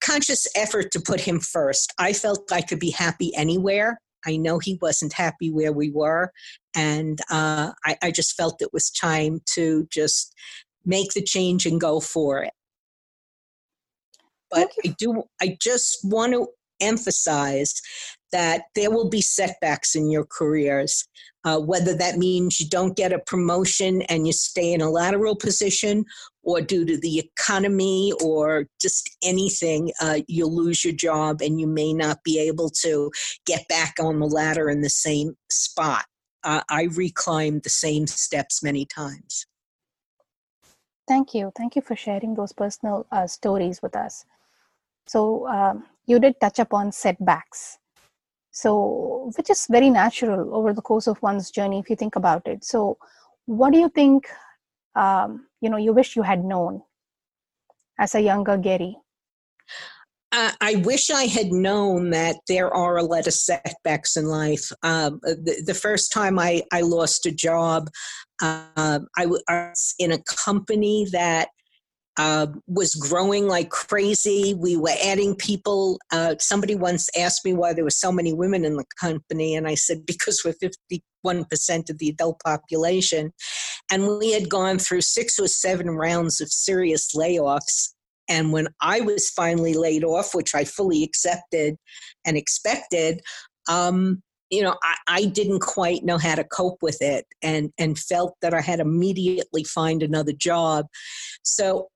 conscious 0.00 0.46
effort 0.56 0.90
to 0.92 1.00
put 1.00 1.20
him 1.20 1.40
first. 1.40 1.92
I 1.98 2.12
felt 2.12 2.52
I 2.52 2.62
could 2.62 2.80
be 2.80 2.90
happy 2.90 3.34
anywhere. 3.36 4.00
I 4.26 4.36
know 4.36 4.58
he 4.58 4.78
wasn't 4.80 5.12
happy 5.12 5.50
where 5.50 5.72
we 5.72 5.90
were, 5.90 6.32
and 6.74 7.18
uh, 7.30 7.72
I, 7.84 7.96
I 8.02 8.10
just 8.10 8.36
felt 8.36 8.62
it 8.62 8.72
was 8.72 8.90
time 8.90 9.40
to 9.54 9.86
just 9.90 10.34
make 10.84 11.12
the 11.12 11.22
change 11.22 11.66
and 11.66 11.80
go 11.80 12.00
for 12.00 12.42
it. 12.42 12.52
But 14.50 14.70
I 14.84 14.94
do, 14.98 15.24
I 15.40 15.56
just 15.60 15.98
want 16.04 16.32
to 16.32 16.48
emphasize 16.80 17.74
that 18.32 18.62
there 18.74 18.90
will 18.90 19.08
be 19.08 19.20
setbacks 19.20 19.94
in 19.94 20.10
your 20.10 20.26
careers, 20.26 21.06
uh, 21.44 21.58
whether 21.58 21.94
that 21.96 22.18
means 22.18 22.58
you 22.58 22.68
don't 22.68 22.96
get 22.96 23.12
a 23.12 23.20
promotion 23.20 24.02
and 24.02 24.26
you 24.26 24.32
stay 24.32 24.72
in 24.72 24.80
a 24.80 24.90
lateral 24.90 25.36
position, 25.36 26.04
or 26.44 26.60
due 26.60 26.84
to 26.84 26.96
the 26.96 27.18
economy 27.18 28.12
or 28.22 28.66
just 28.80 29.10
anything, 29.22 29.92
uh, 30.00 30.20
you'll 30.28 30.54
lose 30.54 30.84
your 30.84 30.94
job 30.94 31.40
and 31.40 31.60
you 31.60 31.66
may 31.66 31.92
not 31.92 32.22
be 32.24 32.38
able 32.38 32.70
to 32.70 33.10
get 33.46 33.66
back 33.68 33.94
on 34.00 34.18
the 34.20 34.26
ladder 34.26 34.70
in 34.70 34.80
the 34.80 34.90
same 34.90 35.36
spot. 35.50 36.04
Uh, 36.42 36.62
I 36.68 36.86
reclimbed 36.86 37.62
the 37.62 37.70
same 37.70 38.06
steps 38.06 38.62
many 38.62 38.84
times. 38.84 39.46
Thank 41.08 41.34
you. 41.34 41.52
Thank 41.56 41.76
you 41.76 41.82
for 41.82 41.96
sharing 41.96 42.34
those 42.34 42.52
personal 42.52 43.06
uh, 43.10 43.26
stories 43.26 43.82
with 43.82 43.96
us. 43.96 44.24
So, 45.06 45.46
um, 45.48 45.84
you 46.06 46.18
did 46.18 46.40
touch 46.40 46.58
upon 46.58 46.92
setbacks 46.92 47.78
so 48.54 49.32
which 49.36 49.50
is 49.50 49.66
very 49.68 49.90
natural 49.90 50.54
over 50.54 50.72
the 50.72 50.80
course 50.80 51.08
of 51.08 51.20
one's 51.22 51.50
journey 51.50 51.80
if 51.80 51.90
you 51.90 51.96
think 51.96 52.14
about 52.14 52.46
it 52.46 52.64
so 52.64 52.96
what 53.46 53.72
do 53.72 53.78
you 53.78 53.88
think 53.88 54.28
um, 54.96 55.46
you 55.60 55.70
know 55.70 55.76
you 55.76 55.92
wish 55.92 56.16
you 56.16 56.22
had 56.22 56.44
known 56.44 56.82
as 57.98 58.14
a 58.14 58.20
younger 58.20 58.56
gary 58.56 58.96
I 60.60 60.82
wish 60.84 61.10
I 61.10 61.26
had 61.26 61.52
known 61.52 62.10
that 62.10 62.36
there 62.48 62.72
are 62.74 62.96
a 62.96 63.04
lot 63.04 63.26
of 63.26 63.34
setbacks 63.34 64.16
in 64.16 64.26
life. 64.26 64.72
Um, 64.82 65.20
the, 65.22 65.62
the, 65.64 65.74
first 65.74 66.12
time 66.12 66.40
I, 66.40 66.62
I 66.72 66.80
lost 66.80 67.24
a 67.26 67.30
job, 67.30 67.88
uh, 68.42 68.98
I 69.16 69.26
was 69.26 69.94
in 69.98 70.10
a 70.10 70.22
company 70.24 71.06
that 71.12 71.48
uh, 72.16 72.46
was 72.66 72.94
growing 72.94 73.46
like 73.46 73.70
crazy. 73.70 74.54
We 74.54 74.76
were 74.76 74.94
adding 75.04 75.36
people. 75.36 75.98
Uh, 76.10 76.34
somebody 76.40 76.74
once 76.74 77.08
asked 77.16 77.44
me 77.44 77.52
why 77.54 77.72
there 77.72 77.84
were 77.84 77.90
so 77.90 78.10
many 78.10 78.32
women 78.32 78.64
in 78.64 78.76
the 78.76 78.84
company, 78.98 79.54
and 79.54 79.68
I 79.68 79.74
said, 79.74 80.06
because 80.06 80.42
we're 80.44 80.54
51% 81.24 81.90
of 81.90 81.98
the 81.98 82.08
adult 82.08 82.40
population. 82.44 83.32
And 83.90 84.18
we 84.18 84.32
had 84.32 84.48
gone 84.48 84.78
through 84.78 85.02
six 85.02 85.38
or 85.38 85.46
seven 85.46 85.90
rounds 85.90 86.40
of 86.40 86.48
serious 86.48 87.14
layoffs. 87.14 87.90
And 88.28 88.52
when 88.52 88.68
I 88.80 89.00
was 89.00 89.28
finally 89.30 89.74
laid 89.74 90.04
off, 90.04 90.34
which 90.34 90.54
I 90.54 90.64
fully 90.64 91.02
accepted 91.02 91.76
and 92.24 92.36
expected, 92.36 93.20
um, 93.68 94.22
you 94.50 94.62
know, 94.62 94.76
I, 94.82 94.96
I, 95.08 95.24
didn't 95.24 95.60
quite 95.60 96.04
know 96.04 96.18
how 96.18 96.34
to 96.34 96.44
cope 96.44 96.78
with 96.82 96.98
it 97.00 97.26
and, 97.42 97.72
and 97.78 97.98
felt 97.98 98.36
that 98.40 98.54
I 98.54 98.60
had 98.60 98.78
immediately 98.78 99.64
find 99.64 100.02
another 100.02 100.32
job. 100.32 100.86
So 101.42 101.88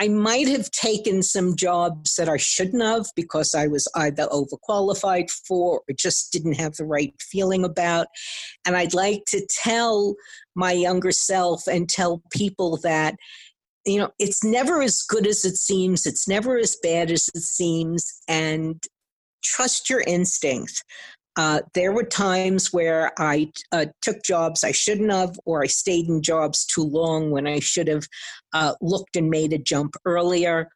I 0.00 0.08
might 0.08 0.48
have 0.48 0.70
taken 0.70 1.22
some 1.22 1.54
jobs 1.54 2.16
that 2.16 2.28
I 2.28 2.36
shouldn't 2.36 2.82
have 2.82 3.06
because 3.14 3.54
I 3.54 3.66
was 3.66 3.86
either 3.94 4.26
overqualified 4.26 5.30
for 5.30 5.82
or 5.88 5.94
just 5.94 6.32
didn't 6.32 6.54
have 6.54 6.74
the 6.74 6.84
right 6.84 7.14
feeling 7.20 7.64
about. 7.64 8.08
And 8.66 8.76
I'd 8.76 8.94
like 8.94 9.24
to 9.28 9.46
tell 9.62 10.14
my 10.54 10.72
younger 10.72 11.12
self 11.12 11.66
and 11.66 11.88
tell 11.88 12.22
people 12.30 12.78
that, 12.78 13.14
you 13.84 13.98
know, 13.98 14.10
it's 14.18 14.42
never 14.42 14.82
as 14.82 15.02
good 15.02 15.26
as 15.26 15.44
it 15.44 15.56
seems, 15.56 16.06
it's 16.06 16.26
never 16.26 16.56
as 16.56 16.76
bad 16.82 17.10
as 17.10 17.28
it 17.34 17.42
seems, 17.42 18.12
and 18.28 18.82
trust 19.44 19.90
your 19.90 20.02
instinct. 20.06 20.84
Uh, 21.36 21.60
there 21.74 21.92
were 21.92 22.04
times 22.04 22.72
where 22.72 23.12
I 23.18 23.50
uh, 23.72 23.86
took 24.02 24.22
jobs 24.22 24.64
I 24.64 24.72
shouldn't 24.72 25.10
have, 25.10 25.38
or 25.46 25.62
I 25.62 25.66
stayed 25.66 26.08
in 26.08 26.22
jobs 26.22 26.66
too 26.66 26.82
long 26.84 27.30
when 27.30 27.46
I 27.46 27.58
should 27.58 27.88
have 27.88 28.06
uh, 28.52 28.74
looked 28.80 29.16
and 29.16 29.30
made 29.30 29.52
a 29.52 29.58
jump 29.58 29.94
earlier. 30.04 30.68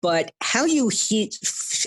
But 0.00 0.30
how 0.42 0.64
you 0.64 0.88
he- 0.88 1.32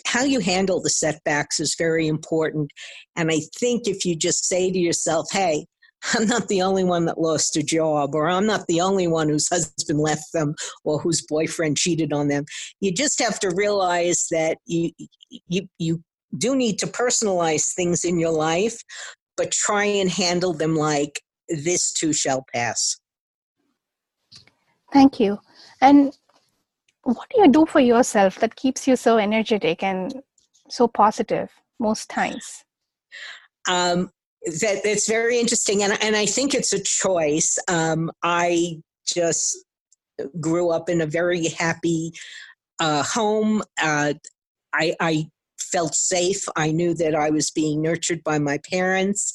how 0.06 0.24
you 0.24 0.40
handle 0.42 0.82
the 0.82 0.90
setbacks 0.90 1.60
is 1.60 1.76
very 1.78 2.08
important. 2.08 2.70
And 3.16 3.32
I 3.32 3.40
think 3.58 3.88
if 3.88 4.06
you 4.06 4.16
just 4.16 4.46
say 4.46 4.70
to 4.72 4.78
yourself, 4.78 5.28
"Hey, 5.32 5.66
I'm 6.14 6.28
not 6.28 6.48
the 6.48 6.62
only 6.62 6.84
one 6.84 7.06
that 7.06 7.22
lost 7.22 7.56
a 7.58 7.64
job, 7.64 8.14
or 8.14 8.28
I'm 8.28 8.46
not 8.46 8.68
the 8.68 8.82
only 8.82 9.08
one 9.08 9.30
whose 9.30 9.48
husband 9.50 10.00
left 10.00 10.34
them, 10.34 10.56
or 10.84 11.00
whose 11.00 11.26
boyfriend 11.28 11.78
cheated 11.78 12.12
on 12.14 12.28
them," 12.28 12.46
you 12.82 12.92
just 12.92 13.20
have 13.20 13.40
to 13.40 13.52
realize 13.56 14.28
that 14.30 14.58
you 14.66 14.92
you 15.48 15.68
you 15.80 16.04
do 16.38 16.56
need 16.56 16.80
to 16.80 16.88
personalize 16.88 17.74
things 17.74 18.04
in 18.04 18.20
your 18.20 18.32
life, 18.32 18.82
but 19.38 19.52
try 19.52 19.86
and 19.86 20.10
handle 20.10 20.54
them 20.54 20.76
like 20.76 21.22
this 21.50 21.92
too 21.92 22.14
shall 22.14 22.46
pass. 22.54 22.98
Thank 24.94 25.20
you. 25.20 25.40
And 25.80 26.18
what 27.04 27.28
do 27.30 27.42
you 27.42 27.48
do 27.48 27.66
for 27.66 27.80
yourself 27.80 28.40
that 28.40 28.56
keeps 28.56 28.88
you 28.88 28.96
so 28.96 29.18
energetic 29.18 29.84
and 29.84 30.22
so 30.70 30.88
positive 30.88 31.50
most 31.80 32.10
times? 32.10 32.64
Um, 33.68 34.12
that 34.62 34.82
that's 34.84 35.08
very 35.08 35.40
interesting, 35.40 35.84
and 35.84 35.94
and 36.02 36.16
I 36.16 36.26
think 36.26 36.56
it's 36.56 36.74
a 36.74 36.84
choice. 36.84 37.60
Um, 37.68 38.12
I 38.24 38.82
just 39.06 39.66
grew 40.40 40.70
up 40.70 40.90
in 40.90 41.02
a 41.02 41.06
very 41.06 41.48
happy 41.50 42.12
uh, 42.80 43.04
home. 43.04 43.62
Uh, 43.82 44.14
I, 44.74 44.96
I 45.00 45.28
felt 45.62 45.96
safe. 45.96 46.44
I 46.56 46.72
knew 46.72 46.94
that 46.96 47.16
I 47.16 47.30
was 47.30 47.50
being 47.50 47.82
nurtured 47.82 48.24
by 48.24 48.40
my 48.40 48.60
parents. 48.70 49.34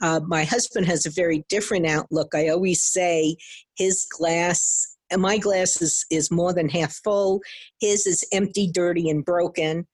Uh, 0.00 0.20
my 0.26 0.44
husband 0.44 0.86
has 0.86 1.06
a 1.06 1.10
very 1.10 1.44
different 1.48 1.86
outlook. 1.86 2.34
I 2.34 2.48
always 2.48 2.82
say 2.82 3.36
his 3.76 4.06
glass, 4.16 4.86
and 5.10 5.22
my 5.22 5.38
glass 5.38 5.80
is, 5.82 6.04
is 6.10 6.30
more 6.30 6.52
than 6.52 6.68
half 6.68 6.94
full. 7.02 7.40
His 7.80 8.06
is 8.06 8.24
empty, 8.32 8.70
dirty, 8.70 9.08
and 9.10 9.24
broken. 9.24 9.86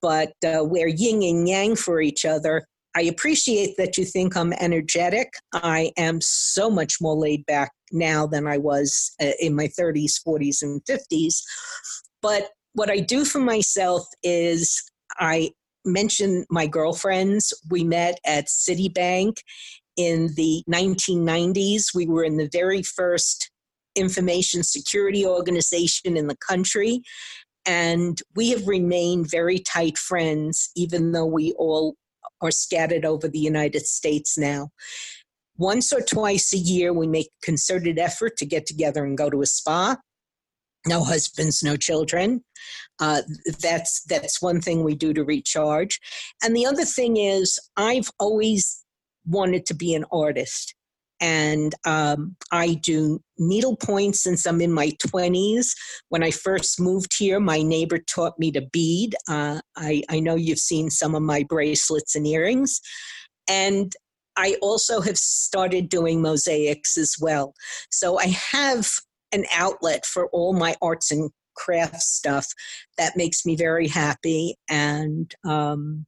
But 0.00 0.32
uh, 0.44 0.64
we're 0.64 0.88
yin 0.88 1.22
and 1.22 1.46
yang 1.46 1.76
for 1.76 2.00
each 2.00 2.24
other. 2.24 2.64
I 2.96 3.02
appreciate 3.02 3.76
that 3.76 3.98
you 3.98 4.04
think 4.04 4.36
I'm 4.36 4.52
energetic. 4.54 5.32
I 5.52 5.92
am 5.96 6.20
so 6.20 6.70
much 6.70 6.96
more 7.00 7.14
laid 7.14 7.44
back 7.46 7.70
now 7.92 8.26
than 8.26 8.46
I 8.46 8.58
was 8.58 9.12
uh, 9.22 9.30
in 9.40 9.54
my 9.54 9.68
30s, 9.68 10.14
40s, 10.26 10.62
and 10.62 10.82
50s. 10.84 11.42
But 12.22 12.48
what 12.72 12.90
I 12.90 12.98
do 12.98 13.24
for 13.24 13.38
myself 13.38 14.06
is 14.22 14.82
I 15.18 15.50
mentioned 15.84 16.46
my 16.50 16.66
girlfriends. 16.66 17.52
We 17.70 17.84
met 17.84 18.18
at 18.26 18.46
Citibank 18.46 19.38
in 19.96 20.30
the 20.34 20.62
1990s. 20.70 21.94
We 21.94 22.06
were 22.06 22.24
in 22.24 22.36
the 22.36 22.48
very 22.52 22.82
first 22.82 23.50
information 23.96 24.62
security 24.62 25.26
organization 25.26 26.16
in 26.16 26.26
the 26.26 26.36
country. 26.36 27.02
And 27.66 28.20
we 28.34 28.50
have 28.50 28.66
remained 28.66 29.30
very 29.30 29.58
tight 29.58 29.98
friends, 29.98 30.70
even 30.76 31.12
though 31.12 31.26
we 31.26 31.52
all 31.52 31.96
are 32.40 32.50
scattered 32.50 33.04
over 33.04 33.28
the 33.28 33.38
United 33.38 33.86
States 33.86 34.38
now. 34.38 34.70
Once 35.58 35.92
or 35.92 36.00
twice 36.00 36.54
a 36.54 36.58
year, 36.58 36.92
we 36.92 37.06
make 37.06 37.28
concerted 37.42 37.98
effort 37.98 38.36
to 38.38 38.46
get 38.46 38.64
together 38.64 39.04
and 39.04 39.18
go 39.18 39.28
to 39.28 39.42
a 39.42 39.46
spa 39.46 39.96
no 40.86 41.04
husbands, 41.04 41.62
no 41.62 41.76
children. 41.76 42.44
Uh, 43.00 43.22
that's 43.60 44.02
that's 44.04 44.42
one 44.42 44.60
thing 44.60 44.84
we 44.84 44.94
do 44.94 45.12
to 45.14 45.24
recharge, 45.24 45.98
and 46.42 46.54
the 46.54 46.66
other 46.66 46.84
thing 46.84 47.16
is 47.16 47.58
I've 47.76 48.10
always 48.18 48.84
wanted 49.26 49.66
to 49.66 49.74
be 49.74 49.94
an 49.94 50.04
artist, 50.12 50.74
and 51.20 51.74
um, 51.86 52.36
I 52.52 52.74
do 52.74 53.20
needlepoint 53.38 54.16
since 54.16 54.46
I'm 54.46 54.60
in 54.60 54.72
my 54.72 54.92
twenties. 55.06 55.74
When 56.10 56.22
I 56.22 56.30
first 56.30 56.80
moved 56.80 57.14
here, 57.18 57.40
my 57.40 57.62
neighbor 57.62 57.98
taught 57.98 58.38
me 58.38 58.50
to 58.52 58.62
bead. 58.72 59.14
Uh, 59.28 59.60
I, 59.76 60.02
I 60.10 60.20
know 60.20 60.34
you've 60.34 60.58
seen 60.58 60.90
some 60.90 61.14
of 61.14 61.22
my 61.22 61.44
bracelets 61.48 62.14
and 62.14 62.26
earrings, 62.26 62.80
and 63.48 63.94
I 64.36 64.56
also 64.62 65.00
have 65.00 65.18
started 65.18 65.88
doing 65.88 66.22
mosaics 66.22 66.96
as 66.96 67.14
well. 67.20 67.54
So 67.90 68.18
I 68.18 68.26
have 68.26 68.90
an 69.32 69.44
outlet 69.54 70.04
for 70.04 70.28
all 70.28 70.52
my 70.52 70.74
arts 70.82 71.10
and 71.10 71.30
crafts 71.54 72.06
stuff 72.06 72.46
that 72.96 73.16
makes 73.16 73.44
me 73.44 73.56
very 73.56 73.88
happy 73.88 74.56
and 74.68 75.34
um, 75.44 76.06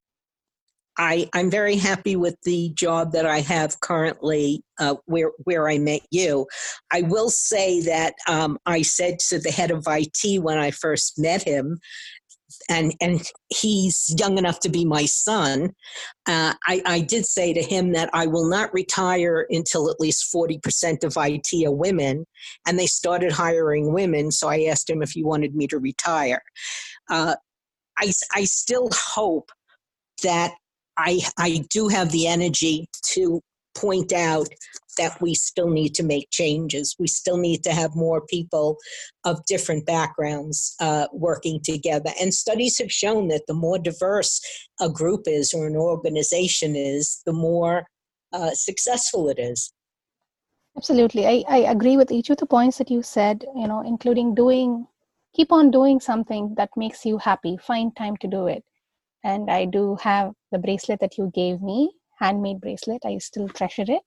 I, 0.98 1.28
I'm 1.32 1.50
very 1.50 1.76
happy 1.76 2.16
with 2.16 2.36
the 2.42 2.70
job 2.74 3.12
that 3.12 3.24
I 3.24 3.40
have 3.40 3.80
currently 3.80 4.62
uh, 4.78 4.96
where, 5.06 5.30
where 5.44 5.68
I 5.68 5.78
met 5.78 6.02
you. 6.10 6.46
I 6.92 7.02
will 7.02 7.30
say 7.30 7.80
that 7.82 8.14
um, 8.28 8.58
I 8.66 8.82
said 8.82 9.18
to 9.30 9.38
the 9.38 9.50
head 9.50 9.70
of 9.70 9.86
IT 9.88 10.42
when 10.42 10.58
I 10.58 10.70
first 10.70 11.18
met 11.18 11.42
him 11.42 11.78
and 12.68 12.94
and 13.00 13.22
he's 13.48 14.14
young 14.18 14.38
enough 14.38 14.60
to 14.60 14.68
be 14.68 14.84
my 14.84 15.04
son. 15.04 15.74
Uh, 16.26 16.54
I, 16.66 16.82
I 16.86 17.00
did 17.00 17.26
say 17.26 17.52
to 17.52 17.62
him 17.62 17.92
that 17.92 18.10
I 18.12 18.26
will 18.26 18.46
not 18.46 18.72
retire 18.72 19.46
until 19.50 19.90
at 19.90 20.00
least 20.00 20.30
forty 20.30 20.58
percent 20.58 21.04
of 21.04 21.14
IT 21.16 21.66
are 21.66 21.72
women, 21.72 22.26
and 22.66 22.78
they 22.78 22.86
started 22.86 23.32
hiring 23.32 23.92
women. 23.92 24.30
So 24.30 24.48
I 24.48 24.64
asked 24.64 24.88
him 24.88 25.02
if 25.02 25.10
he 25.10 25.22
wanted 25.22 25.54
me 25.54 25.66
to 25.68 25.78
retire. 25.78 26.42
Uh, 27.10 27.36
I 27.98 28.12
I 28.34 28.44
still 28.44 28.90
hope 28.92 29.50
that 30.22 30.54
I 30.96 31.20
I 31.38 31.64
do 31.70 31.88
have 31.88 32.10
the 32.12 32.26
energy 32.26 32.88
to 33.12 33.40
point 33.74 34.12
out 34.12 34.48
that 34.98 35.20
we 35.20 35.34
still 35.34 35.70
need 35.70 35.94
to 35.94 36.02
make 36.02 36.28
changes. 36.30 36.94
We 36.98 37.06
still 37.06 37.38
need 37.38 37.64
to 37.64 37.72
have 37.72 37.96
more 37.96 38.26
people 38.26 38.76
of 39.24 39.44
different 39.46 39.86
backgrounds 39.86 40.74
uh, 40.80 41.06
working 41.12 41.60
together. 41.62 42.10
And 42.20 42.34
studies 42.34 42.78
have 42.78 42.92
shown 42.92 43.28
that 43.28 43.46
the 43.46 43.54
more 43.54 43.78
diverse 43.78 44.40
a 44.80 44.90
group 44.90 45.22
is 45.26 45.54
or 45.54 45.66
an 45.66 45.76
organization 45.76 46.76
is, 46.76 47.22
the 47.24 47.32
more 47.32 47.86
uh, 48.32 48.50
successful 48.52 49.28
it 49.28 49.38
is. 49.38 49.72
Absolutely. 50.76 51.26
I, 51.26 51.44
I 51.48 51.58
agree 51.70 51.96
with 51.96 52.10
each 52.10 52.30
of 52.30 52.38
the 52.38 52.46
points 52.46 52.78
that 52.78 52.90
you 52.90 53.02
said, 53.02 53.44
you 53.54 53.68
know, 53.68 53.82
including 53.82 54.34
doing, 54.34 54.86
keep 55.34 55.52
on 55.52 55.70
doing 55.70 56.00
something 56.00 56.54
that 56.56 56.70
makes 56.76 57.04
you 57.04 57.18
happy. 57.18 57.56
Find 57.58 57.94
time 57.94 58.16
to 58.18 58.26
do 58.26 58.46
it. 58.46 58.64
And 59.24 59.50
I 59.50 59.66
do 59.66 59.96
have 60.00 60.32
the 60.50 60.58
bracelet 60.58 61.00
that 61.00 61.16
you 61.16 61.30
gave 61.34 61.62
me, 61.62 61.92
handmade 62.18 62.60
bracelet. 62.60 63.02
I 63.04 63.18
still 63.18 63.48
treasure 63.48 63.84
it 63.88 64.02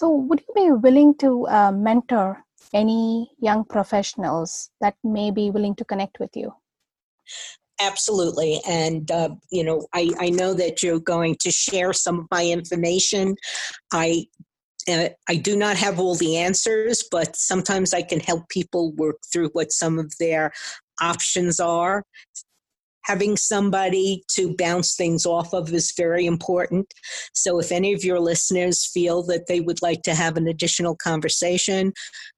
so, 0.00 0.10
would 0.10 0.40
you 0.48 0.54
be 0.54 0.72
willing 0.72 1.14
to 1.16 1.46
uh, 1.48 1.72
mentor 1.72 2.42
any 2.72 3.30
young 3.38 3.64
professionals 3.64 4.70
that 4.80 4.94
may 5.02 5.30
be 5.30 5.50
willing 5.50 5.74
to 5.76 5.84
connect 5.84 6.18
with 6.20 6.30
you? 6.34 6.54
Absolutely. 7.80 8.60
And, 8.66 9.10
uh, 9.10 9.30
you 9.50 9.62
know, 9.62 9.86
I, 9.92 10.10
I 10.18 10.30
know 10.30 10.54
that 10.54 10.82
you're 10.82 11.00
going 11.00 11.36
to 11.40 11.50
share 11.50 11.92
some 11.92 12.20
of 12.20 12.26
my 12.30 12.46
information. 12.46 13.36
I 13.92 14.26
uh, 14.88 15.10
I 15.28 15.36
do 15.36 15.54
not 15.54 15.76
have 15.76 16.00
all 16.00 16.14
the 16.14 16.38
answers, 16.38 17.04
but 17.10 17.36
sometimes 17.36 17.92
I 17.92 18.00
can 18.00 18.20
help 18.20 18.48
people 18.48 18.92
work 18.92 19.16
through 19.30 19.50
what 19.52 19.72
some 19.72 19.98
of 19.98 20.14
their 20.18 20.52
options 21.02 21.60
are 21.60 22.04
having 23.04 23.36
somebody 23.36 24.22
to 24.28 24.54
bounce 24.56 24.94
things 24.94 25.26
off 25.26 25.52
of 25.52 25.72
is 25.72 25.92
very 25.96 26.26
important. 26.26 26.92
So, 27.34 27.58
if 27.58 27.72
any 27.72 27.92
of 27.92 28.04
your 28.04 28.20
listeners 28.20 28.86
feel 28.86 29.22
that 29.24 29.46
they 29.46 29.60
would 29.60 29.82
like 29.82 30.02
to 30.02 30.14
have 30.14 30.36
an 30.36 30.46
additional 30.46 30.96
conversation, 30.96 31.92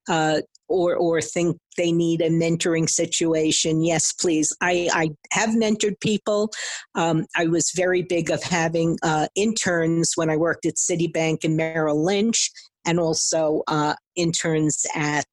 uh, 0.09 0.41
or 0.69 0.97
or 0.97 1.21
think 1.21 1.59
they 1.77 1.93
need 1.93 2.21
a 2.21 2.31
mentoring 2.31 2.89
situation, 2.89 3.85
yes, 3.85 4.13
please. 4.13 4.53
I, 4.61 4.89
I 4.93 5.11
have 5.33 5.51
mentored 5.51 6.01
people. 6.01 6.51
Um, 6.95 7.27
I 7.37 7.47
was 7.47 7.73
very 7.75 8.03
big 8.03 8.31
of 8.31 8.43
having 8.43 8.99
uh, 9.03 9.29
interns 9.35 10.13
when 10.17 10.31
I 10.31 10.37
worked 10.37 10.67
at 10.67 10.75
Citibank 10.77 11.45
and 11.45 11.57
Merrill 11.57 12.03
Lynch, 12.03 12.51
and 12.87 12.99
also 12.99 13.63
uh, 13.69 13.95
interns 14.17 14.85
at 14.95 15.27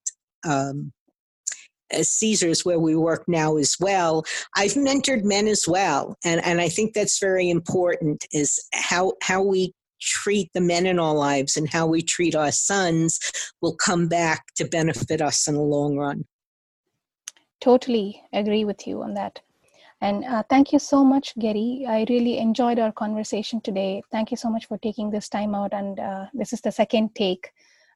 um, 0.48 0.92
Caesars, 1.94 2.66
where 2.66 2.80
we 2.80 2.96
work 2.96 3.24
now 3.28 3.58
as 3.58 3.76
well. 3.80 4.24
I've 4.56 4.74
mentored 4.74 5.24
men 5.24 5.48
as 5.48 5.66
well, 5.68 6.16
and 6.24 6.44
and 6.46 6.62
I 6.62 6.70
think 6.70 6.94
that's 6.94 7.20
very 7.20 7.50
important. 7.50 8.26
Is 8.32 8.60
how 8.74 9.14
how 9.22 9.42
we 9.42 9.74
treat 10.02 10.50
the 10.54 10.62
men 10.62 10.86
in 10.86 11.00
our 11.00 11.14
lives 11.14 11.58
and 11.58 11.70
how 11.70 11.86
we 11.86 12.02
treat 12.02 12.36
our 12.36 12.52
sons 12.52 13.20
will 13.62 13.76
come 13.76 14.08
back 14.08 14.46
to 14.56 14.66
benefit 14.66 15.22
us 15.22 15.48
in 15.48 15.56
the 15.56 15.62
long 15.62 15.98
run. 15.98 16.26
Totally 17.60 18.24
agree 18.32 18.64
with 18.64 18.88
you 18.88 19.04
on 19.04 19.14
that. 19.16 19.42
And 20.02 20.24
uh, 20.24 20.44
thank 20.50 20.72
you 20.72 20.80
so 20.80 21.04
much, 21.04 21.38
Gary. 21.38 21.86
I 21.88 22.06
really 22.10 22.38
enjoyed 22.38 22.80
our 22.80 22.92
conversation 22.94 23.60
today. 23.60 24.02
Thank 24.12 24.32
you 24.32 24.38
so 24.38 24.50
much 24.50 24.66
for 24.66 24.78
taking 24.78 25.10
this 25.10 25.28
time 25.28 25.54
out. 25.54 25.74
And 25.74 26.00
uh, 26.00 26.26
this 26.34 26.54
is 26.54 26.62
the 26.62 26.72
second 26.72 27.14
take, 27.16 27.52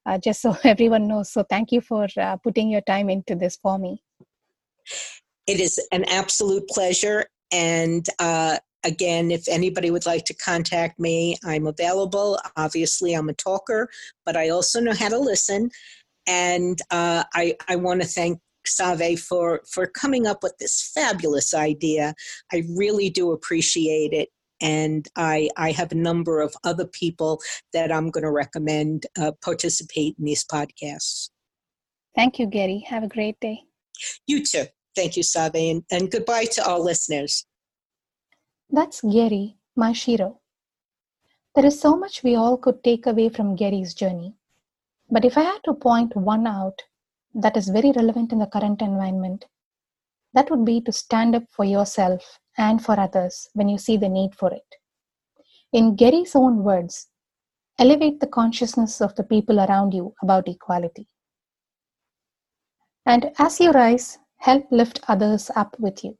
uh, 0.06 0.18
just 0.18 0.42
so 0.42 0.56
everyone 0.64 1.08
knows. 1.08 1.32
So 1.32 1.44
thank 1.44 1.72
you 1.72 1.82
for 1.82 2.08
uh, 2.18 2.38
putting 2.38 2.70
your 2.70 2.82
time 2.82 3.10
into 3.10 3.36
this 3.36 3.58
for 3.62 3.78
me. 3.78 4.02
It 5.48 5.60
is 5.60 5.80
an 5.92 6.06
absolute 6.06 6.68
pleasure. 6.70 7.26
And 7.52 8.06
uh, 8.20 8.58
again, 8.84 9.32
if 9.32 9.48
anybody 9.48 9.92
would 9.92 10.06
like 10.06 10.26
to 10.26 10.34
contact 10.34 11.00
me, 11.00 11.38
I'm 11.44 11.68
available. 11.68 12.40
Obviously, 12.56 13.14
I'm 13.14 13.30
a 13.30 13.34
talker, 13.34 13.90
but 14.26 14.36
I 14.36 14.50
also 14.50 14.80
know 14.80 14.94
how 14.94 15.10
to 15.10 15.18
listen. 15.18 15.70
And 16.28 16.80
uh, 16.92 17.24
I, 17.34 17.56
I 17.68 17.76
want 17.76 18.02
to 18.02 18.08
thank 18.08 18.40
Save 18.66 19.20
for, 19.20 19.62
for 19.70 19.88
coming 19.88 20.26
up 20.26 20.42
with 20.42 20.58
this 20.58 20.92
fabulous 20.94 21.54
idea. 21.54 22.14
I 22.52 22.64
really 22.76 23.10
do 23.10 23.34
appreciate 23.34 24.14
it. 24.14 24.30
And 24.64 25.08
I, 25.16 25.50
I 25.58 25.72
have 25.72 25.92
a 25.92 25.96
number 25.96 26.42
of 26.42 26.56
other 26.64 26.88
people 26.88 27.42
that 27.74 27.92
I'm 27.92 28.10
going 28.10 28.24
to 28.24 28.32
recommend 28.32 29.06
uh, 29.20 29.34
participate 29.44 30.16
in 30.18 30.26
these 30.26 30.46
podcasts. 30.46 31.30
Thank 32.16 32.40
you, 32.40 32.48
Gary. 32.48 32.86
Have 32.88 33.04
a 33.04 33.08
great 33.08 33.40
day. 33.40 33.64
You 34.26 34.44
too. 34.44 34.66
Thank 34.96 35.18
you, 35.18 35.24
Save, 35.24 35.56
and, 35.56 35.84
and 35.92 36.10
goodbye 36.10 36.46
to 36.54 36.66
all 36.66 36.84
listeners. 36.84 37.46
That's 38.70 39.02
Gary, 39.02 39.58
my 39.76 39.92
Shero. 39.92 40.38
There 41.56 41.66
is 41.66 41.80
so 41.80 41.96
much 41.96 42.24
we 42.24 42.36
all 42.36 42.58
could 42.58 42.84
take 42.84 43.06
away 43.06 43.30
from 43.30 43.56
Gary's 43.56 43.94
journey. 43.94 44.36
But 45.12 45.26
if 45.26 45.38
I 45.38 45.44
had 45.44 45.60
to 45.66 45.74
point 45.74 46.16
one 46.16 46.48
out 46.48 46.82
that 47.36 47.58
is 47.58 47.68
very 47.70 47.92
relevant 47.92 48.32
in 48.32 48.40
the 48.40 48.48
current 48.48 48.82
environment, 48.82 49.46
that 50.34 50.50
would 50.50 50.66
be 50.66 50.82
to 50.82 50.92
stand 50.92 51.36
up 51.36 51.44
for 51.52 51.66
yourself 51.66 52.40
and 52.58 52.84
for 52.84 53.00
others 53.00 53.50
when 53.54 53.70
you 53.70 53.78
see 53.78 53.98
the 53.98 54.10
need 54.10 54.36
for 54.36 54.54
it. 54.54 54.76
In 55.72 55.96
Gary's 55.96 56.36
own 56.36 56.64
words, 56.64 57.08
elevate 57.80 58.20
the 58.20 58.28
consciousness 58.28 59.02
of 59.02 59.16
the 59.16 59.24
people 59.24 59.60
around 59.60 59.94
you 59.94 60.14
about 60.22 60.48
equality. 60.48 61.08
And 63.06 63.32
as 63.38 63.60
you 63.60 63.72
rise, 63.72 64.20
help 64.38 64.66
lift 64.72 65.00
others 65.08 65.50
up 65.56 65.76
with 65.80 66.04
you. 66.04 66.18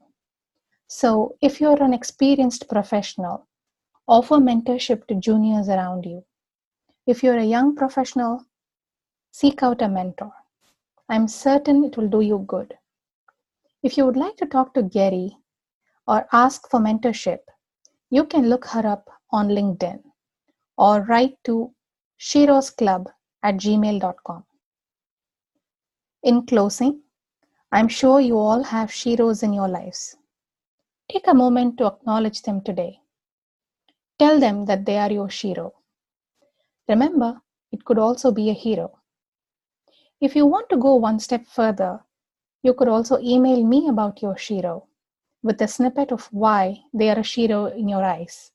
So, 0.88 1.38
if 1.42 1.62
you're 1.62 1.82
an 1.82 1.94
experienced 1.94 2.68
professional, 2.68 3.48
offer 4.08 4.36
mentorship 4.36 5.08
to 5.08 5.16
juniors 5.16 5.70
around 5.70 6.06
you. 6.06 6.26
If 7.06 7.24
you're 7.24 7.38
a 7.38 7.46
young 7.46 7.76
professional, 7.76 8.46
seek 9.32 9.64
out 9.64 9.82
a 9.82 9.88
mentor. 9.88 10.32
I'm 11.10 11.28
certain 11.28 11.84
it 11.84 11.98
will 11.98 12.08
do 12.08 12.22
you 12.22 12.46
good. 12.48 12.78
If 13.82 13.98
you 13.98 14.06
would 14.06 14.18
like 14.18 14.38
to 14.38 14.46
talk 14.46 14.74
to 14.74 14.84
Gary 14.84 15.38
or 16.08 16.28
ask 16.32 16.70
for 16.70 16.80
mentorship, 16.80 17.40
you 18.10 18.26
can 18.26 18.50
look 18.50 18.66
her 18.66 18.86
up 18.86 19.10
on 19.32 19.48
LinkedIn 19.48 20.02
or 20.78 21.02
write 21.04 21.38
to 21.46 21.74
sherosclub 22.20 23.08
at 23.44 23.56
gmail.com. 23.56 24.44
In 26.24 26.46
closing, 26.46 27.02
I'm 27.72 27.88
sure 27.88 28.20
you 28.20 28.38
all 28.38 28.64
have 28.64 28.90
Sheroes 28.90 29.44
in 29.44 29.54
your 29.54 29.68
lives. 29.68 30.16
Take 31.12 31.28
a 31.28 31.34
moment 31.34 31.78
to 31.78 31.88
acknowledge 31.88 32.42
them 32.44 32.62
today. 32.62 33.00
Tell 34.20 34.40
them 34.40 34.66
that 34.66 34.86
they 34.86 34.98
are 34.98 35.12
your 35.12 35.28
Shero. 35.28 35.72
Remember, 36.88 37.42
it 37.72 37.84
could 37.84 37.98
also 37.98 38.32
be 38.32 38.50
a 38.50 38.54
hero. 38.54 39.00
If 40.22 40.36
you 40.36 40.46
want 40.46 40.70
to 40.70 40.78
go 40.78 40.96
one 40.96 41.20
step 41.20 41.46
further, 41.48 42.00
you 42.62 42.74
could 42.74 42.88
also 42.88 43.20
email 43.20 43.64
me 43.64 43.90
about 43.90 44.22
your 44.22 44.36
Shero 44.36 44.84
with 45.44 45.62
a 45.62 45.68
snippet 45.68 46.12
of 46.12 46.26
why 46.32 46.82
they 46.94 47.10
are 47.10 47.20
a 47.20 47.24
Shero 47.24 47.66
in 47.78 47.88
your 47.88 48.04
eyes. 48.04 48.52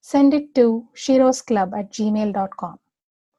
Send 0.00 0.34
it 0.34 0.54
to 0.56 0.88
sherosclub 0.94 1.78
at 1.78 1.90
gmail.com. 1.90 2.78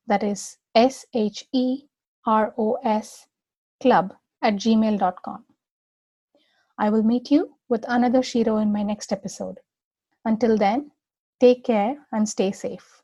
That 0.07 0.23
is 0.23 0.57
S 0.73 1.05
H 1.13 1.45
E 1.51 1.83
R 2.25 2.53
O 2.57 2.77
S 2.83 3.27
club 3.81 4.15
at 4.41 4.55
gmail.com. 4.55 5.45
I 6.77 6.89
will 6.89 7.03
meet 7.03 7.29
you 7.29 7.55
with 7.69 7.85
another 7.87 8.19
Shero 8.19 8.61
in 8.61 8.71
my 8.71 8.83
next 8.83 9.11
episode. 9.11 9.59
Until 10.23 10.57
then, 10.57 10.91
take 11.39 11.63
care 11.63 12.07
and 12.11 12.27
stay 12.27 12.51
safe. 12.51 13.03